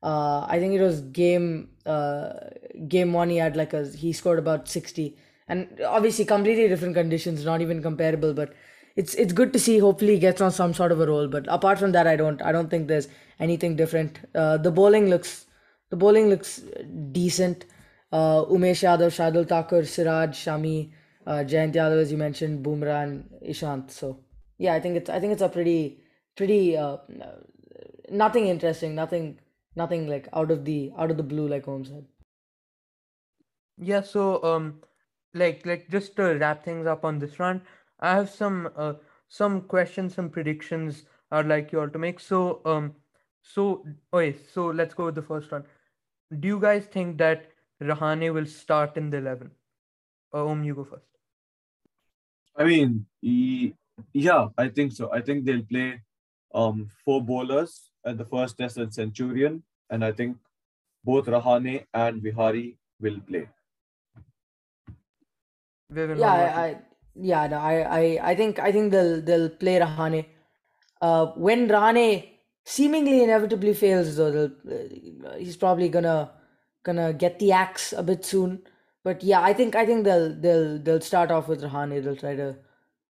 Uh, 0.03 0.47
I 0.49 0.59
think 0.59 0.75
it 0.75 0.81
was 0.81 1.01
game 1.03 1.69
uh, 1.85 2.33
game 2.87 3.13
one. 3.13 3.29
He 3.29 3.37
had 3.37 3.57
like 3.57 3.75
a 3.75 3.87
he 3.89 4.13
scored 4.13 4.39
about 4.39 4.69
sixty, 4.69 5.17
and 5.49 5.81
obviously 5.87 6.25
completely 6.25 6.69
different 6.69 6.95
conditions, 6.95 7.45
not 7.45 7.61
even 7.61 7.83
comparable. 7.83 8.35
But 8.35 8.55
it's 8.97 9.15
it's 9.15 9.33
good 9.33 9.53
to 9.53 9.59
see. 9.59 9.79
Hopefully, 9.79 10.15
he 10.15 10.19
gets 10.19 10.41
on 10.41 10.51
some 10.51 10.75
sort 10.75 10.93
of 10.93 11.01
a 11.01 11.07
role. 11.07 11.29
But 11.29 11.47
apart 11.49 11.79
from 11.79 11.93
that, 11.93 12.07
I 12.07 12.17
don't 12.17 12.43
I 12.43 12.53
don't 12.53 12.69
think 12.69 12.89
there's 12.89 13.09
anything 13.41 13.77
different. 13.77 14.21
Uh, 14.35 14.57
the 14.57 14.71
bowling 14.71 15.09
looks 15.09 15.47
the 15.91 15.97
bowling 15.97 16.29
looks 16.29 16.61
decent. 17.13 17.65
Uh, 18.11 18.45
Umesh 18.47 18.83
Yadav, 18.83 19.13
Shardul 19.17 19.47
Thakur, 19.47 19.85
Siraj, 19.85 20.31
Shami, 20.31 20.93
uh, 21.27 21.45
Jayant 21.53 21.75
Yadav, 21.75 22.01
as 22.01 22.11
you 22.11 22.17
mentioned, 22.17 22.65
Bumrah 22.65 23.03
and 23.03 23.31
Ishant. 23.47 23.91
So 23.91 24.21
yeah, 24.59 24.75
I 24.75 24.81
think 24.81 24.97
it's 24.97 25.11
I 25.11 25.21
think 25.21 25.33
it's 25.33 25.43
a 25.43 25.49
pretty 25.49 26.01
pretty 26.37 26.77
uh, 26.77 26.97
nothing 28.11 28.49
interesting, 28.49 28.95
nothing 28.95 29.39
nothing 29.77 30.09
like 30.09 30.29
out 30.33 30.51
of 30.51 30.65
the 30.65 30.93
out 30.99 31.11
of 31.11 31.17
the 31.17 31.23
blue, 31.23 31.49
like 31.49 31.65
Holmes 31.65 31.89
said. 31.89 32.07
Yeah, 33.77 34.01
so 34.01 34.43
um 34.43 34.81
like 35.39 35.65
like 35.67 35.89
just 35.91 36.17
to 36.17 36.35
wrap 36.39 36.65
things 36.65 36.87
up 36.87 37.05
on 37.05 37.19
this 37.19 37.35
front, 37.35 37.63
I 38.01 38.15
have 38.15 38.31
some 38.31 38.71
uh 38.77 38.95
some 39.29 39.61
questions, 39.63 40.15
some 40.15 40.31
predictions 40.31 41.05
I'd 41.31 41.47
like 41.47 41.73
you 41.73 41.81
all 41.81 41.89
to 41.91 41.99
make. 41.99 42.21
So 42.21 42.61
um 42.65 42.95
so 43.43 43.85
okay, 44.13 44.37
so 44.53 44.67
let's 44.67 44.95
go 44.95 45.07
with 45.07 45.15
the 45.15 45.23
first 45.23 45.51
one. 45.51 45.65
Do 46.39 46.49
you 46.49 46.61
guys 46.61 46.87
think 46.87 47.19
that 47.19 47.51
Rahane 47.83 48.33
will 48.35 48.47
start 48.47 48.97
in 48.97 49.11
the 49.11 49.19
eleven? 49.19 49.51
Uh, 50.35 50.47
Om, 50.47 50.65
you 50.65 50.75
go 50.75 50.85
first. 50.85 51.07
I 52.57 52.65
mean, 52.65 53.07
yeah, 54.13 54.49
I 54.57 54.69
think 54.69 54.93
so. 54.93 55.13
I 55.13 55.21
think 55.21 55.45
they'll 55.45 55.63
play 55.63 56.03
um 56.55 56.89
four 57.05 57.23
bowlers 57.23 57.91
at 58.05 58.19
the 58.19 58.25
first 58.25 58.59
test 58.59 58.79
at 58.79 58.95
Centurion, 58.95 59.63
and 59.91 60.05
I 60.05 60.13
think 60.13 60.37
both 61.05 61.27
Rahane 61.27 61.87
and 61.95 62.23
Vihari 62.23 62.77
will 63.01 63.21
play. 63.21 63.49
Yeah? 65.95 66.33
I, 66.33 66.67
I 66.67 66.79
yeah, 67.21 67.47
no, 67.47 67.59
I, 67.59 67.75
I 68.01 68.31
I 68.31 68.35
think 68.35 68.59
I 68.59 68.71
think 68.71 68.93
they'll 68.93 69.21
they'll 69.21 69.49
play 69.49 69.79
Rahane. 69.81 70.27
Uh, 71.01 71.27
when 71.37 71.69
Rahane 71.69 72.29
seemingly 72.65 73.23
inevitably 73.23 73.75
fails, 73.75 74.17
though, 74.17 74.31
they'll, 74.31 75.27
uh, 75.27 75.37
he's 75.37 75.57
probably 75.57 75.89
gonna 75.89 76.31
gonna 76.85 77.13
get 77.13 77.39
the 77.39 77.53
axe 77.53 77.93
a 77.93 78.03
bit 78.03 78.25
soon. 78.25 78.63
But 79.03 79.23
yeah, 79.23 79.41
I 79.41 79.53
think 79.53 79.75
I 79.75 79.87
think 79.87 80.05
they'll 80.05 80.35
they'll 80.35 80.79
they'll 80.79 81.01
start 81.01 81.31
off 81.31 81.49
with 81.49 81.63
Rahane. 81.63 82.03
They'll 82.05 82.17
try 82.17 82.37
to 82.37 82.57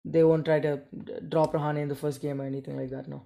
they 0.05 0.25
won't 0.25 0.45
try 0.45 0.61
to 0.61 0.81
d- 1.05 1.15
drop 1.29 1.53
Rahane 1.53 1.79
in 1.79 1.89
the 1.89 1.97
first 1.97 2.23
game 2.23 2.41
or 2.41 2.47
anything 2.47 2.77
like 2.77 2.91
that. 2.91 3.09
No. 3.09 3.23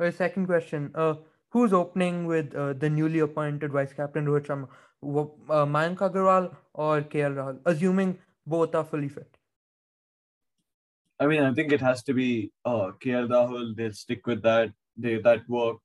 Okay, 0.00 0.14
second 0.16 0.46
question. 0.46 0.90
Uh, 0.94 1.14
who's 1.50 1.72
opening 1.72 2.26
with 2.26 2.54
uh, 2.54 2.72
the 2.72 2.90
newly 2.90 3.20
appointed 3.20 3.72
vice 3.72 3.92
captain 3.92 4.26
Rohit 4.26 4.46
Sharma? 4.46 4.68
Uh, 5.02 5.66
Mayank 5.66 5.98
Agarwal 5.98 6.54
or 6.74 7.00
KL 7.02 7.34
Rahul? 7.34 7.58
Assuming 7.66 8.18
both 8.46 8.74
are 8.74 8.84
fully 8.84 9.08
fit. 9.08 9.36
I 11.20 11.26
mean, 11.26 11.42
I 11.42 11.52
think 11.54 11.72
it 11.72 11.80
has 11.80 12.02
to 12.04 12.14
be 12.14 12.50
uh, 12.64 12.90
KL 13.02 13.28
Rahul. 13.28 13.76
They'll 13.76 13.92
stick 13.92 14.26
with 14.26 14.42
that. 14.42 14.72
They 14.96 15.18
that 15.18 15.48
work. 15.48 15.76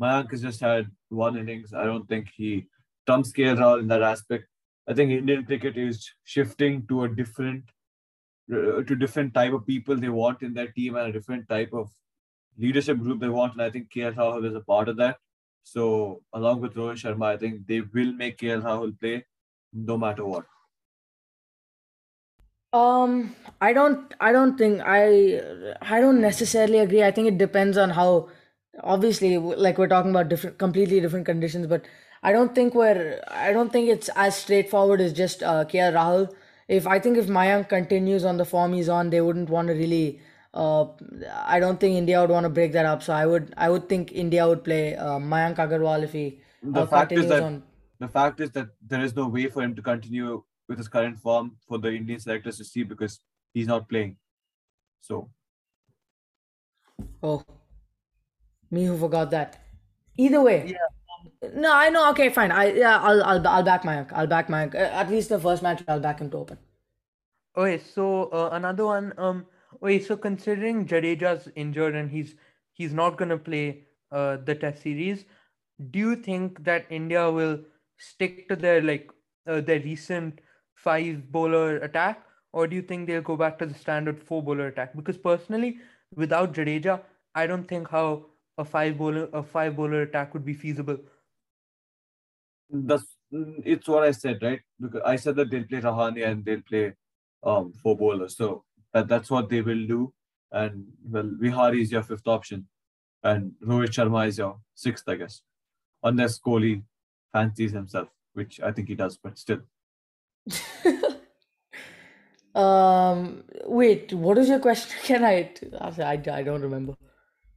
Mayank 0.00 0.30
has 0.30 0.42
just 0.42 0.60
had 0.60 0.90
one 1.08 1.36
innings. 1.36 1.74
I 1.74 1.84
don't 1.84 2.08
think 2.08 2.30
he 2.34 2.66
trumps 3.06 3.32
KL 3.32 3.58
Rahul 3.58 3.80
in 3.80 3.88
that 3.88 4.02
aspect. 4.02 4.44
I 4.88 4.94
think 4.94 5.10
Indian 5.10 5.44
cricket 5.44 5.76
is 5.76 6.10
shifting 6.24 6.86
to 6.86 7.04
a 7.04 7.08
different, 7.08 7.64
uh, 8.50 8.82
to 8.82 8.96
different 8.96 9.34
type 9.34 9.52
of 9.52 9.66
people 9.66 9.96
they 9.96 10.08
want 10.08 10.42
in 10.42 10.54
their 10.54 10.68
team 10.68 10.96
and 10.96 11.08
a 11.08 11.12
different 11.12 11.48
type 11.48 11.74
of 11.74 11.90
leadership 12.56 12.98
group 12.98 13.20
they 13.20 13.28
want. 13.28 13.52
And 13.52 13.62
I 13.62 13.70
think 13.70 13.92
KL 13.92 14.14
Rahul 14.14 14.46
is 14.46 14.54
a 14.54 14.60
part 14.60 14.88
of 14.88 14.96
that. 14.96 15.16
So 15.64 16.22
along 16.32 16.62
with 16.62 16.74
Rohit 16.74 17.02
Sharma, 17.02 17.26
I 17.26 17.36
think 17.36 17.66
they 17.66 17.82
will 17.82 18.12
make 18.14 18.38
KL 18.38 18.62
Rahul 18.62 18.98
play 18.98 19.26
no 19.74 19.98
matter 19.98 20.24
what. 20.24 20.46
Um, 22.72 23.34
I 23.60 23.72
don't. 23.72 24.14
I 24.20 24.32
don't 24.32 24.58
think 24.58 24.82
I. 24.84 25.40
I 25.80 26.00
don't 26.00 26.20
necessarily 26.20 26.78
agree. 26.78 27.02
I 27.02 27.10
think 27.10 27.28
it 27.28 27.38
depends 27.38 27.76
on 27.78 27.90
how. 27.90 28.28
Obviously, 28.82 29.38
like 29.38 29.78
we're 29.78 29.88
talking 29.88 30.10
about 30.12 30.28
different, 30.28 30.58
completely 30.58 31.00
different 31.00 31.26
conditions, 31.26 31.66
but 31.66 31.84
I 32.22 32.32
don't 32.32 32.54
think 32.54 32.74
we're. 32.74 33.20
I 33.30 33.52
don't 33.52 33.72
think 33.72 33.88
it's 33.88 34.10
as 34.14 34.36
straightforward 34.36 35.00
as 35.00 35.12
just 35.12 35.42
uh, 35.42 35.64
KL 35.64 35.94
Rahul. 35.94 36.34
If 36.68 36.86
I 36.86 36.98
think 37.00 37.16
if 37.16 37.26
Mayank 37.26 37.68
continues 37.70 38.24
on 38.24 38.36
the 38.36 38.44
form 38.44 38.74
he's 38.74 38.88
on, 38.88 39.10
they 39.10 39.20
wouldn't 39.20 39.48
want 39.50 39.68
to 39.68 39.74
really. 39.74 40.20
Uh, 40.54 40.86
I 41.44 41.58
don't 41.60 41.80
think 41.80 41.96
India 41.96 42.20
would 42.20 42.30
want 42.30 42.44
to 42.44 42.50
break 42.50 42.72
that 42.72 42.86
up. 42.86 43.02
So 43.02 43.12
I 43.14 43.26
would. 43.26 43.52
I 43.56 43.70
would 43.70 43.88
think 43.88 44.12
India 44.12 44.46
would 44.46 44.62
play 44.62 44.94
uh, 44.94 45.18
Mayank 45.18 45.56
Agarwal 45.56 46.02
if 46.04 46.12
he 46.12 46.40
The 46.62 46.82
uh, 46.82 46.86
fact 46.86 47.16
is 47.16 47.26
that 47.26 47.42
on. 47.42 47.62
the 47.98 48.08
fact 48.08 48.40
is 48.40 48.50
that 48.52 48.68
there 48.82 49.00
is 49.02 49.14
no 49.16 49.28
way 49.28 49.48
for 49.48 49.62
him 49.62 49.74
to 49.74 49.82
continue 49.82 50.44
with 50.68 50.78
his 50.78 50.88
current 50.88 51.18
form 51.18 51.56
for 51.66 51.78
the 51.78 51.90
Indian 51.90 52.20
selectors 52.20 52.58
to 52.58 52.64
see 52.64 52.82
because 52.82 53.20
he's 53.54 53.66
not 53.66 53.88
playing. 53.88 54.16
So 55.00 55.30
Oh, 57.22 57.44
me 58.70 58.84
who 58.84 58.98
forgot 58.98 59.30
that. 59.30 59.62
Either 60.16 60.42
way. 60.42 60.66
Yeah. 60.68 61.50
No, 61.54 61.72
I 61.74 61.90
know. 61.90 62.10
Okay, 62.10 62.28
fine. 62.30 62.50
I 62.50 62.72
yeah, 62.72 62.98
I'll 63.00 63.22
I'll 63.22 63.46
I'll 63.48 63.62
back 63.62 63.82
Mayank. 63.82 64.12
I'll 64.12 64.26
back 64.26 64.48
Mayank. 64.48 64.74
Uh, 64.74 64.78
At 64.78 65.10
least 65.10 65.28
the 65.28 65.38
first 65.38 65.62
match, 65.62 65.82
I'll 65.88 66.00
back 66.00 66.20
him 66.20 66.30
to 66.30 66.38
open. 66.38 66.58
Okay, 67.56 67.78
so 67.78 68.24
uh, 68.30 68.50
another 68.52 68.86
one. 68.86 69.12
Um, 69.18 69.46
okay, 69.82 70.00
so 70.00 70.16
considering 70.16 70.86
Jadeja's 70.86 71.48
injured 71.54 71.94
and 71.94 72.10
he's 72.10 72.34
he's 72.72 72.92
not 72.92 73.16
gonna 73.16 73.38
play 73.38 73.86
uh 74.12 74.38
the 74.44 74.54
Test 74.54 74.82
series, 74.82 75.24
do 75.90 75.98
you 75.98 76.16
think 76.16 76.64
that 76.64 76.86
India 76.90 77.30
will 77.30 77.60
stick 77.96 78.48
to 78.48 78.56
their 78.56 78.82
like 78.82 79.10
uh, 79.46 79.60
their 79.60 79.80
recent 79.80 80.40
five 80.84 81.30
bowler 81.32 81.76
attack, 81.78 82.24
or 82.52 82.66
do 82.66 82.76
you 82.76 82.82
think 82.82 83.06
they'll 83.06 83.22
go 83.22 83.36
back 83.36 83.58
to 83.58 83.66
the 83.66 83.74
standard 83.74 84.22
four 84.22 84.42
bowler 84.42 84.68
attack? 84.68 84.96
Because 84.96 85.18
personally, 85.18 85.78
without 86.14 86.54
Jadeja, 86.54 87.00
I 87.34 87.46
don't 87.46 87.68
think 87.68 87.88
how 87.88 88.26
a 88.58 88.64
five 88.64 88.98
bowler 88.98 89.28
a 89.32 89.42
five 89.42 89.76
bowler 89.76 90.02
attack 90.02 90.34
would 90.34 90.44
be 90.44 90.54
feasible. 90.54 90.98
that's 92.70 93.04
it's 93.64 93.88
what 93.88 94.04
I 94.04 94.10
said, 94.12 94.38
right? 94.42 94.60
Because 94.80 95.02
I 95.04 95.16
said 95.16 95.36
that 95.36 95.50
they'll 95.50 95.64
play 95.64 95.80
Rahane 95.80 96.26
and 96.26 96.44
they'll 96.44 96.62
play 96.62 96.94
um 97.42 97.72
four 97.72 97.96
bowlers. 97.96 98.36
So 98.36 98.64
that, 98.92 99.08
that's 99.08 99.30
what 99.30 99.48
they 99.48 99.60
will 99.60 99.86
do. 99.86 100.12
And 100.52 100.86
well, 101.04 101.30
Vihari 101.40 101.82
is 101.82 101.92
your 101.92 102.02
fifth 102.02 102.26
option, 102.26 102.66
and 103.22 103.52
Rohit 103.62 103.88
Sharma 103.88 104.26
is 104.28 104.38
your 104.38 104.58
sixth, 104.74 105.08
I 105.08 105.16
guess, 105.16 105.42
unless 106.02 106.38
Kohli 106.38 106.82
fancies 107.32 107.72
himself, 107.72 108.08
which 108.32 108.60
I 108.60 108.72
think 108.72 108.88
he 108.88 108.94
does, 108.94 109.18
but 109.18 109.38
still. 109.38 109.60
Um, 112.54 113.44
wait. 113.66 114.12
What 114.12 114.38
is 114.38 114.48
your 114.48 114.58
question 114.60 114.98
again? 115.04 115.24
I 115.24 115.52
I, 115.80 116.12
I 116.12 116.42
don't 116.42 116.62
remember. 116.62 116.94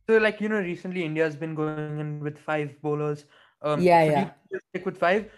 So, 0.09 0.17
like 0.17 0.41
you 0.41 0.49
know, 0.49 0.59
recently 0.59 1.03
India's 1.05 1.35
been 1.35 1.55
going 1.55 1.99
in 1.99 2.19
with 2.19 2.37
five 2.37 2.79
bowlers. 2.81 3.25
Um, 3.61 3.81
Yeah, 3.81 4.05
so 4.05 4.11
yeah. 4.11 4.29
stick 4.69 4.85
with 4.85 4.97
five, 4.97 5.31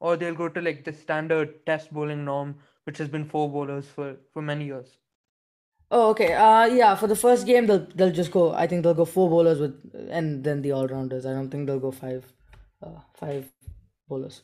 or 0.00 0.16
they'll 0.16 0.34
go 0.34 0.48
to 0.48 0.60
like 0.60 0.84
the 0.84 0.92
standard 0.92 1.64
Test 1.66 1.92
bowling 1.92 2.24
norm, 2.24 2.56
which 2.84 2.98
has 2.98 3.08
been 3.08 3.24
four 3.24 3.50
bowlers 3.50 3.88
for 3.88 4.16
for 4.32 4.42
many 4.42 4.66
years. 4.66 4.98
Oh, 5.90 6.10
okay. 6.10 6.34
Uh, 6.34 6.66
yeah. 6.66 6.94
For 6.96 7.06
the 7.06 7.16
first 7.16 7.46
game, 7.46 7.66
they'll 7.66 7.86
they'll 7.94 8.12
just 8.12 8.30
go. 8.32 8.52
I 8.52 8.66
think 8.66 8.82
they'll 8.82 8.94
go 8.94 9.04
four 9.04 9.28
bowlers 9.30 9.60
with, 9.60 9.74
and 10.10 10.42
then 10.44 10.62
the 10.62 10.72
all 10.72 10.86
rounders. 10.88 11.26
I 11.26 11.32
don't 11.32 11.50
think 11.50 11.66
they'll 11.66 11.80
go 11.80 11.92
five, 11.92 12.24
uh, 12.82 13.00
five 13.14 13.50
bowlers. 14.08 14.42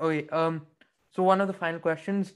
Okay. 0.00 0.28
Um. 0.28 0.66
So 1.12 1.22
one 1.22 1.40
of 1.40 1.46
the 1.46 1.54
final 1.54 1.80
questions: 1.80 2.34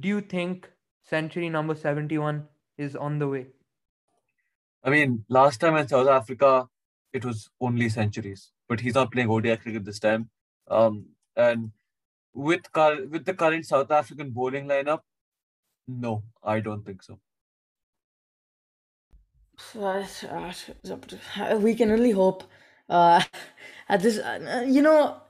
Do 0.00 0.08
you 0.08 0.20
think 0.22 0.70
century 1.02 1.50
number 1.50 1.74
seventy-one 1.74 2.48
is 2.78 2.96
on 2.96 3.18
the 3.18 3.28
way? 3.28 3.48
I 4.84 4.90
mean, 4.90 5.24
last 5.28 5.60
time 5.60 5.76
in 5.76 5.88
South 5.88 6.08
Africa, 6.08 6.68
it 7.12 7.24
was 7.24 7.50
only 7.60 7.88
centuries, 7.88 8.52
but 8.68 8.80
he's 8.80 8.94
not 8.94 9.12
playing 9.12 9.30
ODI 9.30 9.56
cricket 9.56 9.84
this 9.84 9.98
time. 9.98 10.30
Um, 10.68 11.16
and 11.36 11.72
with 12.34 12.70
cur- 12.72 13.06
with 13.06 13.24
the 13.24 13.34
current 13.34 13.66
South 13.66 13.90
African 13.90 14.30
bowling 14.30 14.66
lineup, 14.66 15.02
no, 15.88 16.24
I 16.42 16.60
don't 16.60 16.84
think 16.84 17.02
so. 17.02 17.20
Uh, 19.74 21.58
we 21.60 21.74
can 21.74 21.90
only 21.90 22.10
hope. 22.10 22.44
Uh, 22.88 23.22
at 23.88 24.00
this, 24.02 24.18
uh, 24.18 24.64
you 24.68 24.82
know, 24.82 25.20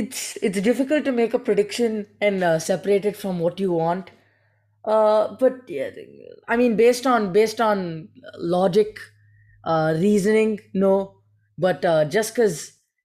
it's 0.00 0.38
it's 0.48 0.60
difficult 0.60 1.04
to 1.06 1.12
make 1.12 1.34
a 1.34 1.38
prediction 1.50 2.06
and 2.20 2.44
uh, 2.44 2.58
separate 2.58 3.04
it 3.04 3.16
from 3.16 3.40
what 3.40 3.58
you 3.58 3.72
want. 3.72 4.10
Uh, 4.84 5.36
but 5.40 5.68
yeah, 5.68 5.90
I 6.46 6.56
mean, 6.56 6.76
based 6.76 7.06
on 7.06 7.32
based 7.32 7.60
on 7.60 8.08
logic, 8.56 8.98
uh, 9.64 9.94
reasoning, 9.96 10.58
no. 10.72 10.96
But 11.66 11.84
uh, 11.84 12.04
just 12.04 12.36
cause 12.36 12.58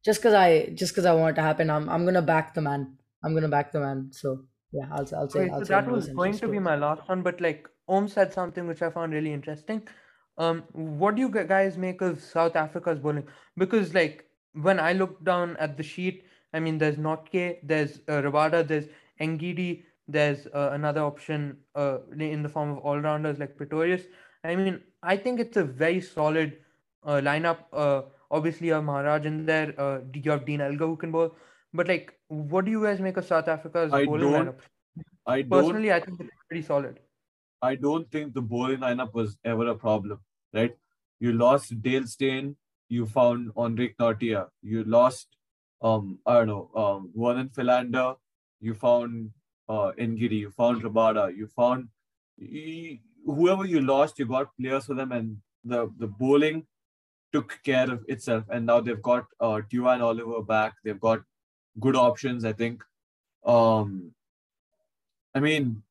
just 0.05 0.21
cause 0.21 0.33
I 0.33 0.67
just 0.81 0.95
cause 0.95 1.05
I 1.05 1.13
want 1.13 1.35
it 1.35 1.41
to 1.41 1.47
happen, 1.47 1.69
I'm 1.69 1.89
I'm 1.89 2.05
gonna 2.05 2.21
back 2.21 2.53
the 2.53 2.61
man. 2.61 2.97
I'm 3.23 3.33
gonna 3.33 3.53
back 3.55 3.71
the 3.71 3.79
man. 3.79 4.09
So 4.11 4.45
yeah, 4.71 4.87
I'll 4.91 5.09
I'll 5.21 5.29
say 5.29 5.49
I'll 5.49 5.59
so 5.59 5.65
say 5.65 5.73
that 5.75 5.89
was 5.91 6.09
going 6.09 6.37
to 6.37 6.47
be 6.47 6.59
my 6.59 6.75
last 6.75 7.07
one, 7.09 7.23
but 7.23 7.41
like 7.41 7.67
Om 7.87 8.07
said 8.07 8.33
something 8.33 8.67
which 8.67 8.83
I 8.83 8.91
found 8.91 9.13
really 9.13 9.33
interesting. 9.33 9.87
Um, 10.37 10.61
what 10.73 11.15
do 11.15 11.21
you 11.21 11.29
guys 11.29 11.77
make 11.77 12.01
of 12.01 12.21
South 12.21 12.55
Africa's 12.55 12.99
bowling? 12.99 13.27
Because 13.57 13.93
like 13.95 14.25
when 14.53 14.79
I 14.79 14.93
look 14.93 15.23
down 15.23 15.57
at 15.57 15.75
the 15.77 15.83
sheet, 15.83 16.23
I 16.54 16.60
mean, 16.60 16.78
there's 16.78 16.97
Nortje, 16.97 17.58
there's 17.64 17.99
uh, 18.08 18.22
Rabada, 18.22 18.66
there's 18.68 18.86
Ngidi, 19.20 19.84
there's 20.08 20.47
uh, 20.47 20.70
another 20.74 21.01
option 21.01 21.58
uh, 21.76 21.97
in 22.18 22.43
the 22.43 22.49
form 22.49 22.72
of 22.72 22.78
all-rounders 22.80 23.39
like 23.39 23.58
Pretorius. 23.58 24.04
I 24.43 24.56
mean, 24.56 24.82
I 25.01 25.18
think 25.18 25.39
it's 25.39 25.58
a 25.58 25.64
very 25.64 26.01
solid 26.01 26.58
uh, 27.06 27.22
lineup. 27.24 27.60
Uh, 27.72 28.04
obviously, 28.30 28.68
you 28.68 28.74
have 28.74 28.84
Maharaj 28.84 29.26
in 29.26 29.45
there. 29.45 29.74
Uh, 29.78 29.99
you 30.14 30.32
have 30.32 30.45
Dean 30.45 30.62
Elgar 30.62 30.86
who 30.86 30.97
can 30.97 31.12
bowl. 31.12 31.36
But 31.74 31.88
like, 31.88 32.14
what 32.28 32.66
do 32.66 32.72
you 32.72 32.84
guys 32.84 32.99
make 32.99 33.18
of 33.18 33.26
South 33.26 33.47
Africa's 33.47 33.91
I 33.93 34.06
bowling 34.06 34.32
don't- 34.32 34.47
lineup? 34.47 34.60
I 35.26 35.41
don't 35.41 35.49
Personally, 35.49 35.91
I 35.93 36.01
think 36.01 36.20
it's 36.20 36.30
pretty 36.49 36.64
solid. 36.64 36.99
I 37.62 37.76
don't 37.76 38.12
think 38.12 38.34
the 38.34 38.41
bowling 38.41 38.80
lineup 38.80 39.14
was 39.14 39.38
ever 39.45 39.68
a 39.70 39.76
problem, 39.76 40.20
right? 40.54 40.76
You 41.22 41.32
lost 41.32 41.82
Dale 41.82 42.06
Steyn, 42.06 42.58
you 42.89 43.06
found 43.06 43.54
Anrich 43.56 43.95
Nortje, 43.95 44.45
you 44.62 44.84
lost 44.84 45.30
um 45.84 46.19
I 46.25 46.34
don't 46.36 46.47
know 46.47 46.69
um 46.75 47.11
Vernon 47.15 47.49
Philander, 47.49 48.15
you 48.61 48.73
found 48.73 49.31
uh 49.69 49.91
you 49.97 50.51
found 50.51 50.84
Rabada, 50.84 51.36
you 51.36 51.47
found 51.47 51.89
y- 52.39 52.99
whoever 53.25 53.65
you 53.65 53.81
lost, 53.81 54.19
you 54.19 54.25
got 54.25 54.55
players 54.59 54.86
for 54.86 54.95
them, 54.95 55.11
and 55.11 55.38
the 55.63 55.91
the 55.99 56.07
bowling 56.07 56.65
took 57.34 57.59
care 57.63 57.91
of 57.91 58.03
itself. 58.07 58.43
And 58.49 58.65
now 58.65 58.79
they've 58.81 59.01
got 59.01 59.25
uh 59.39 59.61
Duanne 59.71 60.01
Olivier 60.01 60.43
back. 60.47 60.73
They've 60.84 60.99
got 60.99 61.21
good 61.79 61.95
options, 61.95 62.45
I 62.45 62.53
think. 62.53 62.84
Um, 63.45 64.11
I 65.36 65.39
mean, 65.39 65.84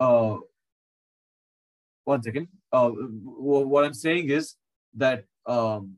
uh, 0.00 0.38
one 2.04 2.22
second. 2.22 2.48
Uh, 2.72 2.90
wh- 2.90 3.66
what 3.68 3.84
I'm 3.84 3.94
saying 3.94 4.30
is 4.30 4.56
that 4.94 5.24
um, 5.46 5.96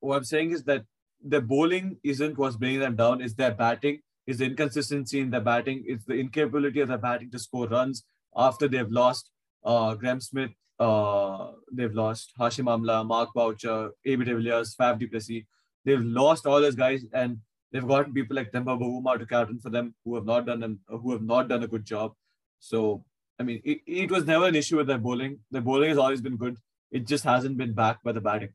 what 0.00 0.16
I'm 0.16 0.24
saying 0.24 0.52
is 0.52 0.64
that 0.64 0.84
the 1.24 1.40
bowling 1.40 1.98
isn't 2.04 2.38
what's 2.38 2.56
bringing 2.56 2.80
them 2.80 2.96
down. 2.96 3.20
It's 3.20 3.34
their 3.34 3.52
batting. 3.52 4.00
It's 4.26 4.38
the 4.38 4.46
inconsistency 4.46 5.20
in 5.20 5.30
their 5.30 5.40
batting. 5.40 5.84
It's 5.86 6.04
the 6.04 6.14
incapability 6.14 6.80
of 6.80 6.88
their 6.88 6.98
batting 6.98 7.30
to 7.30 7.38
score 7.38 7.68
runs 7.68 8.04
after 8.36 8.68
they've 8.68 8.90
lost 8.90 9.30
uh, 9.64 9.94
Graeme 9.94 10.20
Smith. 10.20 10.50
Uh, 10.78 11.52
they've 11.72 11.94
lost 11.94 12.32
Hashim 12.38 12.66
Amla, 12.66 13.04
Mark 13.06 13.30
Boucher, 13.34 13.90
AB 14.04 14.24
de 14.24 14.34
Villiers, 14.34 14.76
Faf 14.76 14.98
du 14.98 15.08
Plessis. 15.08 15.44
They've 15.84 16.02
lost 16.02 16.46
all 16.46 16.60
those 16.60 16.76
guys, 16.76 17.04
and 17.12 17.38
they've 17.72 17.86
gotten 17.86 18.12
people 18.12 18.36
like 18.36 18.52
Temba 18.52 18.78
Bavuma 18.78 19.18
to 19.18 19.26
captain 19.26 19.58
for 19.58 19.70
them 19.70 19.94
who 20.04 20.14
have 20.14 20.24
not 20.24 20.46
done 20.46 20.60
them, 20.60 20.80
who 20.88 21.12
have 21.12 21.22
not 21.22 21.48
done 21.48 21.62
a 21.64 21.66
good 21.66 21.84
job. 21.84 22.12
So 22.60 23.04
I 23.38 23.44
mean, 23.44 23.60
it, 23.64 23.78
it 23.86 24.10
was 24.10 24.24
never 24.24 24.46
an 24.46 24.56
issue 24.56 24.76
with 24.76 24.88
their 24.88 24.98
bowling. 24.98 25.40
The 25.50 25.60
bowling 25.60 25.90
has 25.90 25.98
always 25.98 26.20
been 26.20 26.36
good. 26.36 26.56
It 26.90 27.06
just 27.06 27.24
hasn't 27.24 27.56
been 27.56 27.72
backed 27.72 28.02
by 28.02 28.12
the 28.12 28.20
batting. 28.20 28.50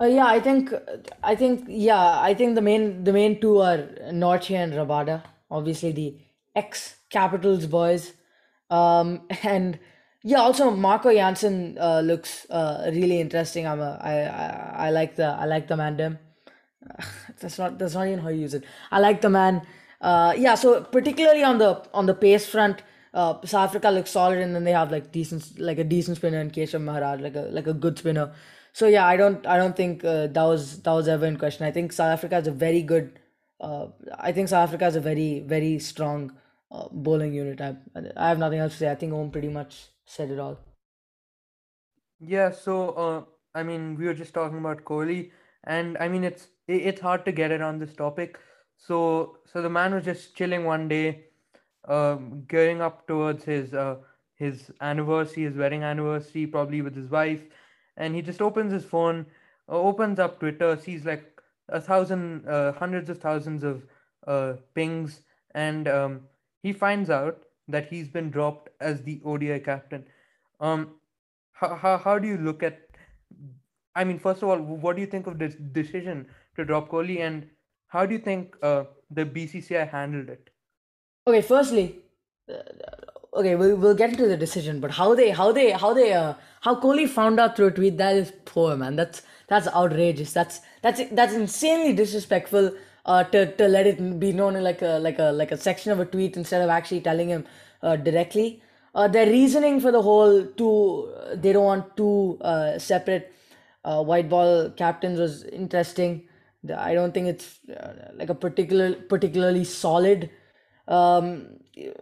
Uh, 0.00 0.06
yeah, 0.06 0.26
I 0.26 0.38
think 0.40 0.72
I 1.24 1.34
think 1.34 1.64
yeah, 1.68 2.20
I 2.20 2.32
think 2.34 2.54
the 2.54 2.62
main 2.62 3.02
the 3.04 3.12
main 3.12 3.40
two 3.40 3.58
are 3.58 3.78
Nortje 4.12 4.54
and 4.54 4.72
Rabada, 4.72 5.22
obviously 5.50 5.92
the 5.92 6.16
ex 6.54 6.96
Capitals 7.10 7.66
boys, 7.66 8.12
um, 8.70 9.22
and 9.42 9.78
yeah, 10.22 10.38
also 10.38 10.70
Marco 10.70 11.12
Jansen 11.12 11.76
uh, 11.80 12.00
looks 12.00 12.46
uh, 12.50 12.90
really 12.92 13.20
interesting. 13.20 13.66
I'm 13.66 13.80
a, 13.80 13.98
I, 14.00 14.14
I 14.20 14.86
I 14.86 14.90
like 14.90 15.16
the 15.16 15.26
I 15.26 15.46
like 15.46 15.66
the 15.66 15.76
man. 15.76 16.18
that's 17.40 17.58
not 17.58 17.78
that's 17.78 17.94
not 17.94 18.06
even 18.06 18.20
how 18.20 18.28
you 18.28 18.42
use 18.42 18.54
it. 18.54 18.64
I 18.92 19.00
like 19.00 19.20
the 19.20 19.30
man. 19.30 19.62
Uh, 20.00 20.32
yeah, 20.36 20.54
so 20.54 20.82
particularly 20.82 21.42
on 21.42 21.58
the 21.58 21.84
on 21.92 22.06
the 22.06 22.14
pace 22.14 22.46
front, 22.46 22.82
uh, 23.14 23.34
South 23.44 23.68
Africa 23.70 23.90
looks 23.90 24.10
solid, 24.10 24.38
and 24.38 24.54
then 24.54 24.64
they 24.64 24.72
have 24.72 24.90
like 24.90 25.12
decent 25.12 25.58
like 25.58 25.78
a 25.78 25.84
decent 25.84 26.16
spinner 26.16 26.40
in 26.40 26.50
Keshav 26.50 26.82
Maharaj, 26.82 27.20
like 27.20 27.36
a 27.36 27.42
like 27.58 27.66
a 27.66 27.74
good 27.74 27.98
spinner. 27.98 28.32
So 28.72 28.86
yeah, 28.86 29.06
I 29.06 29.16
don't 29.16 29.46
I 29.46 29.56
don't 29.56 29.76
think 29.76 30.04
uh, 30.04 30.26
that 30.28 30.44
was 30.44 30.82
that 30.82 30.92
was 30.92 31.08
ever 31.08 31.26
in 31.26 31.36
question. 31.38 31.66
I 31.66 31.70
think 31.70 31.92
South 31.92 32.12
Africa 32.12 32.38
is 32.38 32.46
a 32.46 32.52
very 32.52 32.82
good. 32.82 33.18
Uh, 33.60 33.88
I 34.18 34.32
think 34.32 34.48
South 34.48 34.68
Africa 34.68 34.86
is 34.86 34.96
a 34.96 35.00
very 35.00 35.40
very 35.40 35.78
strong 35.78 36.32
uh, 36.70 36.88
bowling 36.92 37.34
unit. 37.34 37.60
I 37.60 37.76
I 38.16 38.28
have 38.28 38.38
nothing 38.38 38.60
else 38.60 38.72
to 38.72 38.78
say. 38.78 38.90
I 38.90 38.94
think 38.94 39.12
Om 39.12 39.30
pretty 39.30 39.48
much 39.48 39.88
said 40.06 40.30
it 40.30 40.38
all. 40.38 40.58
Yeah, 42.20 42.50
so 42.50 42.90
uh, 42.90 43.24
I 43.54 43.62
mean, 43.62 43.96
we 43.96 44.06
were 44.06 44.14
just 44.14 44.34
talking 44.34 44.58
about 44.58 44.84
Kohli, 44.84 45.30
and 45.64 45.96
I 45.98 46.08
mean, 46.08 46.24
it's 46.24 46.48
it's 46.66 47.00
hard 47.00 47.24
to 47.24 47.32
get 47.32 47.52
around 47.52 47.78
this 47.80 47.94
topic. 47.94 48.38
So, 48.76 49.38
so 49.46 49.62
the 49.62 49.68
man 49.68 49.94
was 49.94 50.04
just 50.04 50.36
chilling 50.36 50.64
one 50.64 50.88
day, 50.88 51.24
um, 51.88 52.44
gearing 52.48 52.80
up 52.82 53.06
towards 53.06 53.44
his 53.44 53.74
uh 53.74 53.96
his 54.36 54.70
anniversary, 54.80 55.44
his 55.44 55.56
wedding 55.56 55.82
anniversary, 55.82 56.46
probably 56.46 56.82
with 56.82 56.94
his 56.94 57.10
wife, 57.10 57.42
and 57.96 58.14
he 58.14 58.22
just 58.22 58.40
opens 58.40 58.72
his 58.72 58.84
phone, 58.84 59.26
uh, 59.68 59.72
opens 59.72 60.18
up 60.20 60.38
Twitter, 60.40 60.76
sees 60.76 61.04
like 61.04 61.40
a 61.68 61.80
thousand, 61.80 62.46
uh, 62.48 62.72
hundreds 62.72 63.10
of 63.10 63.18
thousands 63.18 63.64
of 63.64 63.82
uh 64.26 64.54
pings, 64.74 65.22
and 65.54 65.88
um, 65.88 66.20
he 66.62 66.72
finds 66.72 67.10
out 67.10 67.44
that 67.68 67.86
he's 67.86 68.08
been 68.08 68.30
dropped 68.30 68.70
as 68.80 69.02
the 69.02 69.20
ODI 69.24 69.60
captain. 69.60 70.04
Um, 70.60 71.00
how, 71.52 71.74
how, 71.76 71.98
how 71.98 72.18
do 72.18 72.28
you 72.28 72.38
look 72.38 72.62
at 72.62 72.88
I 73.94 74.04
mean, 74.04 74.18
first 74.18 74.42
of 74.42 74.48
all, 74.48 74.58
what 74.58 74.96
do 74.96 75.02
you 75.02 75.06
think 75.08 75.26
of 75.26 75.38
this 75.38 75.54
decision 75.56 76.28
to 76.56 76.64
drop 76.64 76.88
Kohli, 76.88 77.20
and 77.20 77.50
how 77.88 78.06
do 78.06 78.14
you 78.14 78.20
think 78.20 78.56
uh, 78.62 78.84
the 79.10 79.24
BCCI 79.26 79.88
handled 79.90 80.28
it? 80.30 80.50
Okay, 81.28 81.42
firstly, 81.42 81.96
uh, 82.48 82.54
okay, 83.34 83.54
we'll, 83.54 83.76
we'll 83.76 83.94
get 83.94 84.08
into 84.08 84.26
the 84.26 84.36
decision, 84.36 84.80
but 84.80 84.92
how 84.92 85.14
they 85.14 85.28
how 85.28 85.52
they 85.52 85.72
how 85.72 85.92
they 85.92 86.14
uh 86.14 86.32
how 86.62 86.74
Kohli 86.80 87.06
found 87.06 87.38
out 87.38 87.54
through 87.54 87.66
a 87.66 87.70
tweet 87.70 87.98
that 87.98 88.16
is 88.16 88.32
poor 88.46 88.76
man. 88.76 88.96
That's 88.96 89.20
that's 89.46 89.68
outrageous. 89.68 90.32
That's 90.32 90.60
that's 90.80 91.02
that's 91.12 91.34
insanely 91.34 91.92
disrespectful. 91.92 92.72
Uh, 93.04 93.24
to, 93.24 93.50
to 93.56 93.68
let 93.68 93.86
it 93.86 94.20
be 94.20 94.32
known 94.32 94.56
in 94.56 94.62
like 94.62 94.80
a 94.80 94.98
like 95.00 95.18
a 95.18 95.30
like 95.32 95.52
a 95.52 95.56
section 95.58 95.92
of 95.92 96.00
a 96.00 96.06
tweet 96.06 96.36
instead 96.36 96.62
of 96.62 96.70
actually 96.70 97.00
telling 97.02 97.28
him 97.28 97.44
uh, 97.82 97.96
directly. 97.96 98.62
Uh, 98.94 99.06
their 99.06 99.26
reasoning 99.26 99.80
for 99.80 99.92
the 99.92 100.00
whole 100.00 100.46
two 100.56 101.12
they 101.34 101.52
don't 101.52 101.64
want 101.64 101.94
two 101.96 102.38
uh, 102.40 102.78
separate 102.78 103.32
uh, 103.84 104.02
white 104.02 104.30
ball 104.30 104.70
captains 104.70 105.20
was 105.20 105.44
interesting. 105.44 106.26
I 106.74 106.94
don't 106.94 107.12
think 107.12 107.28
it's 107.28 107.60
uh, 107.68 108.12
like 108.14 108.30
a 108.30 108.34
particular 108.34 108.94
particularly 108.94 109.64
solid 109.64 110.30
um, 110.88 111.46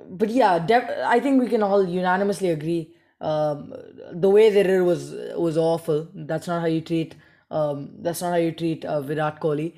but 0.08 0.30
yeah, 0.30 0.58
def- 0.58 0.90
I 1.04 1.20
think 1.20 1.42
we 1.42 1.48
can 1.48 1.62
all 1.62 1.86
unanimously 1.86 2.50
agree. 2.50 2.94
Um, 3.20 3.74
the 4.12 4.30
way 4.30 4.50
they 4.50 4.62
did 4.62 4.82
was 4.82 5.14
was 5.36 5.56
awful. 5.56 6.08
That's 6.14 6.46
not 6.46 6.60
how 6.60 6.66
you 6.66 6.80
treat. 6.80 7.14
Um, 7.50 7.90
that's 7.98 8.22
not 8.22 8.30
how 8.30 8.36
you 8.36 8.52
treat 8.52 8.84
uh, 8.84 9.00
Virat 9.00 9.40
Kohli. 9.40 9.74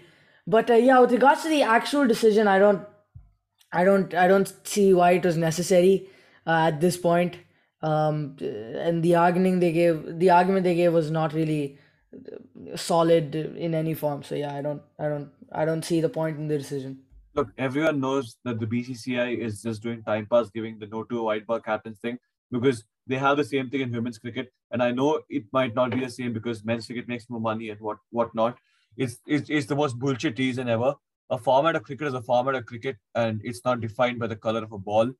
But 0.47 0.71
uh, 0.71 0.75
yeah, 0.75 0.99
with 1.01 1.13
regards 1.13 1.43
to 1.43 1.49
the 1.49 1.63
actual 1.63 2.07
decision, 2.07 2.49
I 2.49 2.59
don't, 2.59 2.83
I 3.73 3.85
don't, 3.85 4.15
I 4.15 4.29
don't 4.29 4.53
see 4.67 4.95
why 4.95 5.13
it 5.13 5.25
was 5.25 5.37
necessary 5.37 6.09
uh, 6.47 6.71
at 6.73 6.81
this 6.81 6.97
point. 6.97 7.37
Um, 7.83 8.37
and 8.41 9.03
the 9.03 9.15
argument 9.15 9.61
they 9.61 9.73
gave, 9.73 10.19
the 10.19 10.31
argument 10.31 10.65
they 10.65 10.75
gave 10.75 10.93
was 10.93 11.11
not 11.11 11.35
really 11.35 11.79
solid 12.77 13.35
in 13.35 13.75
any 13.75 13.95
form. 13.95 14.23
So 14.23 14.35
yeah, 14.35 14.55
I 14.55 14.63
don't, 14.63 14.83
I 14.99 15.09
don't, 15.09 15.31
I 15.53 15.65
don't 15.67 15.85
see 15.85 16.01
the 16.01 16.09
point 16.09 16.39
in 16.39 16.49
the 16.49 16.57
decision. 16.59 17.01
Look, 17.39 17.53
everyone 17.57 18.01
knows 18.01 18.37
that 18.45 18.59
the 18.59 18.67
BCCI 18.67 19.39
is 19.39 19.63
just 19.63 19.83
doing 19.83 20.03
time 20.03 20.27
pass, 20.31 20.51
giving 20.51 20.79
the 20.79 20.87
no 20.87 21.03
to 21.05 21.23
white 21.23 21.47
ball 21.47 21.61
captains 21.61 21.99
thing 22.01 22.19
because 22.51 22.85
they 23.07 23.19
have 23.25 23.37
the 23.37 23.45
same 23.45 23.71
thing 23.71 23.83
in 23.83 23.93
women's 23.93 24.19
cricket. 24.19 24.53
And 24.73 24.83
I 24.83 24.91
know 24.91 25.21
it 25.29 25.45
might 25.53 25.75
not 25.75 25.93
be 25.93 26.01
the 26.01 26.11
same 26.11 26.33
because 26.33 26.65
men's 26.65 26.87
cricket 26.87 27.07
makes 27.09 27.31
more 27.31 27.41
money 27.41 27.71
and 27.71 27.81
what 27.81 27.99
whatnot. 28.11 28.57
It's, 28.97 29.19
it's, 29.27 29.49
it's 29.49 29.67
the 29.67 29.77
most 29.77 29.99
bullshit 29.99 30.39
reason 30.39 30.69
ever. 30.69 30.95
A 31.31 31.39
format 31.39 31.77
of 31.77 31.85
cricket 31.85 32.09
is 32.09 32.15
a 32.15 32.23
format 32.23 32.57
of 32.57 32.67
cricket 32.67 32.97
and 33.15 33.41
it's 33.45 33.65
not 33.65 33.81
defined 33.81 34.19
by 34.19 34.27
the 34.27 34.37
color 34.37 34.65
of 34.65 34.73
a 34.73 34.79
ball, 34.79 35.13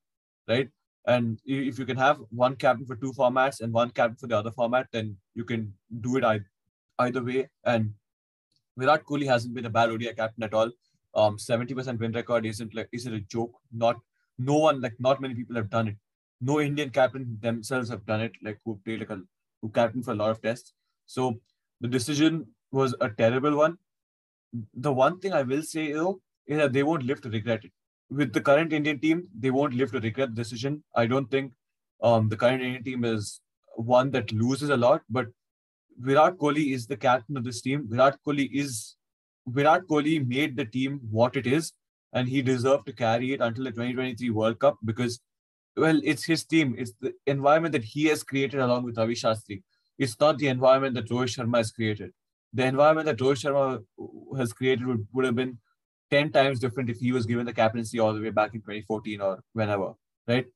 right? 0.47 0.69
And 1.07 1.39
if 1.45 1.79
you 1.79 1.85
can 1.85 1.97
have 1.97 2.19
one 2.29 2.55
captain 2.55 2.85
for 2.85 2.95
two 2.95 3.13
formats 3.13 3.61
and 3.61 3.71
one 3.71 3.91
captain 3.91 4.17
for 4.17 4.27
the 4.27 4.37
other 4.37 4.51
format, 4.51 4.87
then 4.91 5.15
you 5.35 5.45
can 5.45 5.73
do 6.01 6.17
it 6.17 6.25
either, 6.25 6.49
either 6.99 7.23
way. 7.23 7.47
And 7.63 7.93
Virat 8.77 9.05
Kohli 9.05 9.25
hasn't 9.27 9.53
been 9.53 9.65
a 9.65 9.69
bad 9.69 9.89
ODI 9.89 10.13
captain 10.13 10.43
at 10.43 10.53
all 10.53 10.71
um 11.15 11.37
70% 11.37 11.99
win 11.99 12.11
record 12.11 12.45
isn't 12.45 12.75
like 12.75 12.89
is 12.91 13.05
it 13.05 13.13
a 13.13 13.19
joke. 13.21 13.53
Not 13.71 13.97
no 14.37 14.57
one 14.57 14.81
like 14.81 14.95
not 14.99 15.21
many 15.21 15.35
people 15.35 15.55
have 15.55 15.69
done 15.69 15.87
it. 15.89 15.97
No 16.41 16.59
indian 16.61 16.89
captain 16.89 17.37
themselves 17.41 17.89
have 17.89 18.05
done 18.05 18.21
it 18.21 18.31
like 18.43 18.59
who 18.65 18.79
played 18.85 18.99
like 18.99 19.09
a 19.09 19.21
who 19.61 19.69
captained 19.69 20.05
for 20.05 20.11
a 20.11 20.15
lot 20.15 20.31
of 20.31 20.41
tests. 20.41 20.73
So 21.05 21.39
the 21.81 21.87
decision 21.87 22.47
was 22.71 22.95
a 23.01 23.09
terrible 23.09 23.55
one. 23.55 23.77
The 24.73 24.93
one 24.93 25.19
thing 25.19 25.33
i 25.33 25.41
will 25.41 25.63
say 25.63 25.91
though 25.93 26.21
is 26.47 26.57
that 26.57 26.73
they 26.73 26.83
won't 26.83 27.03
live 27.03 27.21
to 27.21 27.29
regret 27.29 27.65
it. 27.65 27.71
With 28.09 28.33
the 28.33 28.41
current 28.41 28.73
indian 28.73 28.99
team 28.99 29.27
they 29.37 29.51
won't 29.51 29.73
live 29.73 29.91
to 29.91 29.99
regret 29.99 30.29
the 30.35 30.41
decision. 30.43 30.83
I 30.95 31.05
don't 31.07 31.29
think 31.29 31.53
um 32.01 32.29
the 32.29 32.37
current 32.37 32.61
indian 32.61 32.83
team 32.83 33.03
is 33.03 33.41
one 33.75 34.11
that 34.11 34.31
loses 34.31 34.69
a 34.69 34.77
lot 34.77 35.01
but 35.09 35.27
virat 35.99 36.37
kohli 36.37 36.73
is 36.73 36.87
the 36.87 36.97
captain 36.97 37.37
of 37.37 37.43
this 37.43 37.61
team. 37.61 37.87
Virat 37.89 38.17
kohli 38.25 38.49
is 38.51 38.95
Virat 39.47 39.87
Kohli 39.87 40.25
made 40.25 40.55
the 40.55 40.65
team 40.65 40.99
what 41.09 41.35
it 41.35 41.47
is, 41.47 41.73
and 42.13 42.27
he 42.27 42.41
deserved 42.41 42.85
to 42.87 42.93
carry 42.93 43.33
it 43.33 43.41
until 43.41 43.63
the 43.63 43.71
2023 43.71 44.29
World 44.29 44.59
Cup 44.59 44.77
because, 44.85 45.19
well, 45.75 45.99
it's 46.03 46.25
his 46.25 46.43
team. 46.43 46.75
It's 46.77 46.93
the 47.01 47.13
environment 47.27 47.73
that 47.73 47.83
he 47.83 48.05
has 48.05 48.23
created 48.23 48.59
along 48.59 48.83
with 48.83 48.97
Ravi 48.97 49.15
Shastri. 49.15 49.63
It's 49.97 50.19
not 50.19 50.37
the 50.37 50.47
environment 50.47 50.95
that 50.95 51.09
Rohit 51.09 51.35
Sharma 51.35 51.57
has 51.57 51.71
created. 51.71 52.11
The 52.53 52.65
environment 52.65 53.05
that 53.05 53.17
Rohit 53.17 53.43
Sharma 53.43 53.83
has 54.37 54.53
created 54.53 54.85
would, 54.85 55.07
would 55.13 55.25
have 55.25 55.35
been 55.35 55.57
10 56.11 56.31
times 56.31 56.59
different 56.59 56.89
if 56.89 56.97
he 56.97 57.11
was 57.11 57.25
given 57.25 57.45
the 57.45 57.53
captaincy 57.53 57.99
all 57.99 58.13
the 58.13 58.21
way 58.21 58.31
back 58.31 58.53
in 58.53 58.61
2014 58.61 59.21
or 59.21 59.43
whenever, 59.53 59.93
right? 60.27 60.47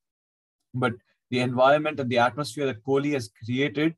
But 0.74 0.94
the 1.30 1.40
environment 1.40 2.00
and 2.00 2.10
the 2.10 2.20
atmosphere 2.20 2.66
that 2.66 2.84
Kohli 2.84 3.14
has 3.14 3.30
created 3.44 3.96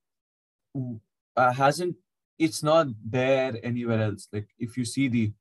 uh, 1.37 1.53
hasn't 1.53 1.95
it's 2.37 2.63
not 2.63 2.87
there 3.03 3.57
anywhere 3.63 4.01
else. 4.01 4.27
Like 4.31 4.47
if 4.59 4.77
you 4.77 4.85
see 4.85 5.07
the 5.07 5.31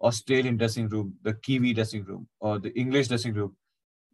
Australian 0.00 0.56
dressing 0.56 0.88
room, 0.88 1.14
the 1.22 1.34
Kiwi 1.34 1.72
dressing 1.72 2.04
room, 2.04 2.28
or 2.40 2.58
the 2.58 2.72
English 2.78 3.08
dressing 3.08 3.34
room, 3.34 3.56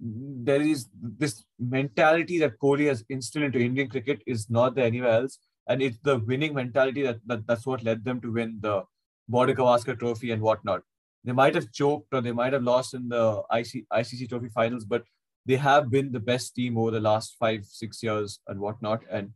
there 0.01 0.61
is 0.61 0.87
this 0.93 1.45
mentality 1.59 2.39
that 2.39 2.59
Kohli 2.59 2.87
has 2.87 3.05
instilled 3.09 3.47
into 3.47 3.59
Indian 3.59 3.89
cricket 3.89 4.23
is 4.27 4.49
not 4.49 4.75
there 4.75 4.87
anywhere 4.87 5.11
else. 5.11 5.39
And 5.69 5.83
it's 5.83 5.99
the 6.03 6.19
winning 6.19 6.55
mentality 6.55 7.03
that, 7.03 7.19
that 7.27 7.47
that's 7.47 7.67
what 7.67 7.83
led 7.83 8.05
them 8.05 8.21
to 8.21 8.33
win 8.33 8.59
the 8.61 8.85
Border 9.29 9.55
Gavaskar 9.55 9.99
trophy 9.99 10.31
and 10.31 10.41
whatnot. 10.41 10.83
They 11.25 11.33
might 11.33 11.55
have 11.55 11.73
choked 11.73 12.15
or 12.15 12.21
they 12.21 12.33
might 12.33 12.53
have 12.53 12.63
lost 12.63 12.95
in 12.95 13.09
the 13.09 13.43
IC, 13.53 13.85
ICC 13.93 14.29
trophy 14.29 14.49
finals, 14.49 14.85
but 14.85 15.03
they 15.45 15.57
have 15.57 15.91
been 15.91 16.13
the 16.13 16.21
best 16.21 16.55
team 16.55 16.79
over 16.79 16.91
the 16.91 17.01
last 17.01 17.37
five, 17.39 17.65
six 17.65 18.03
years 18.03 18.39
and 18.47 18.61
whatnot. 18.61 19.03
And 19.11 19.33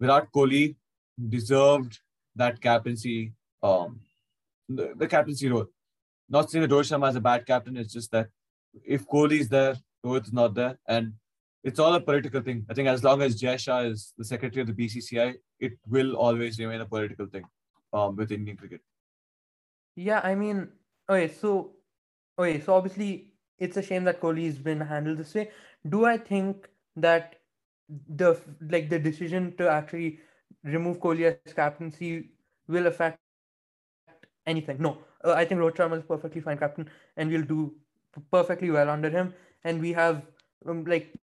Virat 0.00 0.28
Kohli 0.34 0.76
deserved 1.28 2.00
that 2.36 2.60
captaincy, 2.60 3.32
um, 3.62 4.00
the, 4.68 4.92
the 4.96 5.06
captaincy 5.06 5.48
role. 5.48 5.66
Not 6.28 6.50
saying 6.50 6.62
that 6.62 6.70
Rohit 6.70 6.90
Sharma 6.90 7.10
is 7.10 7.16
a 7.16 7.20
bad 7.20 7.46
captain, 7.46 7.76
it's 7.76 7.92
just 7.92 8.10
that 8.12 8.28
if 8.84 9.06
Kohli 9.06 9.40
is 9.40 9.48
there, 9.48 9.76
Rohit 10.04 10.26
is 10.26 10.32
not 10.32 10.54
there. 10.54 10.78
And 10.86 11.14
it's 11.62 11.80
all 11.80 11.94
a 11.94 12.00
political 12.00 12.40
thing. 12.42 12.64
I 12.70 12.74
think 12.74 12.88
as 12.88 13.02
long 13.02 13.22
as 13.22 13.40
Jay 13.40 13.56
Shah 13.56 13.80
is 13.80 14.12
the 14.16 14.24
secretary 14.24 14.62
of 14.62 14.68
the 14.68 14.72
BCCI, 14.72 15.34
it 15.58 15.72
will 15.88 16.14
always 16.14 16.58
remain 16.58 16.80
a 16.80 16.86
political 16.86 17.26
thing 17.26 17.44
um, 17.92 18.16
with 18.16 18.30
Indian 18.30 18.56
cricket. 18.56 18.80
Yeah, 19.96 20.20
I 20.22 20.34
mean, 20.34 20.68
okay, 21.08 21.32
so 21.32 21.72
okay, 22.38 22.60
so 22.60 22.74
obviously 22.74 23.32
it's 23.58 23.76
a 23.76 23.82
shame 23.82 24.04
that 24.04 24.20
Kohli's 24.20 24.58
been 24.58 24.80
handled 24.80 25.18
this 25.18 25.34
way. 25.34 25.50
Do 25.88 26.04
I 26.04 26.18
think 26.18 26.68
that 26.96 27.36
the 28.08 28.38
like 28.60 28.88
the 28.88 28.98
decision 28.98 29.56
to 29.56 29.68
actually 29.68 30.20
remove 30.66 30.98
Kohli 31.00 31.24
as 31.46 31.52
captaincy 31.54 32.30
will 32.68 32.86
affect 32.86 33.18
anything? 34.46 34.76
No, 34.80 34.98
uh, 35.24 35.32
I 35.32 35.44
think 35.44 35.60
Rohit 35.60 35.76
Sharma 35.76 35.98
is 35.98 36.04
perfectly 36.04 36.40
fine 36.40 36.58
captain, 36.58 36.88
and 37.16 37.30
we'll 37.30 37.42
do 37.42 37.74
perfectly 38.30 38.70
well 38.70 38.90
under 38.90 39.10
him. 39.10 39.34
And 39.64 39.80
we 39.80 39.92
have 39.92 40.26
um, 40.68 40.84
like 40.84 41.14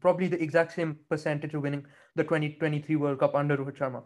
probably 0.00 0.28
the 0.28 0.42
exact 0.42 0.72
same 0.72 0.98
percentage 1.08 1.54
of 1.54 1.62
winning 1.62 1.84
the 2.14 2.24
2023 2.24 2.96
World 2.96 3.18
Cup 3.18 3.34
under 3.34 3.56
Rohit 3.56 3.76
Sharma. 3.76 4.02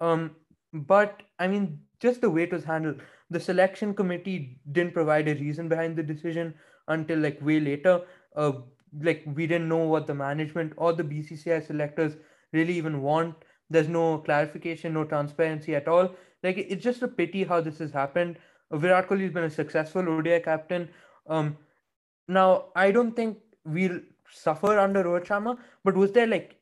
Um, 0.00 0.36
but 0.72 1.22
I 1.38 1.46
mean, 1.46 1.80
just 2.00 2.20
the 2.20 2.30
way 2.30 2.42
it 2.44 2.52
was 2.52 2.64
handled, 2.64 3.00
the 3.30 3.40
selection 3.40 3.94
committee 3.94 4.60
didn't 4.72 4.94
provide 4.94 5.28
a 5.28 5.34
reason 5.34 5.68
behind 5.68 5.96
the 5.96 6.02
decision 6.02 6.54
until 6.88 7.18
like 7.18 7.40
way 7.42 7.60
later. 7.60 8.02
Uh, 8.34 8.52
like 9.00 9.24
we 9.34 9.46
didn't 9.46 9.68
know 9.68 9.84
what 9.84 10.06
the 10.06 10.14
management 10.14 10.72
or 10.76 10.92
the 10.92 11.02
BCCI 11.02 11.66
selectors 11.66 12.16
really 12.52 12.74
even 12.74 13.02
want. 13.02 13.34
There's 13.70 13.88
no 13.88 14.18
clarification, 14.18 14.94
no 14.94 15.04
transparency 15.04 15.74
at 15.74 15.88
all. 15.88 16.14
Like 16.42 16.58
it's 16.58 16.84
just 16.84 17.02
a 17.02 17.08
pity 17.08 17.44
how 17.44 17.60
this 17.60 17.78
has 17.78 17.90
happened. 17.90 18.36
Virat 18.72 19.08
Kohli 19.08 19.22
has 19.22 19.32
been 19.32 19.44
a 19.44 19.50
successful 19.50 20.08
ODI 20.08 20.40
captain. 20.40 20.88
Um, 21.28 21.56
now 22.28 22.66
I 22.74 22.90
don't 22.90 23.14
think 23.14 23.38
we'll 23.64 24.00
suffer 24.30 24.78
under 24.78 25.04
Rohit 25.04 25.26
Sharma, 25.26 25.58
but 25.84 25.96
was 25.96 26.12
there 26.12 26.26
like 26.26 26.56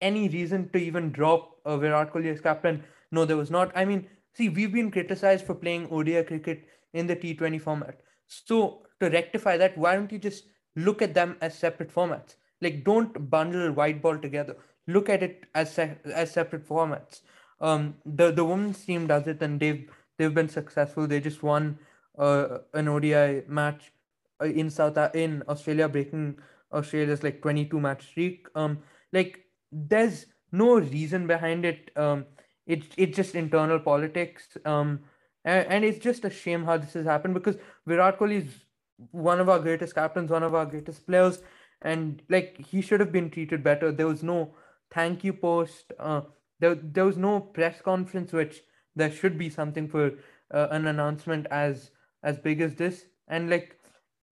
any 0.00 0.28
reason 0.28 0.68
to 0.70 0.78
even 0.78 1.10
drop 1.12 1.56
uh, 1.64 1.76
Virat 1.76 2.12
Kohli 2.12 2.32
as 2.32 2.40
captain? 2.40 2.82
No, 3.10 3.24
there 3.24 3.36
was 3.36 3.50
not. 3.50 3.72
I 3.74 3.84
mean, 3.84 4.06
see, 4.34 4.48
we've 4.48 4.72
been 4.72 4.90
criticized 4.90 5.46
for 5.46 5.54
playing 5.54 5.88
ODI 5.90 6.22
cricket 6.24 6.66
in 6.92 7.06
the 7.06 7.16
T20 7.16 7.60
format. 7.60 8.00
So 8.26 8.82
to 9.00 9.10
rectify 9.10 9.56
that, 9.58 9.76
why 9.76 9.94
don't 9.94 10.12
you 10.12 10.18
just 10.18 10.44
look 10.74 11.02
at 11.02 11.14
them 11.14 11.36
as 11.40 11.56
separate 11.56 11.94
formats? 11.94 12.36
Like, 12.60 12.84
don't 12.84 13.30
bundle 13.30 13.72
white 13.72 14.00
ball 14.00 14.18
together. 14.18 14.56
Look 14.86 15.08
at 15.08 15.22
it 15.22 15.44
as 15.54 15.72
se- 15.72 15.98
as 16.04 16.30
separate 16.30 16.68
formats. 16.68 17.20
Um, 17.60 17.96
the 18.04 18.30
the 18.30 18.44
women's 18.44 18.84
team 18.84 19.06
does 19.06 19.26
it, 19.26 19.42
and 19.42 19.58
they've 19.60 19.90
they've 20.18 20.34
been 20.34 20.48
successful. 20.48 21.06
They 21.06 21.20
just 21.20 21.42
won 21.42 21.78
uh, 22.18 22.58
an 22.74 22.88
ODI 22.88 23.42
match 23.48 23.92
uh, 24.40 24.46
in 24.46 24.70
South 24.70 24.98
in 25.14 25.42
Australia, 25.48 25.88
breaking 25.88 26.38
Australia's 26.72 27.22
like 27.22 27.42
22 27.42 27.80
match 27.80 28.06
streak. 28.06 28.46
Um, 28.54 28.78
like 29.12 29.44
there's 29.72 30.26
no 30.52 30.78
reason 30.78 31.26
behind 31.26 31.64
it. 31.64 31.90
Um, 31.96 32.26
it's 32.66 32.86
it's 32.96 33.16
just 33.16 33.34
internal 33.34 33.78
politics. 33.78 34.56
Um, 34.64 35.00
and, 35.44 35.66
and 35.68 35.84
it's 35.84 35.98
just 35.98 36.24
a 36.24 36.30
shame 36.30 36.64
how 36.64 36.76
this 36.76 36.92
has 36.94 37.06
happened 37.06 37.34
because 37.34 37.56
Virat 37.86 38.18
Kohli 38.18 38.46
is 38.46 38.64
one 39.12 39.40
of 39.40 39.48
our 39.48 39.58
greatest 39.58 39.94
captains, 39.94 40.30
one 40.30 40.42
of 40.42 40.54
our 40.54 40.66
greatest 40.66 41.06
players, 41.06 41.42
and 41.82 42.22
like 42.28 42.58
he 42.58 42.80
should 42.80 43.00
have 43.00 43.12
been 43.12 43.30
treated 43.30 43.62
better. 43.62 43.92
There 43.92 44.06
was 44.06 44.22
no 44.22 44.54
thank 44.92 45.24
you 45.24 45.32
post. 45.32 45.92
Uh, 45.98 46.22
there 46.60 46.74
there 46.74 47.04
was 47.04 47.16
no 47.16 47.40
press 47.40 47.80
conference, 47.80 48.32
which 48.32 48.62
there 48.94 49.10
should 49.10 49.38
be 49.38 49.50
something 49.50 49.88
for 49.88 50.12
uh, 50.52 50.68
an 50.70 50.86
announcement 50.86 51.46
as 51.50 51.90
as 52.22 52.38
big 52.38 52.60
as 52.60 52.74
this, 52.74 53.06
and 53.28 53.50
like 53.50 53.78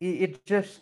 it, 0.01 0.23
it 0.23 0.47
just 0.47 0.81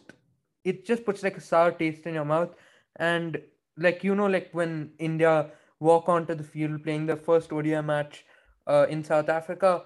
it 0.64 0.86
just 0.86 1.04
puts 1.04 1.22
like 1.22 1.36
a 1.36 1.40
sour 1.40 1.72
taste 1.72 2.06
in 2.06 2.14
your 2.14 2.24
mouth, 2.24 2.54
and 2.96 3.40
like 3.76 4.04
you 4.04 4.14
know 4.14 4.26
like 4.26 4.50
when 4.52 4.92
India 4.98 5.50
walk 5.80 6.08
onto 6.08 6.34
the 6.34 6.44
field 6.44 6.82
playing 6.84 7.06
their 7.06 7.16
first 7.16 7.52
ODI 7.52 7.82
match 7.82 8.24
uh, 8.66 8.86
in 8.88 9.02
South 9.02 9.28
Africa, 9.28 9.84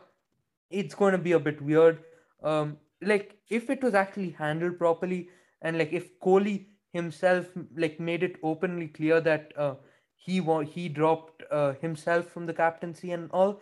it's 0.71 0.95
going 0.95 1.13
to 1.13 1.19
be 1.19 1.33
a 1.33 1.41
bit 1.41 1.61
weird. 1.63 2.05
Um, 2.43 2.79
like 3.03 3.37
if 3.49 3.71
it 3.71 3.83
was 3.83 3.95
actually 3.95 4.31
handled 4.31 4.79
properly, 4.79 5.29
and 5.63 5.79
like 5.79 5.93
if 5.93 6.19
Kohli 6.21 6.67
himself 6.97 7.47
like 7.77 8.01
made 8.01 8.23
it 8.25 8.37
openly 8.43 8.89
clear 8.89 9.21
that 9.21 9.53
uh, 9.57 9.75
he 10.17 10.41
wa- 10.41 10.61
he 10.77 10.89
dropped 10.89 11.45
uh, 11.51 11.75
himself 11.75 12.27
from 12.27 12.47
the 12.47 12.55
captaincy 12.55 13.13
and 13.13 13.31
all, 13.33 13.61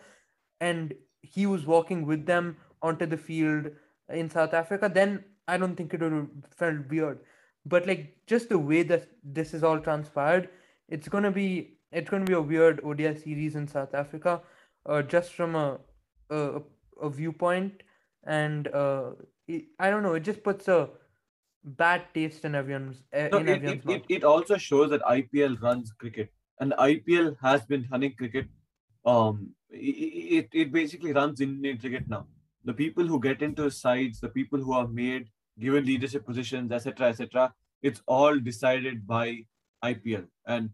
and 0.59 0.93
he 1.21 1.45
was 1.45 1.65
walking 1.65 2.05
with 2.05 2.25
them 2.25 2.57
onto 2.81 3.05
the 3.05 3.17
field 3.17 3.69
in 4.09 4.29
South 4.29 4.53
Africa, 4.53 4.89
then 4.93 5.23
I 5.47 5.57
don't 5.57 5.75
think 5.75 5.93
it 5.93 6.01
would 6.01 6.11
have 6.13 6.29
felt 6.55 6.89
weird. 6.89 7.19
But 7.65 7.87
like 7.87 8.17
just 8.27 8.49
the 8.49 8.59
way 8.59 8.83
that 8.83 9.07
this 9.23 9.53
is 9.53 9.63
all 9.63 9.79
transpired, 9.79 10.49
it's 10.87 11.07
gonna 11.09 11.31
be 11.31 11.77
it's 11.91 12.09
gonna 12.09 12.25
be 12.25 12.33
a 12.33 12.41
weird 12.41 12.81
ODI 12.83 13.15
series 13.15 13.55
in 13.55 13.67
South 13.67 13.93
Africa, 13.95 14.41
uh, 14.85 15.01
just 15.01 15.33
from 15.33 15.55
a 15.55 15.79
a, 16.29 16.61
a 17.01 17.09
viewpoint, 17.09 17.83
and 18.23 18.67
uh, 18.69 19.11
it, 19.47 19.65
I 19.79 19.89
don't 19.89 20.03
know, 20.03 20.13
it 20.13 20.21
just 20.23 20.43
puts 20.43 20.67
a 20.67 20.89
bad 21.65 22.03
taste 22.13 22.45
in 22.45 22.55
everyone's 22.55 23.03
uh, 23.13 23.27
No, 23.31 23.39
in 23.39 23.49
it, 23.49 23.63
everyone's 23.63 23.85
it, 23.85 23.91
it, 23.91 24.15
it 24.17 24.23
also 24.23 24.57
shows 24.57 24.89
that 24.91 25.01
IPL 25.01 25.61
runs 25.61 25.91
cricket, 25.91 26.31
and 26.59 26.73
IPL 26.73 27.35
has 27.41 27.65
been 27.65 27.87
running 27.91 28.13
cricket. 28.13 28.47
Um, 29.05 29.49
it, 29.69 30.45
it, 30.45 30.49
it 30.53 30.71
basically 30.71 31.13
runs 31.13 31.41
Indian 31.41 31.77
cricket 31.77 32.07
now. 32.07 32.27
The 32.63 32.73
people 32.73 33.05
who 33.05 33.19
get 33.19 33.41
into 33.41 33.69
sides, 33.69 34.19
the 34.19 34.29
people 34.29 34.59
who 34.59 34.73
are 34.73 34.87
made, 34.87 35.27
given 35.59 35.85
leadership 35.85 36.25
positions, 36.25 36.71
etc., 36.71 37.09
etc., 37.09 37.53
it's 37.81 38.01
all 38.07 38.39
decided 38.39 39.05
by 39.05 39.45
IPL. 39.83 40.25
And 40.47 40.69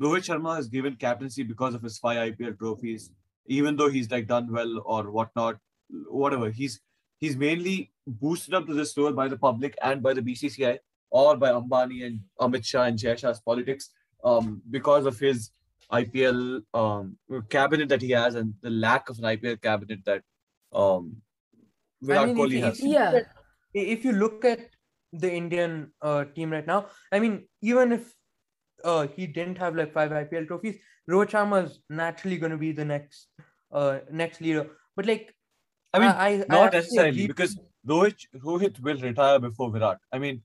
Rohit 0.00 0.24
Sharma 0.28 0.58
is 0.58 0.68
given 0.68 0.96
captaincy 0.96 1.42
because 1.42 1.74
of 1.74 1.82
his 1.82 1.98
five 1.98 2.34
IPL 2.34 2.58
trophies, 2.58 3.10
even 3.46 3.76
though 3.76 3.88
he's 3.88 4.10
like 4.10 4.26
done 4.26 4.52
well 4.52 4.82
or 4.84 5.10
whatnot, 5.10 5.58
whatever. 6.08 6.50
He's 6.50 6.80
he's 7.18 7.36
mainly 7.36 7.91
boosted 8.06 8.54
up 8.54 8.66
to 8.66 8.74
this 8.74 8.96
role 8.96 9.12
by 9.12 9.28
the 9.28 9.36
public 9.36 9.76
and 9.82 10.02
by 10.02 10.12
the 10.12 10.22
BCCI 10.22 10.78
or 11.10 11.36
by 11.36 11.50
Ambani 11.50 12.06
and 12.06 12.20
Amit 12.40 12.64
Shah 12.64 12.84
and 12.84 12.98
Jay 12.98 13.16
Shah's 13.16 13.40
politics 13.40 13.90
um, 14.24 14.62
because 14.70 15.06
of 15.06 15.18
his 15.18 15.50
IPL 15.92 16.62
um, 16.74 17.16
cabinet 17.50 17.88
that 17.90 18.00
he 18.02 18.10
has 18.10 18.34
and 18.34 18.54
the 18.62 18.70
lack 18.70 19.08
of 19.10 19.18
an 19.18 19.24
IPL 19.24 19.60
cabinet 19.60 20.00
that 20.04 20.22
um, 20.72 21.16
Virat 22.00 22.28
mean, 22.28 22.36
if 22.38 22.42
Kohli 22.42 22.52
you- 22.52 22.62
has. 22.62 22.80
if 22.80 22.84
Yeah. 22.86 23.20
if 23.74 24.04
you 24.04 24.12
look 24.12 24.44
at 24.44 24.60
the 25.12 25.30
Indian 25.32 25.92
uh, 26.00 26.24
team 26.34 26.50
right 26.50 26.66
now, 26.66 26.86
I 27.12 27.20
mean, 27.20 27.46
even 27.60 27.92
if 27.92 28.12
uh, 28.84 29.06
he 29.06 29.26
didn't 29.26 29.58
have 29.58 29.76
like 29.76 29.92
five 29.92 30.10
IPL 30.10 30.46
trophies, 30.48 30.76
Rohit 31.08 31.30
Sharma 31.30 31.64
is 31.66 31.78
naturally 31.90 32.38
going 32.38 32.52
to 32.52 32.58
be 32.58 32.72
the 32.72 32.84
next 32.84 33.28
uh, 33.72 33.98
next 34.10 34.40
leader. 34.40 34.66
But 34.96 35.06
like, 35.06 35.34
I 35.92 35.98
mean, 35.98 36.08
I, 36.08 36.28
I 36.28 36.36
not 36.48 36.66
actually 36.66 36.78
necessarily 36.80 37.10
agree- 37.10 37.26
because 37.28 37.58
Rohit 37.86 38.26
Rohit 38.36 38.80
will 38.80 38.98
retire 39.00 39.38
before 39.38 39.70
Virat. 39.70 39.98
I 40.12 40.18
mean, 40.18 40.42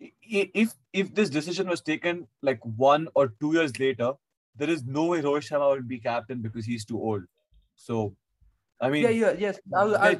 if 0.00 0.74
if 0.92 1.14
this 1.14 1.30
decision 1.30 1.68
was 1.68 1.80
taken 1.80 2.26
like 2.42 2.60
one 2.64 3.08
or 3.14 3.34
two 3.40 3.52
years 3.52 3.78
later, 3.78 4.12
there 4.56 4.70
is 4.70 4.84
no 4.84 5.06
way 5.06 5.22
Rohit 5.22 5.48
Sharma 5.48 5.70
would 5.70 5.88
be 5.88 5.98
captain 5.98 6.40
because 6.40 6.66
he's 6.66 6.84
too 6.84 7.00
old. 7.00 7.22
So, 7.76 8.16
I 8.80 8.90
mean, 8.90 9.04
yeah, 9.04 9.10
yeah, 9.10 9.34
yes. 9.38 9.60
I 9.74 9.84
was, 9.84 9.94
I, 9.94 10.10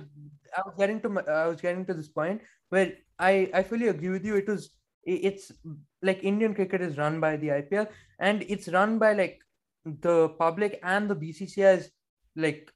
I 0.56 0.62
was 0.64 0.74
getting 0.78 1.00
to 1.00 1.08
my, 1.08 1.22
I 1.22 1.46
was 1.46 1.60
getting 1.60 1.84
to 1.86 1.94
this 1.94 2.08
point 2.08 2.40
where 2.70 2.92
I 3.18 3.50
I 3.52 3.62
fully 3.62 3.88
agree 3.88 4.10
with 4.10 4.24
you. 4.24 4.36
It 4.36 4.48
was 4.48 4.70
it's 5.04 5.50
like 6.00 6.22
Indian 6.22 6.54
cricket 6.54 6.80
is 6.80 6.96
run 6.96 7.18
by 7.20 7.36
the 7.36 7.48
IPL 7.48 7.88
and 8.20 8.44
it's 8.48 8.68
run 8.68 8.98
by 8.98 9.14
like 9.14 9.40
the 9.84 10.28
public 10.38 10.78
and 10.84 11.10
the 11.10 11.16
BCCI's 11.16 11.90
like 12.36 12.70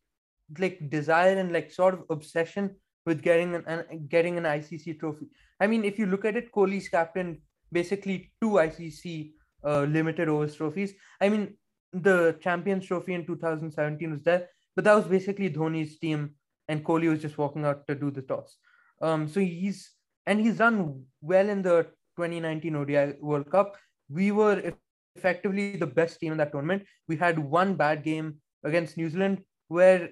like 0.59 0.91
desire 0.91 1.39
and 1.39 1.53
like 1.53 1.71
sort 1.71 1.95
of 1.95 2.05
obsession 2.11 2.75
with 3.07 3.23
getting 3.23 3.55
an, 3.55 3.65
an 3.67 4.07
getting 4.09 4.37
an 4.37 4.45
ICC 4.45 4.99
trophy. 5.01 5.27
I 5.61 5.67
mean, 5.67 5.85
if 5.85 5.99
you 5.99 6.07
look 6.07 6.25
at 6.25 6.37
it, 6.37 6.53
Kohli's 6.53 6.89
captain 6.89 7.41
basically 7.73 8.33
two 8.41 8.51
ICC 8.51 9.33
uh, 9.65 9.83
limited 9.83 10.29
overs 10.29 10.55
trophies. 10.55 10.93
I 11.21 11.29
mean, 11.29 11.57
the 11.93 12.37
Champions 12.41 12.87
Trophy 12.87 13.15
in 13.15 13.25
2017 13.25 14.11
was 14.11 14.23
there, 14.23 14.49
but 14.75 14.85
that 14.85 14.95
was 14.95 15.07
basically 15.07 15.51
Dhoni's 15.51 15.99
team, 15.99 16.35
and 16.69 16.85
Kohli 16.85 17.09
was 17.09 17.23
just 17.23 17.39
walking 17.39 17.65
out 17.65 17.87
to 17.87 17.95
do 17.95 18.11
the 18.11 18.23
toss. 18.23 18.57
Um, 19.01 19.29
so 19.29 19.41
he's 19.41 19.93
and 20.27 20.41
he's 20.41 20.59
done 20.59 21.05
well 21.21 21.49
in 21.49 21.63
the 21.63 21.85
2019 22.17 22.77
ODI 22.77 23.15
World 23.21 23.51
Cup. 23.51 23.77
We 24.09 24.33
were 24.33 24.73
effectively 25.15 25.77
the 25.77 25.87
best 25.87 26.21
team 26.21 26.33
in 26.33 26.39
that 26.39 26.53
tournament. 26.53 26.85
We 27.09 27.17
had 27.17 27.39
one 27.39 27.75
bad 27.75 28.03
game 28.03 28.37
against 28.65 28.97
New 28.97 29.09
Zealand 29.09 29.43
where, 29.69 30.11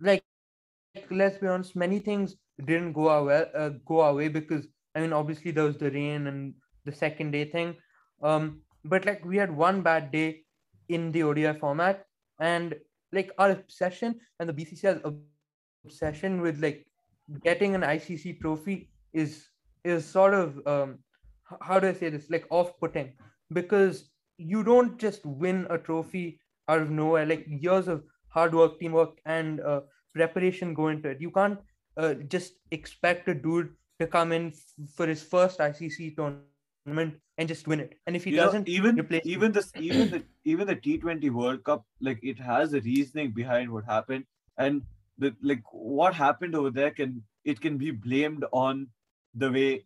like, 0.00 0.22
let's 1.10 1.38
be 1.38 1.46
honest, 1.46 1.76
many 1.76 1.98
things 1.98 2.36
didn't 2.64 2.92
go 2.92 3.08
away 3.08 3.44
uh, 3.54 3.70
go 3.84 4.00
our 4.00 4.14
way 4.14 4.28
because 4.28 4.66
I 4.94 5.00
mean, 5.00 5.12
obviously 5.12 5.50
there 5.50 5.64
was 5.64 5.76
the 5.76 5.90
rain 5.90 6.26
and 6.26 6.54
the 6.84 6.92
second 6.92 7.32
day 7.32 7.44
thing. 7.44 7.76
Um, 8.22 8.62
but 8.84 9.04
like 9.04 9.24
we 9.24 9.36
had 9.36 9.54
one 9.54 9.82
bad 9.82 10.10
day 10.10 10.42
in 10.88 11.12
the 11.12 11.22
ODI 11.22 11.58
format, 11.58 12.06
and 12.40 12.74
like 13.12 13.30
our 13.38 13.50
obsession 13.50 14.20
and 14.40 14.48
the 14.48 14.52
BCCI's 14.52 15.00
obsession 15.84 16.40
with 16.40 16.60
like 16.60 16.86
getting 17.44 17.74
an 17.74 17.82
ICC 17.82 18.40
trophy 18.40 18.90
is 19.12 19.48
is 19.84 20.04
sort 20.04 20.34
of 20.34 20.66
um 20.66 20.98
how 21.60 21.78
do 21.78 21.88
I 21.88 21.92
say 21.92 22.08
this 22.10 22.30
like 22.30 22.46
off-putting 22.50 23.12
because 23.52 24.10
you 24.38 24.62
don't 24.64 24.98
just 24.98 25.24
win 25.24 25.66
a 25.70 25.78
trophy 25.78 26.40
out 26.68 26.80
of 26.80 26.90
nowhere 26.90 27.26
like 27.26 27.46
years 27.48 27.88
of 27.88 28.02
hard 28.28 28.54
work 28.54 28.78
teamwork 28.78 29.18
and 29.24 29.60
uh, 29.60 29.80
preparation 30.18 30.74
go 30.74 30.88
into 30.88 31.08
it 31.08 31.20
you 31.20 31.30
can't 31.30 31.58
uh, 31.96 32.14
just 32.36 32.54
expect 32.70 33.28
a 33.28 33.34
dude 33.34 33.70
to 34.00 34.06
come 34.06 34.32
in 34.32 34.48
f- 34.48 34.88
for 34.94 35.06
his 35.06 35.22
first 35.22 35.60
ICC 35.60 36.14
tournament 36.16 37.14
and 37.38 37.48
just 37.48 37.66
win 37.66 37.80
it 37.80 37.94
and 38.06 38.16
if 38.16 38.24
he 38.24 38.30
you 38.30 38.36
doesn't 38.36 38.68
even 38.68 38.98
replace 38.98 39.24
even 39.24 39.52
this 39.52 39.72
even 39.78 40.10
the 40.10 40.22
even 40.44 40.66
the 40.66 40.76
T20 40.76 41.30
World 41.30 41.64
Cup, 41.64 41.84
like 42.00 42.20
it 42.22 42.38
has 42.38 42.72
a 42.72 42.80
reasoning 42.80 43.32
behind 43.32 43.70
what 43.70 43.84
happened, 43.84 44.24
and 44.56 44.82
the 45.18 45.34
like 45.42 45.62
what 45.72 46.14
happened 46.14 46.54
over 46.54 46.70
there 46.70 46.90
can 46.90 47.22
it 47.44 47.60
can 47.60 47.78
be 47.78 47.90
blamed 47.90 48.44
on 48.52 48.86
the 49.34 49.50
way 49.50 49.84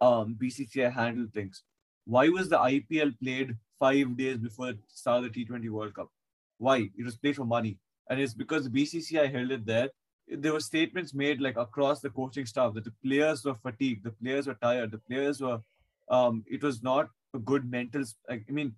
um 0.00 0.34
BCCI 0.38 0.90
handled 0.90 1.32
things. 1.32 1.62
Why 2.04 2.28
was 2.28 2.48
the 2.48 2.58
IPL 2.58 3.12
played 3.22 3.56
five 3.78 4.16
days 4.16 4.38
before 4.38 4.72
the 4.72 4.78
start 4.88 5.24
of 5.24 5.32
the 5.32 5.44
T20 5.44 5.68
World 5.68 5.94
Cup? 5.94 6.08
Why? 6.58 6.90
It 6.96 7.04
was 7.04 7.16
played 7.16 7.36
for 7.36 7.44
money. 7.44 7.78
And 8.08 8.20
it's 8.20 8.34
because 8.34 8.68
BCCI 8.68 9.32
held 9.32 9.50
it 9.50 9.66
there. 9.66 9.90
There 10.28 10.52
were 10.52 10.60
statements 10.60 11.14
made 11.14 11.40
like 11.40 11.56
across 11.56 12.00
the 12.00 12.10
coaching 12.10 12.46
staff 12.46 12.74
that 12.74 12.84
the 12.84 12.92
players 13.04 13.44
were 13.44 13.54
fatigued, 13.54 14.04
the 14.04 14.10
players 14.10 14.46
were 14.46 14.58
tired, 14.62 14.90
the 14.90 14.98
players 14.98 15.40
were. 15.40 15.60
Um, 16.10 16.44
it 16.46 16.62
was 16.62 16.82
not 16.82 17.08
a 17.34 17.38
good 17.38 17.70
mental. 17.70 18.02
Like, 18.28 18.44
I 18.48 18.52
mean, 18.52 18.74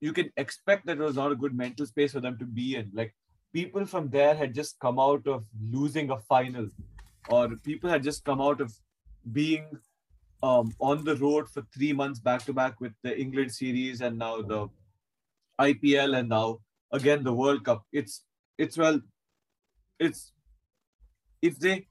you 0.00 0.12
can 0.12 0.30
expect 0.36 0.86
that 0.86 0.98
it 0.98 1.02
was 1.02 1.16
not 1.16 1.32
a 1.32 1.36
good 1.36 1.56
mental 1.56 1.86
space 1.86 2.12
for 2.12 2.20
them 2.20 2.38
to 2.38 2.44
be 2.44 2.76
in. 2.76 2.90
Like 2.92 3.14
people 3.52 3.86
from 3.86 4.10
there 4.10 4.34
had 4.34 4.54
just 4.54 4.78
come 4.80 4.98
out 4.98 5.26
of 5.26 5.44
losing 5.70 6.10
a 6.10 6.18
final, 6.18 6.68
or 7.28 7.48
people 7.56 7.88
had 7.88 8.02
just 8.02 8.24
come 8.24 8.40
out 8.40 8.60
of 8.60 8.72
being 9.32 9.66
um, 10.42 10.74
on 10.78 11.04
the 11.04 11.16
road 11.16 11.48
for 11.48 11.62
three 11.74 11.92
months 11.92 12.20
back 12.20 12.44
to 12.44 12.52
back 12.52 12.80
with 12.80 12.92
the 13.02 13.18
England 13.18 13.52
series 13.52 14.00
and 14.00 14.18
now 14.18 14.42
the 14.42 14.68
IPL 15.60 16.18
and 16.18 16.28
now 16.28 16.58
again 16.92 17.24
the 17.24 17.32
World 17.32 17.64
Cup. 17.64 17.84
It's 17.92 18.24
it's 18.58 18.76
well, 18.78 19.00
it's 19.98 20.32
if 21.42 21.58
they 21.58 21.86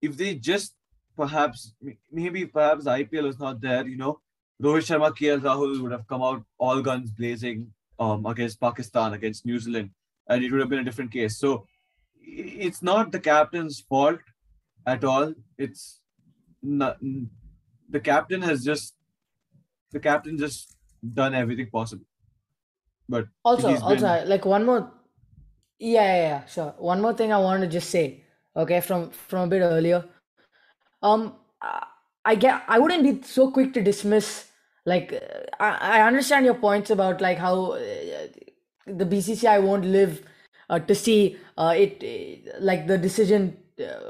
if 0.00 0.16
they 0.16 0.34
just 0.34 0.74
perhaps 1.16 1.74
maybe 2.10 2.46
perhaps 2.46 2.84
IPL 2.86 3.24
was 3.24 3.38
not 3.38 3.60
there, 3.60 3.86
you 3.86 3.96
know, 3.96 4.20
Rohit 4.62 4.86
Sharma, 4.88 5.10
KL 5.16 5.40
Rahul 5.40 5.80
would 5.82 5.92
have 5.92 6.06
come 6.06 6.22
out 6.22 6.44
all 6.58 6.80
guns 6.82 7.10
blazing 7.10 7.72
um, 7.98 8.26
against 8.26 8.60
Pakistan, 8.60 9.12
against 9.14 9.44
New 9.44 9.58
Zealand, 9.58 9.90
and 10.28 10.44
it 10.44 10.50
would 10.52 10.60
have 10.60 10.68
been 10.68 10.78
a 10.80 10.84
different 10.84 11.10
case. 11.12 11.38
So 11.38 11.66
it's 12.20 12.82
not 12.82 13.12
the 13.12 13.20
captain's 13.20 13.80
fault 13.80 14.20
at 14.86 15.04
all. 15.04 15.34
It's 15.56 16.00
not, 16.62 16.98
the 17.88 18.00
captain 18.00 18.42
has 18.42 18.64
just 18.64 18.94
the 19.90 20.00
captain 20.00 20.38
just 20.38 20.76
done 21.14 21.34
everything 21.34 21.70
possible. 21.70 22.04
But 23.08 23.28
Also, 23.44 23.68
also 23.76 23.96
been- 23.96 24.28
like 24.28 24.44
one 24.44 24.64
more. 24.66 24.92
Yeah, 25.78 26.02
yeah, 26.02 26.16
yeah, 26.28 26.46
sure. 26.46 26.74
One 26.78 27.00
more 27.00 27.14
thing 27.14 27.32
I 27.32 27.38
wanted 27.38 27.66
to 27.66 27.72
just 27.72 27.90
say. 27.90 28.24
Okay, 28.56 28.80
from 28.80 29.10
from 29.10 29.44
a 29.44 29.46
bit 29.46 29.60
earlier. 29.62 30.04
Um, 31.02 31.34
I- 31.62 32.34
get. 32.36 32.62
I 32.68 32.78
wouldn't 32.78 33.02
be 33.04 33.22
so 33.26 33.50
quick 33.50 33.72
to 33.74 33.82
dismiss. 33.82 34.46
Like, 34.86 35.12
uh, 35.12 35.18
I 35.60 36.00
I 36.00 36.06
understand 36.06 36.44
your 36.46 36.54
points 36.54 36.90
about 36.90 37.20
like 37.20 37.38
how 37.38 37.72
uh, 37.72 37.80
the 38.86 39.06
BCCI 39.06 39.58
won't 39.58 39.84
live 39.84 40.22
uh, 40.70 40.78
to 40.80 40.94
see 40.94 41.36
uh, 41.56 41.74
it 41.76 42.02
uh, 42.04 42.58
like 42.60 42.86
the 42.86 42.98
decision 42.98 43.56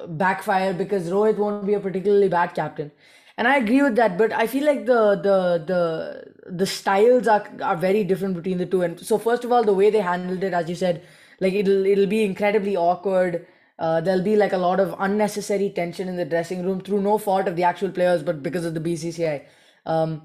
backfire 0.08 0.72
because 0.72 1.10
Rohit 1.10 1.36
won't 1.36 1.66
be 1.66 1.74
a 1.74 1.80
particularly 1.80 2.28
bad 2.28 2.54
captain, 2.54 2.90
and 3.36 3.46
I 3.48 3.56
agree 3.58 3.82
with 3.82 3.96
that. 3.96 4.16
But 4.18 4.32
I 4.32 4.46
feel 4.46 4.64
like 4.64 4.86
the 4.86 5.00
the 5.28 5.38
the 5.72 6.52
the 6.52 6.66
styles 6.66 7.28
are 7.28 7.46
are 7.62 7.76
very 7.76 8.04
different 8.04 8.34
between 8.34 8.58
the 8.58 8.66
two. 8.66 8.82
And 8.82 8.98
so 9.00 9.18
first 9.18 9.44
of 9.44 9.52
all, 9.52 9.64
the 9.64 9.74
way 9.74 9.90
they 9.90 10.00
handled 10.00 10.42
it, 10.42 10.52
as 10.54 10.68
you 10.68 10.74
said, 10.76 11.02
like 11.40 11.54
it'll 11.54 11.86
it'll 11.86 12.06
be 12.06 12.24
incredibly 12.24 12.76
awkward. 12.76 13.46
Uh, 13.78 14.00
there'll 14.00 14.22
be 14.22 14.36
like 14.36 14.52
a 14.52 14.58
lot 14.58 14.80
of 14.80 14.94
unnecessary 14.98 15.70
tension 15.70 16.08
in 16.08 16.16
the 16.16 16.24
dressing 16.24 16.64
room 16.64 16.80
through 16.80 17.00
no 17.00 17.16
fault 17.16 17.46
of 17.46 17.54
the 17.54 17.62
actual 17.62 17.90
players, 17.90 18.22
but 18.22 18.42
because 18.42 18.64
of 18.64 18.74
the 18.74 18.80
BCCI. 18.80 19.44
Um, 19.86 20.22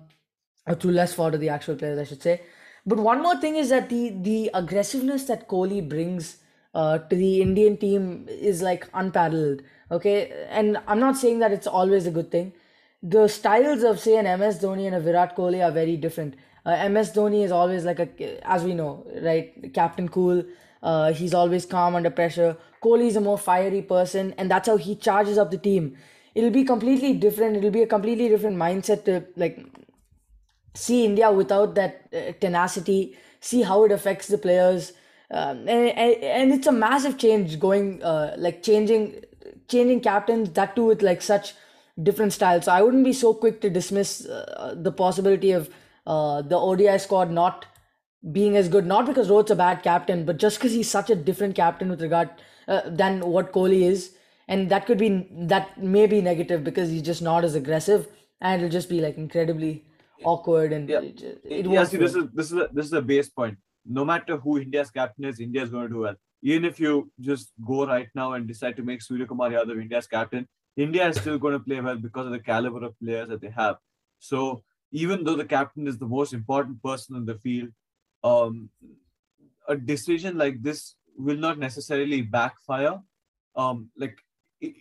or 0.68 0.76
through 0.76 0.91
less 0.91 1.14
fault 1.14 1.34
of 1.34 1.39
the 1.41 1.49
actual 1.49 1.76
players, 1.76 1.99
I 1.99 2.03
should 2.03 2.22
say. 2.22 2.41
But 2.86 2.99
one 2.99 3.22
more 3.22 3.36
thing 3.38 3.55
is 3.55 3.70
that 3.70 3.89
the 3.89 4.09
the 4.09 4.49
aggressiveness 4.53 5.26
that 5.26 5.47
Kohli 5.47 5.88
brings 5.88 6.38
uh, 6.74 6.97
to 6.97 7.16
the 7.16 7.41
Indian 7.41 7.78
team 7.78 8.26
is 8.30 8.61
like 8.61 8.88
unparalleled. 8.93 9.61
Okay, 9.91 10.47
and 10.49 10.78
I'm 10.88 10.99
not 10.99 11.18
saying 11.18 11.39
that 11.39 11.51
it's 11.51 11.68
always 11.68 12.07
a 12.07 12.11
good 12.11 12.32
thing. 12.32 12.53
The 13.01 13.28
styles 13.28 13.84
of 13.84 13.99
say 13.99 14.18
an 14.18 14.39
MS 14.39 14.59
Dhoni 14.59 14.86
and 14.88 14.95
a 14.95 14.99
Virat 14.99 15.36
Kohli 15.36 15.64
are 15.66 15.72
very 15.72 15.97
different. 15.97 16.36
Uh, 16.66 16.89
MS 16.89 17.11
Dhoni 17.11 17.43
is 17.43 17.51
always 17.51 17.84
like 17.84 17.99
a, 17.99 18.47
as 18.49 18.64
we 18.64 18.74
know, 18.74 19.05
right, 19.22 19.74
Captain 19.74 20.07
Cool. 20.07 20.43
Uh, 20.84 21.13
he's 21.13 21.34
always 21.34 21.65
calm 21.65 21.95
under 21.95 22.09
pressure. 22.09 22.57
Kohli 22.84 23.07
is 23.07 23.15
a 23.15 23.21
more 23.21 23.38
fiery 23.38 23.81
person, 23.81 24.34
and 24.38 24.51
that's 24.51 24.67
how 24.67 24.75
he 24.75 24.95
charges 24.95 25.38
up 25.38 25.49
the 25.49 25.57
team. 25.57 25.95
It'll 26.36 26.49
be 26.49 26.65
completely 26.65 27.13
different. 27.13 27.55
It'll 27.55 27.71
be 27.71 27.84
a 27.84 27.88
completely 27.88 28.27
different 28.27 28.57
mindset 28.57 29.05
to 29.05 29.23
like 29.38 29.65
see 30.75 31.05
India 31.05 31.31
without 31.31 31.75
that 31.75 32.09
uh, 32.13 32.34
tenacity, 32.41 33.17
see 33.39 33.61
how 33.61 33.86
it 33.86 33.91
affects 33.91 34.27
the 34.27 34.38
players, 34.38 34.91
um, 35.31 35.69
and, 35.69 35.89
and 35.97 36.53
it's 36.53 36.67
a 36.67 36.71
massive 36.71 37.17
change 37.17 37.59
going 37.59 38.03
uh, 38.03 38.36
like 38.38 38.61
changing 38.61 39.23
changing 39.69 40.01
captains 40.01 40.49
that 40.51 40.75
too 40.75 40.86
with 40.86 41.01
like 41.01 41.21
such 41.21 41.53
different 42.01 42.34
styles. 42.34 42.65
So 42.65 42.73
I 42.73 42.81
wouldn't 42.81 43.05
be 43.05 43.13
so 43.13 43.34
quick 43.34 43.61
to 43.61 43.69
dismiss 43.69 44.25
uh, 44.25 44.75
the 44.75 44.91
possibility 44.91 45.51
of 45.51 45.69
uh, 46.05 46.41
the 46.41 46.57
ODI 46.57 46.97
squad 46.97 47.31
not 47.31 47.65
being 48.32 48.55
as 48.55 48.69
good, 48.69 48.86
not 48.86 49.05
because 49.05 49.30
Rohit's 49.30 49.51
a 49.51 49.55
bad 49.55 49.84
captain, 49.84 50.26
but 50.26 50.38
just 50.38 50.57
because 50.57 50.71
he's 50.71 50.89
such 50.89 51.09
a 51.09 51.15
different 51.15 51.55
captain 51.55 51.89
with 51.89 52.01
regard 52.01 52.30
uh, 52.67 52.82
than 52.86 53.19
what 53.19 53.51
Kohli 53.51 53.82
is, 53.82 54.15
and 54.47 54.69
that 54.71 54.86
could 54.86 54.97
be 54.97 55.28
that 55.32 55.78
may 55.82 56.05
be 56.07 56.21
negative 56.21 56.63
because 56.63 56.89
he's 56.89 57.01
just 57.01 57.21
not 57.21 57.43
as 57.43 57.55
aggressive, 57.55 58.07
and 58.41 58.61
it'll 58.61 58.71
just 58.71 58.89
be 58.89 59.01
like 59.01 59.17
incredibly 59.17 59.84
awkward 60.24 60.71
and 60.71 60.89
Yeah. 60.89 60.99
it, 60.99 61.21
it 61.43 61.65
yeah, 61.65 61.84
see, 61.84 61.97
this 61.97 62.15
is 62.15 62.26
this 62.34 62.51
is 62.51 62.57
a, 62.57 62.69
this 62.71 62.86
is 62.86 62.93
a 62.93 63.01
base 63.01 63.30
point. 63.30 63.57
No 63.86 64.05
matter 64.05 64.38
who 64.38 64.59
India's 64.59 64.89
captain 64.89 65.26
is, 65.26 65.39
India 65.39 65.61
is 65.63 65.69
going 65.69 65.88
to 65.88 65.93
do 65.93 65.99
well. 65.99 66.15
Even 66.41 66.65
if 66.65 66.80
you 66.80 67.11
just 67.19 67.51
go 67.65 67.86
right 67.86 68.07
now 68.15 68.34
and 68.34 68.47
decide 68.47 68.78
to 68.78 68.84
make 68.84 69.01
Surya 69.01 69.26
Kumar 69.26 69.49
Yadav 69.49 69.82
India's 69.82 70.07
captain, 70.07 70.47
India 70.76 71.07
is 71.07 71.17
still 71.17 71.38
going 71.38 71.53
to 71.53 71.59
play 71.59 71.80
well 71.82 71.97
because 71.97 72.26
of 72.26 72.32
the 72.32 72.39
caliber 72.39 72.86
of 72.86 72.97
players 72.99 73.30
that 73.30 73.41
they 73.41 73.49
have. 73.49 73.78
So 74.19 74.63
even 74.91 75.24
though 75.24 75.36
the 75.36 75.45
captain 75.45 75.88
is 75.88 75.97
the 75.97 76.07
most 76.07 76.34
important 76.34 76.82
person 76.82 77.15
in 77.17 77.26
the 77.26 77.36
field, 77.36 77.69
um, 78.24 78.69
a 79.67 79.76
decision 79.76 80.38
like 80.38 80.61
this 80.61 80.95
will 81.17 81.38
not 81.38 81.59
necessarily 81.59 82.21
backfire. 82.21 82.99
Um, 83.55 83.89
like 83.97 84.17
it, 84.61 84.74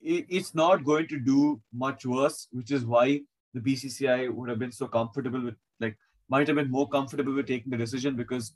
it, 0.00 0.26
it's 0.28 0.54
not 0.54 0.84
going 0.84 1.08
to 1.08 1.18
do 1.18 1.60
much 1.72 2.04
worse, 2.04 2.48
which 2.52 2.70
is 2.70 2.84
why 2.84 3.20
the 3.54 3.60
BCCI 3.60 4.32
would 4.32 4.48
have 4.48 4.58
been 4.58 4.72
so 4.72 4.86
comfortable 4.86 5.42
with, 5.42 5.56
like, 5.80 5.96
might 6.28 6.46
have 6.46 6.56
been 6.56 6.70
more 6.70 6.88
comfortable 6.88 7.34
with 7.34 7.46
taking 7.46 7.70
the 7.70 7.76
decision 7.76 8.14
because 8.14 8.52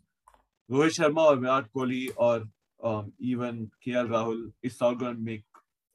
Rohit 0.71 0.99
Sharma 0.99 1.31
or 1.31 1.37
Virat 1.37 1.67
Kohli 1.75 2.11
or 2.17 2.45
um, 2.83 3.13
even 3.19 3.71
KL 3.85 4.09
Rahul, 4.09 4.53
it's 4.63 4.81
not 4.81 4.99
going 4.99 5.17
to 5.17 5.21
make 5.21 5.45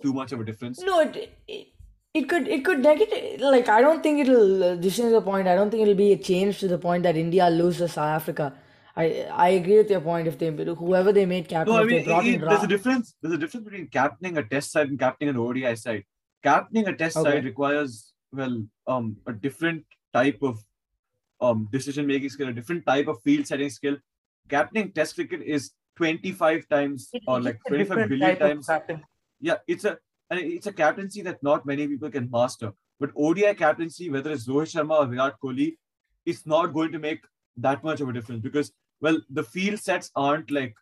too 0.02 0.14
much 0.14 0.32
of 0.32 0.40
a 0.40 0.44
difference. 0.44 0.80
No, 0.82 1.00
it, 1.02 1.74
it 2.20 2.24
it 2.24 2.30
could 2.30 2.47
it 2.47 2.65
could 2.65 2.80
negative 2.80 3.41
like 3.41 3.70
I 3.70 3.82
don't 3.82 4.03
think 4.03 4.20
it'll. 4.22 4.63
Uh, 4.63 4.76
this 4.76 4.99
is 4.99 5.11
the 5.11 5.22
point. 5.22 5.47
I 5.47 5.55
don't 5.55 5.72
think 5.72 5.84
it'll 5.84 5.95
be 5.95 6.11
a 6.13 6.17
change 6.17 6.59
to 6.59 6.67
the 6.67 6.78
point 6.78 7.03
that 7.03 7.17
India 7.17 7.49
loses 7.49 7.93
South 7.93 8.22
Africa. 8.22 8.53
I 8.95 9.28
I 9.32 9.49
agree 9.49 9.78
with 9.78 9.89
your 9.89 10.01
point. 10.01 10.28
If 10.28 10.38
they 10.39 10.49
whoever 10.84 11.13
they 11.13 11.26
made 11.26 11.47
captain, 11.47 11.74
No, 11.74 11.80
I 11.80 11.84
if 11.84 11.89
they 11.89 11.95
mean, 11.97 12.05
brought 12.05 12.26
it- 12.26 12.34
in 12.36 12.41
there's 12.41 12.59
Ra- 12.59 12.63
a 12.63 12.67
difference. 12.67 13.15
There's 13.22 13.34
a 13.36 13.38
difference 13.38 13.63
between 13.65 13.88
captaining 13.88 14.38
a 14.38 14.43
test 14.43 14.72
side 14.72 14.89
and 14.89 14.99
captaining 14.99 15.36
an 15.36 15.41
ODI 15.41 15.74
side. 15.76 16.03
Captaining 16.43 16.88
a 16.88 16.95
test 16.95 17.17
Okay. 17.17 17.32
side 17.32 17.45
requires 17.45 18.13
well, 18.32 18.63
um, 18.88 19.17
a 19.28 19.34
different 19.34 19.86
type 20.13 20.39
of 20.43 20.63
um 21.41 21.67
decision 21.72 22.05
making 22.07 22.30
skill, 22.30 22.49
a 22.49 22.53
different 22.53 22.86
type 22.86 23.07
of 23.07 23.22
field 23.24 23.47
setting 23.47 23.70
skill. 23.70 23.97
Captaining 24.49 24.91
test 24.91 25.15
cricket 25.15 25.41
is 25.41 25.72
25 25.95 26.67
times 26.70 27.09
or 27.28 27.41
like 27.41 27.59
25 27.67 28.09
billion 28.09 28.38
times. 28.38 28.70
Yeah, 29.41 29.57
it's 29.67 29.86
a 29.86 29.97
and 30.30 30.40
it's 30.40 30.68
a 30.68 30.74
captaincy 30.74 31.22
that 31.24 31.42
not 31.42 31.66
many 31.66 31.88
people 31.88 32.10
can 32.10 32.30
master. 32.30 32.74
But 33.00 33.12
ODI 33.16 33.54
captaincy, 33.54 34.10
whether 34.10 34.32
it's 34.32 34.48
Rohit 34.48 34.74
Sharma 34.74 35.00
or 35.00 35.06
Virat 35.08 35.36
Kohli, 35.42 35.78
it's 36.26 36.46
not 36.46 36.74
going 36.74 36.92
to 36.92 37.00
make 37.00 37.22
that 37.58 37.84
much 37.84 38.02
of 38.02 38.10
a 38.10 38.14
difference 38.14 38.42
because 38.42 38.72
well, 39.02 39.20
the 39.30 39.44
field 39.44 39.80
sets 39.80 40.12
aren't 40.16 40.52
like 40.52 40.76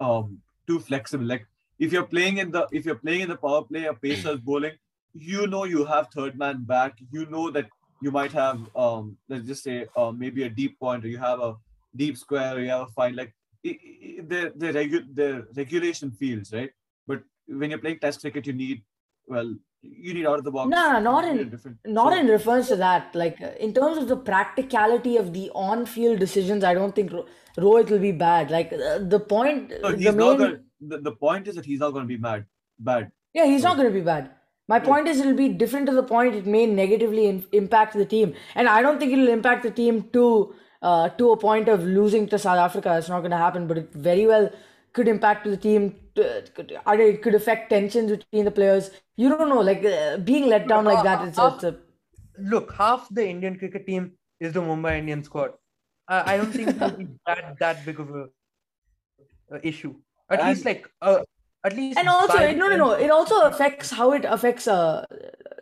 um 0.00 0.38
too 0.66 0.80
flexible. 0.80 1.26
Like 1.26 1.46
if 1.78 1.92
you're 1.92 2.06
playing 2.06 2.38
in 2.38 2.50
the 2.50 2.66
if 2.72 2.84
you're 2.86 3.02
playing 3.06 3.20
in 3.22 3.28
the 3.28 3.36
power 3.36 3.62
play, 3.62 3.84
a 3.84 3.94
pacer's 3.94 4.40
bowling, 4.48 4.72
you 5.14 5.46
know 5.46 5.64
you 5.64 5.84
have 5.84 6.08
third 6.08 6.38
man 6.38 6.64
back. 6.64 6.98
You 7.12 7.26
know 7.26 7.50
that 7.50 7.68
you 8.00 8.10
might 8.10 8.32
have 8.32 8.60
um 8.74 9.16
let's 9.28 9.46
just 9.46 9.62
say 9.62 9.86
uh, 9.96 10.10
maybe 10.10 10.42
a 10.42 10.48
deep 10.48 10.78
point 10.78 11.04
or 11.04 11.08
you 11.08 11.18
have 11.18 11.40
a 11.40 11.54
deep 11.94 12.16
square 12.16 12.56
or 12.56 12.60
you 12.60 12.70
have 12.70 12.88
a 12.88 12.92
fine 12.98 13.14
like 13.14 13.34
the 13.62 14.52
the 14.56 14.72
regu- 14.78 15.14
the 15.14 15.46
regulation 15.56 16.10
fields 16.10 16.52
right 16.52 16.72
when 17.60 17.70
you're 17.70 17.78
playing 17.84 17.98
test 17.98 18.20
cricket 18.20 18.46
you 18.46 18.52
need 18.52 18.82
well 19.26 19.54
you 19.82 20.14
need 20.14 20.26
out 20.26 20.38
of 20.38 20.44
the 20.44 20.50
box 20.56 20.70
No, 20.70 20.82
no, 20.92 20.98
not 21.00 21.24
in- 21.30 21.48
different 21.50 21.78
not 21.84 22.12
so- 22.12 22.18
in 22.20 22.28
reference 22.28 22.68
to 22.68 22.76
that. 22.76 23.14
Like 23.14 23.40
in 23.66 23.72
terms 23.78 23.96
of 23.98 24.06
the 24.08 24.16
practicality 24.16 25.16
of 25.16 25.32
the 25.32 25.50
on-field 25.54 26.18
decisions, 26.20 26.62
I 26.64 26.74
don't 26.74 26.94
think 26.94 27.12
Ro- 27.12 27.26
Rohit 27.58 27.90
will 27.90 27.98
be 27.98 28.12
bad. 28.12 28.50
Like 28.50 28.72
uh, 28.72 28.98
the 29.14 29.18
point, 29.32 29.72
no, 29.82 29.90
the 29.92 30.12
main, 30.12 30.38
gonna, 30.38 30.60
the, 30.80 30.98
the 31.08 31.12
point 31.24 31.48
is 31.48 31.56
that 31.56 31.64
he's 31.64 31.80
not 31.80 31.90
going 31.96 32.04
to 32.04 32.08
be 32.08 32.16
bad 32.28 32.46
bad 32.78 33.10
yeah, 33.34 33.46
he's 33.46 33.62
not 33.64 33.76
going 33.76 33.88
to 33.88 33.94
be 33.94 34.00
bad. 34.12 34.30
My 34.68 34.78
point 34.78 35.08
is, 35.08 35.18
it'll 35.20 35.34
be 35.34 35.48
different 35.48 35.86
to 35.86 35.92
the 35.92 36.02
point 36.02 36.34
it 36.34 36.46
may 36.46 36.64
negatively 36.66 37.26
in- 37.26 37.44
impact 37.52 37.94
the 37.94 38.04
team, 38.04 38.34
and 38.54 38.68
I 38.68 38.82
don't 38.82 38.98
think 39.00 39.12
it'll 39.12 39.28
impact 39.28 39.64
the 39.64 39.70
team 39.70 40.04
to 40.12 40.54
uh, 40.82 41.08
to 41.22 41.30
a 41.32 41.36
point 41.36 41.68
of 41.68 41.82
losing 41.84 42.28
to 42.28 42.38
South 42.38 42.58
Africa. 42.58 42.96
It's 42.98 43.08
not 43.08 43.20
going 43.20 43.32
to 43.32 43.36
happen, 43.46 43.66
but 43.66 43.78
it 43.78 43.92
very 43.92 44.26
well 44.26 44.48
could 44.92 45.08
impact 45.08 45.44
the 45.44 45.56
team. 45.56 45.96
To, 46.14 46.42
could, 46.54 46.78
I 46.84 46.96
don't 46.96 47.08
it 47.08 47.22
could 47.22 47.34
affect 47.34 47.70
tensions 47.70 48.10
between 48.10 48.44
the 48.44 48.50
players. 48.50 48.90
You 49.16 49.28
don't 49.30 49.48
know, 49.48 49.60
like 49.60 49.84
uh, 49.84 50.18
being 50.18 50.46
let 50.48 50.68
down 50.68 50.84
like 50.84 51.02
that. 51.02 51.22
It's 51.22 51.38
a, 51.38 51.46
it's 51.46 51.64
a 51.64 51.78
Look, 52.38 52.72
half 52.72 53.08
the 53.10 53.26
Indian 53.26 53.58
cricket 53.58 53.86
team 53.86 54.12
is 54.40 54.52
the 54.52 54.60
Mumbai 54.60 54.98
Indian 54.98 55.22
squad. 55.24 55.52
I, 56.08 56.34
I 56.34 56.36
don't 56.36 56.54
think 56.54 56.76
it 56.76 57.08
that 57.26 57.58
that 57.58 57.84
big 57.86 58.00
of 58.00 58.10
a, 58.10 58.28
a 59.50 59.66
issue. 59.66 59.94
At 60.30 60.44
least 60.44 60.64
like 60.64 60.88
uh, 61.00 61.20
at 61.64 61.74
least 61.76 62.00
and 62.00 62.08
also 62.08 62.38
it- 62.38 62.56
no 62.56 62.68
no 62.68 62.76
no 62.76 62.90
it 62.92 63.10
also 63.10 63.40
affects 63.42 63.90
how 63.90 64.12
it 64.12 64.24
affects 64.24 64.66
uh 64.68 65.04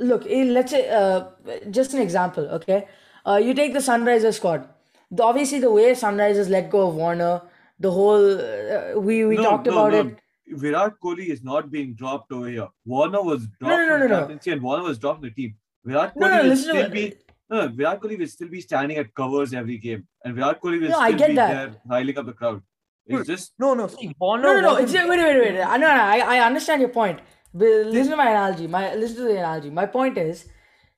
look 0.01 0.27
eh, 0.27 0.45
let's 0.45 0.71
say 0.71 0.89
uh 0.89 1.25
just 1.71 1.95
an 1.95 2.01
example 2.01 2.45
okay 2.59 2.87
uh 3.27 3.37
you 3.37 3.55
take 3.55 3.73
the 3.73 3.79
sunrisers 3.81 4.35
squad 4.35 4.69
the, 5.11 5.23
obviously 5.23 5.59
the 5.59 5.71
way 5.71 5.93
sunrisers 5.93 6.49
let 6.49 6.71
go 6.71 6.89
of 6.89 6.95
warner 6.95 7.43
the 7.81 7.91
whole 7.91 8.41
uh, 8.41 8.99
we 8.99 9.25
we 9.25 9.37
No, 9.37 9.43
talked 9.49 9.67
no, 9.67 9.67
about 9.67 9.93
no. 9.93 10.01
it 10.03 10.20
Virat 10.53 10.95
Kohli 11.03 11.29
is 11.29 11.43
not 11.43 11.71
being 11.71 11.95
dropped 11.95 12.33
over 12.33 12.49
here. 12.49 12.69
Warner 12.85 13.23
was 13.23 13.47
dropped 13.61 13.63
no, 13.63 13.87
no, 13.87 13.99
from 13.99 14.09
no, 14.09 14.27
no. 14.27 14.53
and 14.53 14.63
Warner 14.63 14.85
was 14.85 14.99
dropped 14.99 15.21
from 15.21 15.29
the 15.29 15.35
team. 15.35 15.57
Virat 15.85 16.15
Kohli 16.15 16.21
no, 16.21 16.43
will 16.43 16.49
listen 16.49 16.75
to 16.75 16.81
still 16.81 16.91
be 16.91 17.15
no, 17.51 17.67
no, 17.67 17.69
Virat 17.69 18.01
Kohli 18.01 18.19
will 18.19 18.27
still 18.27 18.49
be 18.49 18.61
standing 18.61 18.99
at 18.99 19.15
covers 19.15 19.53
every 19.53 19.79
game, 19.79 20.07
and 20.25 20.35
Virat 20.35 20.61
Kohli 20.63 20.81
will 20.81 20.91
No, 20.91 20.99
I 20.99 21.09
still 21.09 21.19
get 21.19 21.29
be 21.29 21.35
that. 21.37 21.53
there 21.53 21.81
riling 21.87 22.19
up 22.19 22.27
the 22.27 22.33
crowd. 22.33 22.63
It's 23.07 23.27
just 23.27 23.53
no 23.59 23.75
no 23.75 23.89
see 23.89 24.15
Warner 24.19 24.43
no 24.43 24.55
no 24.55 24.61
no 24.61 24.77
it's, 24.77 24.93
wait 24.93 25.09
wait 25.09 25.19
wait 25.19 25.61
I, 25.61 25.77
no, 25.77 25.89
no, 25.89 26.03
I, 26.03 26.19
I 26.37 26.47
understand 26.47 26.81
your 26.81 26.91
point 26.91 27.21
but 27.53 27.69
listen 27.87 28.13
to 28.13 28.17
my 28.17 28.31
analogy 28.31 28.67
my 28.67 28.95
listen 28.95 29.17
to 29.17 29.23
the 29.25 29.39
analogy 29.39 29.71
my 29.71 29.87
point 29.87 30.17
is 30.17 30.47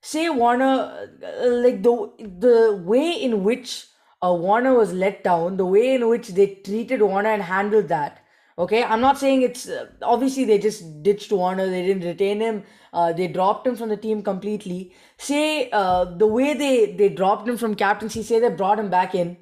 say 0.01 0.29
warner 0.29 1.07
uh, 1.23 1.49
like 1.49 1.81
the 1.81 2.11
the 2.45 2.81
way 2.83 3.11
in 3.11 3.43
which 3.43 3.87
uh, 4.23 4.31
warner 4.31 4.75
was 4.75 4.93
let 4.93 5.23
down 5.23 5.57
the 5.57 5.65
way 5.65 5.95
in 5.95 6.07
which 6.07 6.27
they 6.29 6.47
treated 6.63 7.01
warner 7.01 7.29
and 7.29 7.41
handled 7.41 7.87
that 7.87 8.22
okay 8.57 8.83
i'm 8.83 9.01
not 9.01 9.17
saying 9.17 9.41
it's 9.41 9.67
uh, 9.67 9.85
obviously 10.01 10.45
they 10.45 10.57
just 10.57 11.03
ditched 11.03 11.31
warner 11.31 11.69
they 11.69 11.85
didn't 11.85 12.03
retain 12.03 12.39
him 12.39 12.63
uh, 12.93 13.11
they 13.11 13.27
dropped 13.27 13.65
him 13.65 13.75
from 13.75 13.89
the 13.89 13.97
team 13.97 14.21
completely 14.21 14.93
say 15.17 15.69
uh, 15.71 16.05
the 16.05 16.27
way 16.27 16.53
they 16.53 16.93
they 16.93 17.09
dropped 17.09 17.47
him 17.47 17.57
from 17.57 17.75
captaincy 17.75 18.23
say 18.23 18.39
they 18.39 18.49
brought 18.49 18.79
him 18.79 18.89
back 18.89 19.15
in 19.15 19.37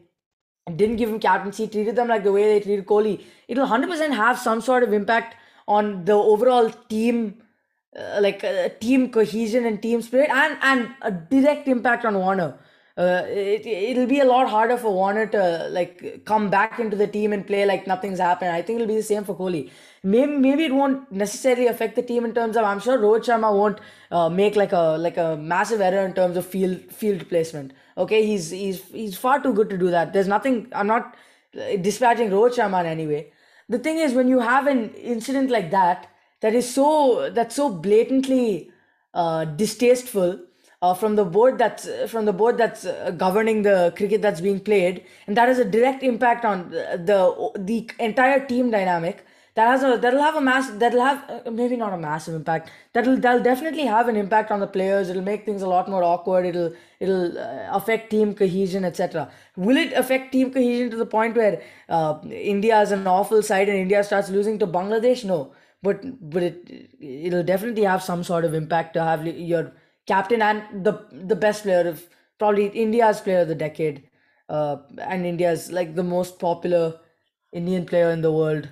didn't 0.76 0.98
give 0.98 1.10
him 1.10 1.20
captaincy, 1.20 1.68
treated 1.68 1.96
them 1.96 2.08
like 2.08 2.24
the 2.24 2.32
way 2.32 2.44
they 2.44 2.60
treated 2.60 2.86
Kohli, 2.86 3.24
it'll 3.48 3.68
100% 3.68 4.14
have 4.16 4.38
some 4.38 4.62
sort 4.62 4.84
of 4.84 4.94
impact 4.94 5.36
on 5.68 6.06
the 6.06 6.14
overall 6.14 6.70
team, 6.90 7.42
uh, 7.98 8.20
like 8.22 8.44
uh, 8.44 8.70
team 8.80 9.12
cohesion 9.12 9.66
and 9.66 9.82
team 9.82 10.02
spirit, 10.02 10.30
and 10.30 10.58
and 10.62 10.90
a 11.02 11.12
direct 11.12 11.68
impact 11.68 12.06
on 12.06 12.18
Warner. 12.18 12.58
Uh, 12.98 13.24
it, 13.28 13.66
it'll 13.66 14.06
be 14.06 14.20
a 14.20 14.26
lot 14.26 14.50
harder 14.50 14.78
for 14.78 14.92
Warner 14.92 15.26
to 15.28 15.70
like 15.72 16.26
come 16.26 16.50
back 16.50 16.80
into 16.80 16.98
the 16.98 17.08
team 17.08 17.32
and 17.32 17.48
play 17.48 17.66
like 17.66 17.88
nothing's 17.88 18.20
happened. 18.20 18.52
I 18.52 18.62
think 18.62 18.78
it'll 18.78 18.88
be 18.88 18.98
the 18.98 19.04
same 19.04 19.24
for 19.24 19.36
Kohli. 19.36 19.70
Maybe 20.04 20.32
maybe 20.32 20.66
it 20.66 20.74
won't 20.74 21.12
necessarily 21.12 21.68
affect 21.68 21.96
the 21.96 22.02
team 22.02 22.26
in 22.26 22.34
terms 22.34 22.58
of 22.58 22.66
I'm 22.66 22.80
sure 22.80 22.98
Rohit 22.98 23.26
Sharma 23.26 23.56
won't 23.56 23.80
uh, 24.12 24.30
make 24.30 24.56
like 24.56 24.74
a 24.74 24.98
like 24.98 25.18
a 25.18 25.38
massive 25.38 25.80
error 25.80 26.06
in 26.06 26.14
terms 26.14 26.36
of 26.36 26.46
field 26.46 26.80
field 26.92 27.28
placement. 27.30 27.72
Okay, 27.98 28.26
he's 28.26 28.50
he's 28.50 28.84
he's 28.92 29.18
far 29.18 29.42
too 29.42 29.54
good 29.54 29.70
to 29.70 29.78
do 29.78 29.90
that. 29.92 30.12
There's 30.12 30.28
nothing. 30.28 30.68
I'm 30.74 30.88
not 30.88 31.16
uh, 31.58 31.78
dispatching 31.78 32.30
Rohit 32.30 32.56
Sharma 32.56 32.82
in 32.82 32.88
any 32.88 33.08
way. 33.08 33.32
The 33.70 33.80
thing 33.80 34.00
is, 34.00 34.14
when 34.14 34.28
you 34.28 34.40
have 34.40 34.68
an 34.68 34.94
incident 34.96 35.50
like 35.50 35.72
that, 35.72 36.10
that 36.42 36.54
is 36.54 36.74
so 36.74 37.30
that's 37.30 37.56
so 37.56 37.70
blatantly 37.70 38.70
uh, 39.14 39.46
distasteful 39.46 40.40
uh, 40.82 40.94
from 40.94 41.16
the 41.16 41.26
board 41.26 41.58
that's 41.58 41.88
from 42.10 42.26
the 42.26 42.34
board 42.34 42.58
that's 42.58 42.86
uh, 42.86 43.12
governing 43.16 43.62
the 43.62 43.94
cricket 43.96 44.22
that's 44.22 44.42
being 44.42 44.60
played, 44.60 45.04
and 45.28 45.38
that 45.38 45.48
has 45.48 45.60
a 45.60 45.66
direct 45.66 46.04
impact 46.04 46.46
on 46.46 46.70
the 46.72 47.02
the, 47.06 47.60
the 47.60 47.90
entire 48.00 48.46
team 48.46 48.72
dynamic. 48.72 49.26
That 49.54 49.68
has 49.68 49.84
a 49.84 49.98
that'll 50.02 50.22
have 50.22 50.36
a 50.36 50.42
mass 50.42 50.70
that'll 50.72 51.02
have 51.02 51.30
uh, 51.30 51.52
maybe 51.52 51.76
not 51.76 51.94
a 51.94 51.98
massive 51.98 52.34
impact. 52.34 52.72
That'll 52.94 53.18
that'll 53.18 53.44
definitely 53.44 53.86
have 53.86 54.08
an 54.08 54.16
impact 54.16 54.50
on 54.50 54.62
the 54.62 54.68
players. 54.68 55.10
It'll 55.10 55.22
make 55.22 55.46
things 55.46 55.62
a 55.62 55.68
lot 55.68 55.90
more 55.90 56.04
awkward. 56.04 56.46
It'll 56.46 56.74
it'll 57.00 57.38
uh, 57.38 57.68
affect 57.72 58.10
team 58.10 58.34
cohesion, 58.34 58.86
etc. 58.86 59.30
Will 59.58 59.78
it 59.78 59.92
affect 59.94 60.32
team 60.32 60.52
cohesion 60.52 60.90
to 60.92 60.96
the 60.96 61.06
point 61.06 61.36
where 61.36 61.62
uh, 61.90 62.20
India 62.32 62.80
is 62.82 62.92
an 62.92 63.06
awful 63.06 63.44
side 63.44 63.68
and 63.68 63.78
India 63.78 64.04
starts 64.04 64.30
losing 64.30 64.58
to 64.60 64.68
Bangladesh? 64.68 65.26
No, 65.26 65.52
but 65.84 66.02
but 66.30 66.44
it 66.44 66.90
it'll 67.02 67.44
definitely 67.44 67.84
have 67.84 68.02
some 68.02 68.24
sort 68.24 68.46
of 68.46 68.54
impact 68.54 68.94
to 68.94 69.04
have 69.04 69.28
your 69.28 69.74
captain 70.08 70.42
and 70.42 70.84
the 70.86 70.94
the 71.12 71.36
best 71.36 71.64
player 71.64 71.88
of 71.88 72.08
probably 72.40 72.68
India's 72.68 73.22
player 73.22 73.42
of 73.42 73.48
the 73.48 73.56
decade, 73.56 74.10
uh, 74.50 74.78
and 75.00 75.26
India's 75.26 75.72
like 75.72 75.96
the 75.96 76.04
most 76.04 76.40
popular 76.40 77.00
Indian 77.52 77.86
player 77.86 78.12
in 78.12 78.22
the 78.22 78.32
world, 78.32 78.70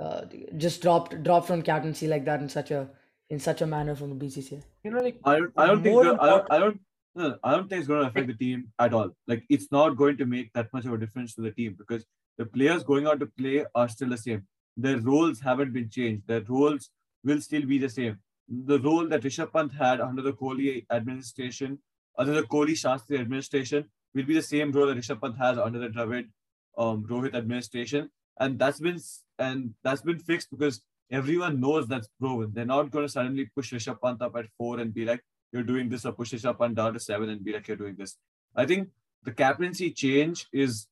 uh, 0.00 0.24
just 0.56 0.82
dropped 0.82 1.22
dropped 1.22 1.46
from 1.46 1.62
captaincy 1.62 2.08
like 2.08 2.24
that 2.24 2.40
in 2.40 2.48
such 2.48 2.70
a 2.70 2.88
in 3.30 3.38
such 3.38 3.62
a 3.62 3.66
manner 3.66 3.94
from 3.94 4.10
the 4.10 4.16
BCCI. 4.24 4.62
you 4.84 4.90
know 4.90 4.98
like 5.00 5.18
I 5.24 5.38
don't 5.38 5.52
I 5.56 5.66
don't 5.66 5.82
think 5.82 5.94
More 5.94 6.04
the- 6.04 6.22
I 6.22 6.26
don't 6.26 6.52
I 6.52 6.58
don't 6.58 6.80
no, 7.14 7.28
no, 7.28 7.38
I 7.44 7.50
don't 7.54 7.68
think 7.68 7.80
it's 7.80 7.88
going 7.88 8.00
to 8.02 8.08
affect 8.08 8.26
the 8.26 8.34
team 8.34 8.72
at 8.78 8.94
all. 8.94 9.10
Like 9.26 9.44
it's 9.50 9.70
not 9.70 9.96
going 9.96 10.16
to 10.16 10.24
make 10.26 10.50
that 10.54 10.72
much 10.72 10.86
of 10.86 10.94
a 10.94 10.98
difference 10.98 11.34
to 11.34 11.42
the 11.42 11.50
team 11.50 11.74
because 11.78 12.06
the 12.38 12.46
players 12.46 12.84
going 12.84 13.06
out 13.06 13.20
to 13.20 13.26
play 13.26 13.66
are 13.74 13.88
still 13.88 14.08
the 14.08 14.16
same. 14.16 14.46
Their 14.78 14.98
roles 14.98 15.40
haven't 15.40 15.72
been 15.74 15.90
changed. 15.90 16.26
Their 16.26 16.40
roles 16.42 16.88
will 17.22 17.40
still 17.42 17.66
be 17.66 17.78
the 17.78 17.90
same. 17.90 18.18
The 18.48 18.80
role 18.80 19.08
that 19.08 19.22
Rishabh 19.22 19.52
Pant 19.52 19.72
had 19.72 20.00
under 20.00 20.22
the 20.22 20.32
Kohli 20.32 20.84
administration, 20.90 21.78
under 22.18 22.34
the 22.34 22.42
Kohli 22.42 22.72
Shastri 22.72 23.18
administration, 23.18 23.88
will 24.14 24.24
be 24.24 24.34
the 24.34 24.42
same 24.42 24.72
role 24.72 24.86
that 24.86 24.96
Rishabh 24.96 25.20
Pant 25.20 25.36
has 25.38 25.58
under 25.58 25.78
the 25.78 25.88
Dravid 25.88 26.28
um, 26.76 27.04
Rohit 27.04 27.34
administration, 27.34 28.10
and 28.38 28.58
that's 28.58 28.80
been 28.80 28.98
and 29.38 29.74
that's 29.82 30.02
been 30.02 30.18
fixed 30.18 30.50
because 30.50 30.82
everyone 31.10 31.60
knows 31.60 31.86
that's 31.86 32.08
proven. 32.20 32.50
They're 32.52 32.64
not 32.64 32.90
going 32.90 33.06
to 33.06 33.12
suddenly 33.12 33.50
push 33.54 33.72
Rishabh 33.72 34.00
Pant 34.02 34.22
up 34.22 34.36
at 34.36 34.46
four 34.58 34.80
and 34.80 34.92
be 34.92 35.04
like, 35.04 35.22
"You're 35.52 35.62
doing 35.62 35.88
this," 35.88 36.04
or 36.04 36.12
push 36.12 36.32
Rishabh 36.32 36.58
Pant 36.58 36.74
down 36.74 36.94
to 36.94 37.00
seven 37.00 37.28
and 37.28 37.44
be 37.44 37.52
like, 37.52 37.68
"You're 37.68 37.76
doing 37.76 37.96
this." 37.96 38.16
I 38.54 38.66
think 38.66 38.88
the 39.22 39.32
captaincy 39.32 39.90
change 39.90 40.46
is 40.52 40.86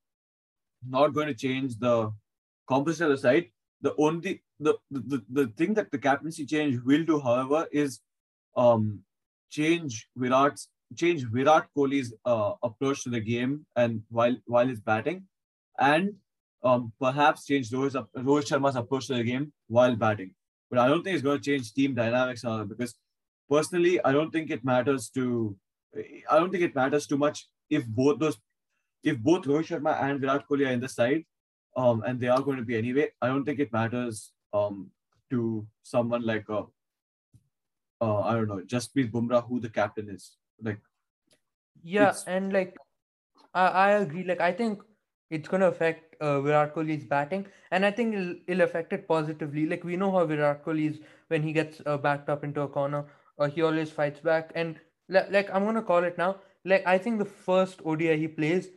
not 0.87 1.13
going 1.13 1.27
to 1.27 1.35
change 1.35 1.79
the 1.79 2.13
composition 2.69 3.07
of 3.07 3.13
the 3.13 3.19
side. 3.19 3.47
The 3.81 3.95
only 3.99 4.43
the, 4.61 4.75
the 4.91 5.23
the 5.31 5.47
thing 5.57 5.75
that 5.75 5.91
the 5.91 5.99
captaincy 5.99 6.45
change 6.47 6.79
will 6.85 7.05
do, 7.05 7.21
however, 7.21 7.67
is 7.73 8.01
um 8.57 9.01
change 9.51 10.09
Virat's 10.17 10.69
change 10.97 11.25
Virat 11.25 11.69
Kohli's 11.77 12.13
uh, 12.25 12.53
approach 12.63 13.05
to 13.05 13.11
the 13.11 13.21
game 13.21 13.67
and 13.77 14.03
while 14.09 14.37
while 14.47 14.67
he's 14.67 14.81
batting, 14.81 15.25
and 15.79 16.15
um 16.63 16.93
perhaps 17.01 17.47
change 17.47 17.71
Rohit, 17.71 18.07
Rohit 18.17 18.49
Sharma's 18.51 18.77
approach 18.77 19.07
to 19.07 19.15
the 19.15 19.25
game 19.25 19.53
while 19.69 19.97
batting. 19.97 20.35
But 20.71 20.79
I 20.79 20.89
don't 20.89 21.03
think 21.03 21.15
it's 21.15 21.25
going 21.25 21.41
to 21.41 21.45
change 21.45 21.73
team 21.73 21.95
dynamics 21.95 22.45
because 22.69 22.95
personally, 23.49 24.03
I 24.05 24.13
don't 24.13 24.31
think 24.31 24.51
it 24.51 24.65
matters 24.65 25.09
to 25.11 25.57
I 26.31 26.39
don't 26.39 26.51
think 26.51 26.65
it 26.65 26.75
matters 26.75 27.07
too 27.07 27.19
much 27.19 27.47
if 27.69 27.87
both 27.87 28.19
those 28.19 28.39
if 29.03 29.19
both 29.19 29.45
Rohit 29.45 29.69
Sharma 29.69 30.03
and 30.03 30.21
Virat 30.21 30.45
Kohli 30.49 30.67
are 30.67 30.73
in 30.73 30.81
the 30.81 30.89
side, 30.89 31.25
um, 31.77 32.03
and 32.07 32.21
they 32.21 32.29
are 32.29 32.43
going 32.43 32.59
to 32.59 32.65
be 32.65 32.77
anyway, 32.77 33.09
I 33.23 33.29
don't 33.29 33.45
think 33.45 33.59
it 33.59 33.73
matters 33.73 34.33
um 34.53 34.91
to 35.31 35.67
someone 35.83 36.23
like 36.23 36.49
uh, 36.51 36.65
uh 38.01 38.21
I 38.21 38.35
don't 38.35 38.49
know, 38.49 38.61
Jasprit 38.61 39.11
Bumrah 39.11 39.47
who 39.47 39.61
the 39.61 39.71
captain 39.71 40.09
is. 40.11 40.37
Like 40.63 40.81
Yeah, 41.83 42.19
and 42.27 42.53
like 42.53 42.77
I, 43.55 43.67
I 43.69 43.91
agree. 43.93 44.25
Like 44.25 44.41
I 44.41 44.53
think 44.53 44.83
it's 45.31 45.49
gonna 45.49 45.69
affect 45.69 46.17
uh, 46.21 46.41
Virat 46.41 46.75
Kohli's 46.75 47.05
batting, 47.05 47.47
and 47.71 47.85
I 47.87 47.91
think 47.91 48.15
it'll, 48.15 48.37
it'll 48.47 48.63
affect 48.63 48.93
it 48.93 49.09
positively. 49.09 49.67
Like 49.67 49.85
we 49.85 49.97
know 49.97 50.13
how 50.13 50.27
Virat 50.27 50.65
Kohli 50.65 50.91
is 50.91 51.01
when 51.29 51.43
he 51.43 51.53
gets 51.53 51.81
uh, 51.87 51.99
backed 51.99 52.29
up 52.29 52.45
into 52.45 52.63
a 52.63 52.69
corner, 52.69 53.07
uh, 53.39 53.49
he 53.49 53.63
always 53.63 53.91
fights 53.91 54.21
back. 54.21 54.53
And 54.55 54.81
li- 55.09 55.31
like 55.31 55.51
I'm 55.53 55.65
gonna 55.65 55.83
call 55.83 56.05
it 56.05 56.19
now. 56.19 56.37
Like 56.65 56.87
I 56.87 56.99
think 56.99 57.19
the 57.19 57.25
first 57.25 57.81
ODI 57.85 58.17
he 58.17 58.29
plays, 58.29 58.69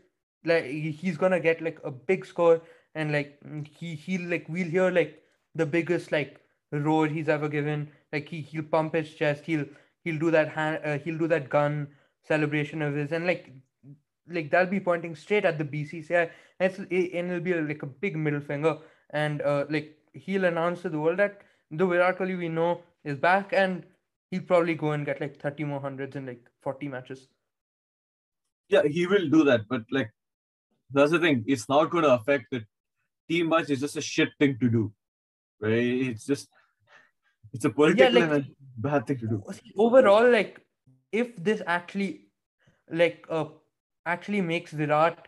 like 0.46 0.66
he's 0.66 1.18
gonna 1.18 1.40
get 1.40 1.62
like 1.62 1.80
a 1.84 1.92
big 1.92 2.26
score, 2.26 2.62
and 2.96 3.12
like 3.12 3.40
he 3.78 3.96
he 3.96 4.18
like 4.18 4.48
we'll 4.50 4.68
hear 4.68 4.92
like 4.92 5.23
the 5.56 5.66
biggest 5.66 6.12
like 6.12 6.40
roar 6.72 7.08
he's 7.08 7.30
ever 7.30 7.50
given. 7.50 7.90
Like 8.12 8.30
he 8.30 8.42
he'll 8.42 8.64
pump 8.64 8.96
his 8.96 9.14
chest. 9.14 9.46
He'll 9.46 9.66
he'll 10.04 10.20
do 10.20 10.32
that 10.32 10.50
hand. 10.50 10.80
Uh, 10.84 10.98
he'll 10.98 11.18
do 11.18 11.28
that 11.28 11.50
gun 11.50 11.88
celebration 12.28 12.82
of 12.82 12.96
his, 12.96 13.12
and 13.12 13.28
like 13.28 13.52
like 14.28 14.50
they'll 14.52 14.66
be 14.66 14.80
pointing 14.80 15.16
straight 15.16 15.46
at 15.46 15.58
the 15.58 15.66
BCCI, 15.66 16.30
and, 16.60 16.88
it, 16.90 17.14
and 17.14 17.32
it'll 17.32 17.42
be 17.42 17.54
like 17.54 17.84
a 17.84 17.88
big 17.88 18.16
middle 18.16 18.42
finger, 18.42 18.78
and 19.12 19.42
uh, 19.42 19.66
like 19.70 19.98
he'll 20.14 20.46
announce 20.46 20.82
to 20.82 20.90
the 20.90 21.00
world 21.00 21.20
that 21.20 21.42
the 21.72 21.86
Virat 21.86 22.18
Kohli 22.18 22.38
we 22.38 22.50
know 22.50 22.82
is 23.04 23.18
back, 23.18 23.54
and 23.54 23.86
he'll 24.32 24.42
probably 24.42 24.76
go 24.76 24.92
and 24.92 25.06
get 25.06 25.22
like 25.22 25.40
thirty 25.40 25.64
more 25.64 25.82
hundreds 25.82 26.16
in 26.16 26.26
like 26.26 26.50
forty 26.62 26.88
matches. 26.88 27.28
yeah, 28.70 28.84
he 28.84 29.08
will 29.08 29.30
do 29.30 29.44
that, 29.44 29.62
but 29.70 29.84
like 29.92 30.12
that's 30.92 31.12
the 31.12 31.20
thing. 31.20 31.44
It's 31.48 31.68
not 31.70 31.90
going 31.90 32.04
to 32.04 32.14
affect 32.14 32.46
the 32.52 32.66
team 33.30 33.48
much. 33.48 33.70
It's 33.70 33.82
just 33.82 33.98
a 33.98 34.02
shit 34.02 34.30
thing 34.40 34.58
to 34.60 34.70
do? 34.70 34.94
It's 35.64 36.26
just 36.26 36.50
it's 37.54 37.66
a 37.66 37.70
political 37.70 38.14
like- 38.14 38.24
and 38.24 38.34
a 38.34 38.46
bad 38.78 39.08
thing 39.08 39.18
to 39.20 39.28
do. 39.28 39.44
Overall, 39.78 40.30
like 40.30 40.60
if 41.12 41.36
this 41.38 41.62
actually 41.68 42.28
like 42.92 43.26
uh 43.30 43.46
actually 44.06 44.42
makes 44.42 44.72
Virat 44.72 45.28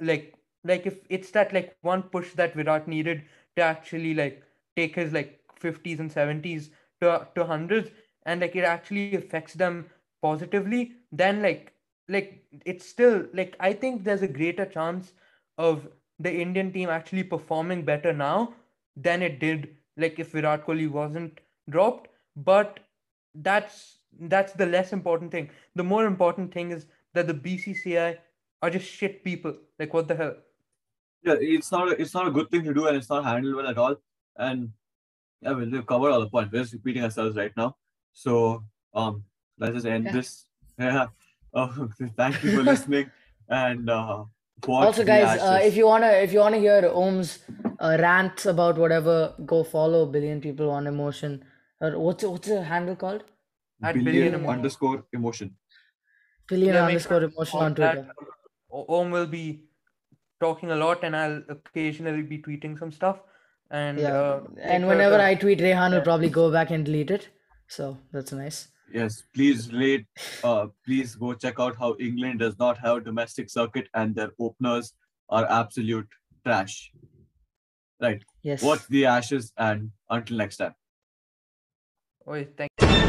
like 0.00 0.34
like 0.64 0.86
if 0.86 0.98
it's 1.08 1.30
that 1.32 1.52
like 1.52 1.76
one 1.82 2.02
push 2.02 2.32
that 2.34 2.54
Virat 2.54 2.88
needed 2.88 3.22
to 3.56 3.62
actually 3.62 4.14
like 4.14 4.42
take 4.76 4.94
his 4.96 5.12
like 5.12 5.40
50s 5.56 6.00
and 6.00 6.10
70s 6.10 6.70
to 7.00 7.26
to 7.34 7.44
hundreds 7.44 7.90
and 8.26 8.40
like 8.40 8.56
it 8.56 8.64
actually 8.64 9.14
affects 9.14 9.54
them 9.54 9.86
positively 10.22 10.92
then 11.12 11.42
like 11.42 11.72
like 12.08 12.44
it's 12.64 12.86
still 12.86 13.26
like 13.32 13.56
I 13.60 13.72
think 13.72 14.04
there's 14.04 14.22
a 14.22 14.28
greater 14.28 14.66
chance 14.66 15.12
of 15.58 15.88
the 16.18 16.32
Indian 16.32 16.72
team 16.72 16.88
actually 16.90 17.24
performing 17.24 17.84
better 17.84 18.12
now 18.12 18.54
than 18.96 19.22
it 19.22 19.40
did 19.40 19.76
like 19.96 20.18
if 20.18 20.32
Virat 20.32 20.66
Kohli 20.66 20.90
wasn't 20.90 21.40
dropped. 21.70 22.08
But 22.36 22.80
that's 23.34 23.98
that's 24.20 24.52
the 24.52 24.66
less 24.66 24.92
important 24.92 25.30
thing. 25.32 25.50
The 25.74 25.84
more 25.84 26.06
important 26.06 26.52
thing 26.52 26.70
is 26.70 26.86
that 27.14 27.26
the 27.26 27.34
BCCI 27.34 28.16
are 28.62 28.70
just 28.70 28.86
shit 28.86 29.24
people. 29.24 29.54
Like 29.78 29.92
what 29.92 30.08
the 30.08 30.14
hell? 30.16 30.34
Yeah, 31.22 31.36
it's 31.40 31.72
not 31.72 31.88
a, 31.88 32.00
it's 32.00 32.14
not 32.14 32.28
a 32.28 32.30
good 32.30 32.50
thing 32.50 32.64
to 32.64 32.74
do, 32.74 32.86
and 32.86 32.96
it's 32.96 33.08
not 33.08 33.24
handled 33.24 33.56
well 33.56 33.68
at 33.68 33.78
all. 33.78 33.96
And 34.36 34.70
yeah, 35.40 35.52
well, 35.52 35.68
we've 35.70 35.86
covered 35.86 36.10
all 36.10 36.20
the 36.20 36.28
points. 36.28 36.52
We're 36.52 36.62
just 36.62 36.74
repeating 36.74 37.02
ourselves 37.02 37.36
right 37.36 37.52
now. 37.56 37.76
So 38.12 38.64
um, 38.94 39.24
let's 39.58 39.74
just 39.74 39.86
end 39.86 40.04
Yeah. 40.04 40.12
this. 40.12 40.46
Yeah. 40.78 41.06
Oh, 41.56 41.88
thank 42.16 42.42
you 42.42 42.50
for 42.56 42.62
listening. 42.72 43.12
And 43.48 43.88
uh, 43.88 44.24
also 44.66 45.04
guys 45.04 45.40
uh, 45.40 45.60
if 45.62 45.76
you 45.76 45.86
wanna 45.86 46.08
if 46.08 46.32
you 46.32 46.40
wanna 46.40 46.58
hear 46.58 46.90
om's 46.92 47.38
uh, 47.84 47.96
rants 48.00 48.46
about 48.46 48.78
whatever 48.84 49.16
go 49.52 49.62
follow 49.64 50.06
billion 50.16 50.40
people 50.40 50.70
on 50.78 50.86
emotion 50.86 51.44
or 51.80 51.98
what's 52.06 52.24
what's 52.24 52.48
the 52.48 52.62
handle 52.72 52.96
called 53.04 53.24
At 53.84 54.02
billion, 54.04 54.04
billion 54.04 54.34
emotion. 54.34 54.48
underscore 54.48 55.06
emotion. 55.12 55.56
billion 56.48 56.76
Yeah, 56.76 56.84
underscore 56.86 57.22
sure 57.22 57.24
emotion 57.24 57.60
on 57.60 57.68
on 57.68 57.74
twitter 57.74 58.10
O- 58.70 58.86
Om 59.00 59.10
will 59.10 59.26
be 59.26 59.68
talking 60.40 60.70
a 60.70 60.76
lot, 60.76 61.04
and 61.04 61.16
I'll 61.16 61.42
occasionally 61.48 62.22
be 62.22 62.42
tweeting 62.42 62.78
some 62.78 62.92
stuff. 62.92 63.20
And 63.70 63.98
yeah 63.98 64.10
uh, 64.10 64.42
and 64.58 64.86
whenever 64.88 65.16
the- 65.16 65.24
i 65.26 65.34
tweet 65.34 65.60
rehan 65.60 65.92
will 65.94 66.02
probably 66.08 66.28
go 66.30 66.50
back 66.52 66.70
and 66.70 66.84
delete 66.84 67.10
it 67.10 67.28
so 67.76 67.86
that's 68.12 68.32
nice 68.32 68.68
Yes, 68.86 69.22
please 69.34 69.72
rate. 69.72 70.06
Uh, 70.42 70.68
please 70.84 71.14
go 71.16 71.34
check 71.34 71.58
out 71.58 71.76
how 71.76 71.96
England 71.98 72.38
does 72.40 72.58
not 72.58 72.78
have 72.78 72.98
a 72.98 73.00
domestic 73.00 73.48
circuit 73.50 73.88
and 73.94 74.14
their 74.14 74.30
openers 74.38 74.94
are 75.28 75.46
absolute 75.50 76.08
trash. 76.44 76.92
Right. 78.04 78.22
yes 78.42 78.62
Watch 78.62 78.86
the 78.88 79.06
Ashes 79.06 79.52
and 79.56 79.90
until 80.10 80.36
next 80.36 80.58
time. 80.58 80.74
Oh, 82.26 82.44
thank. 82.56 83.03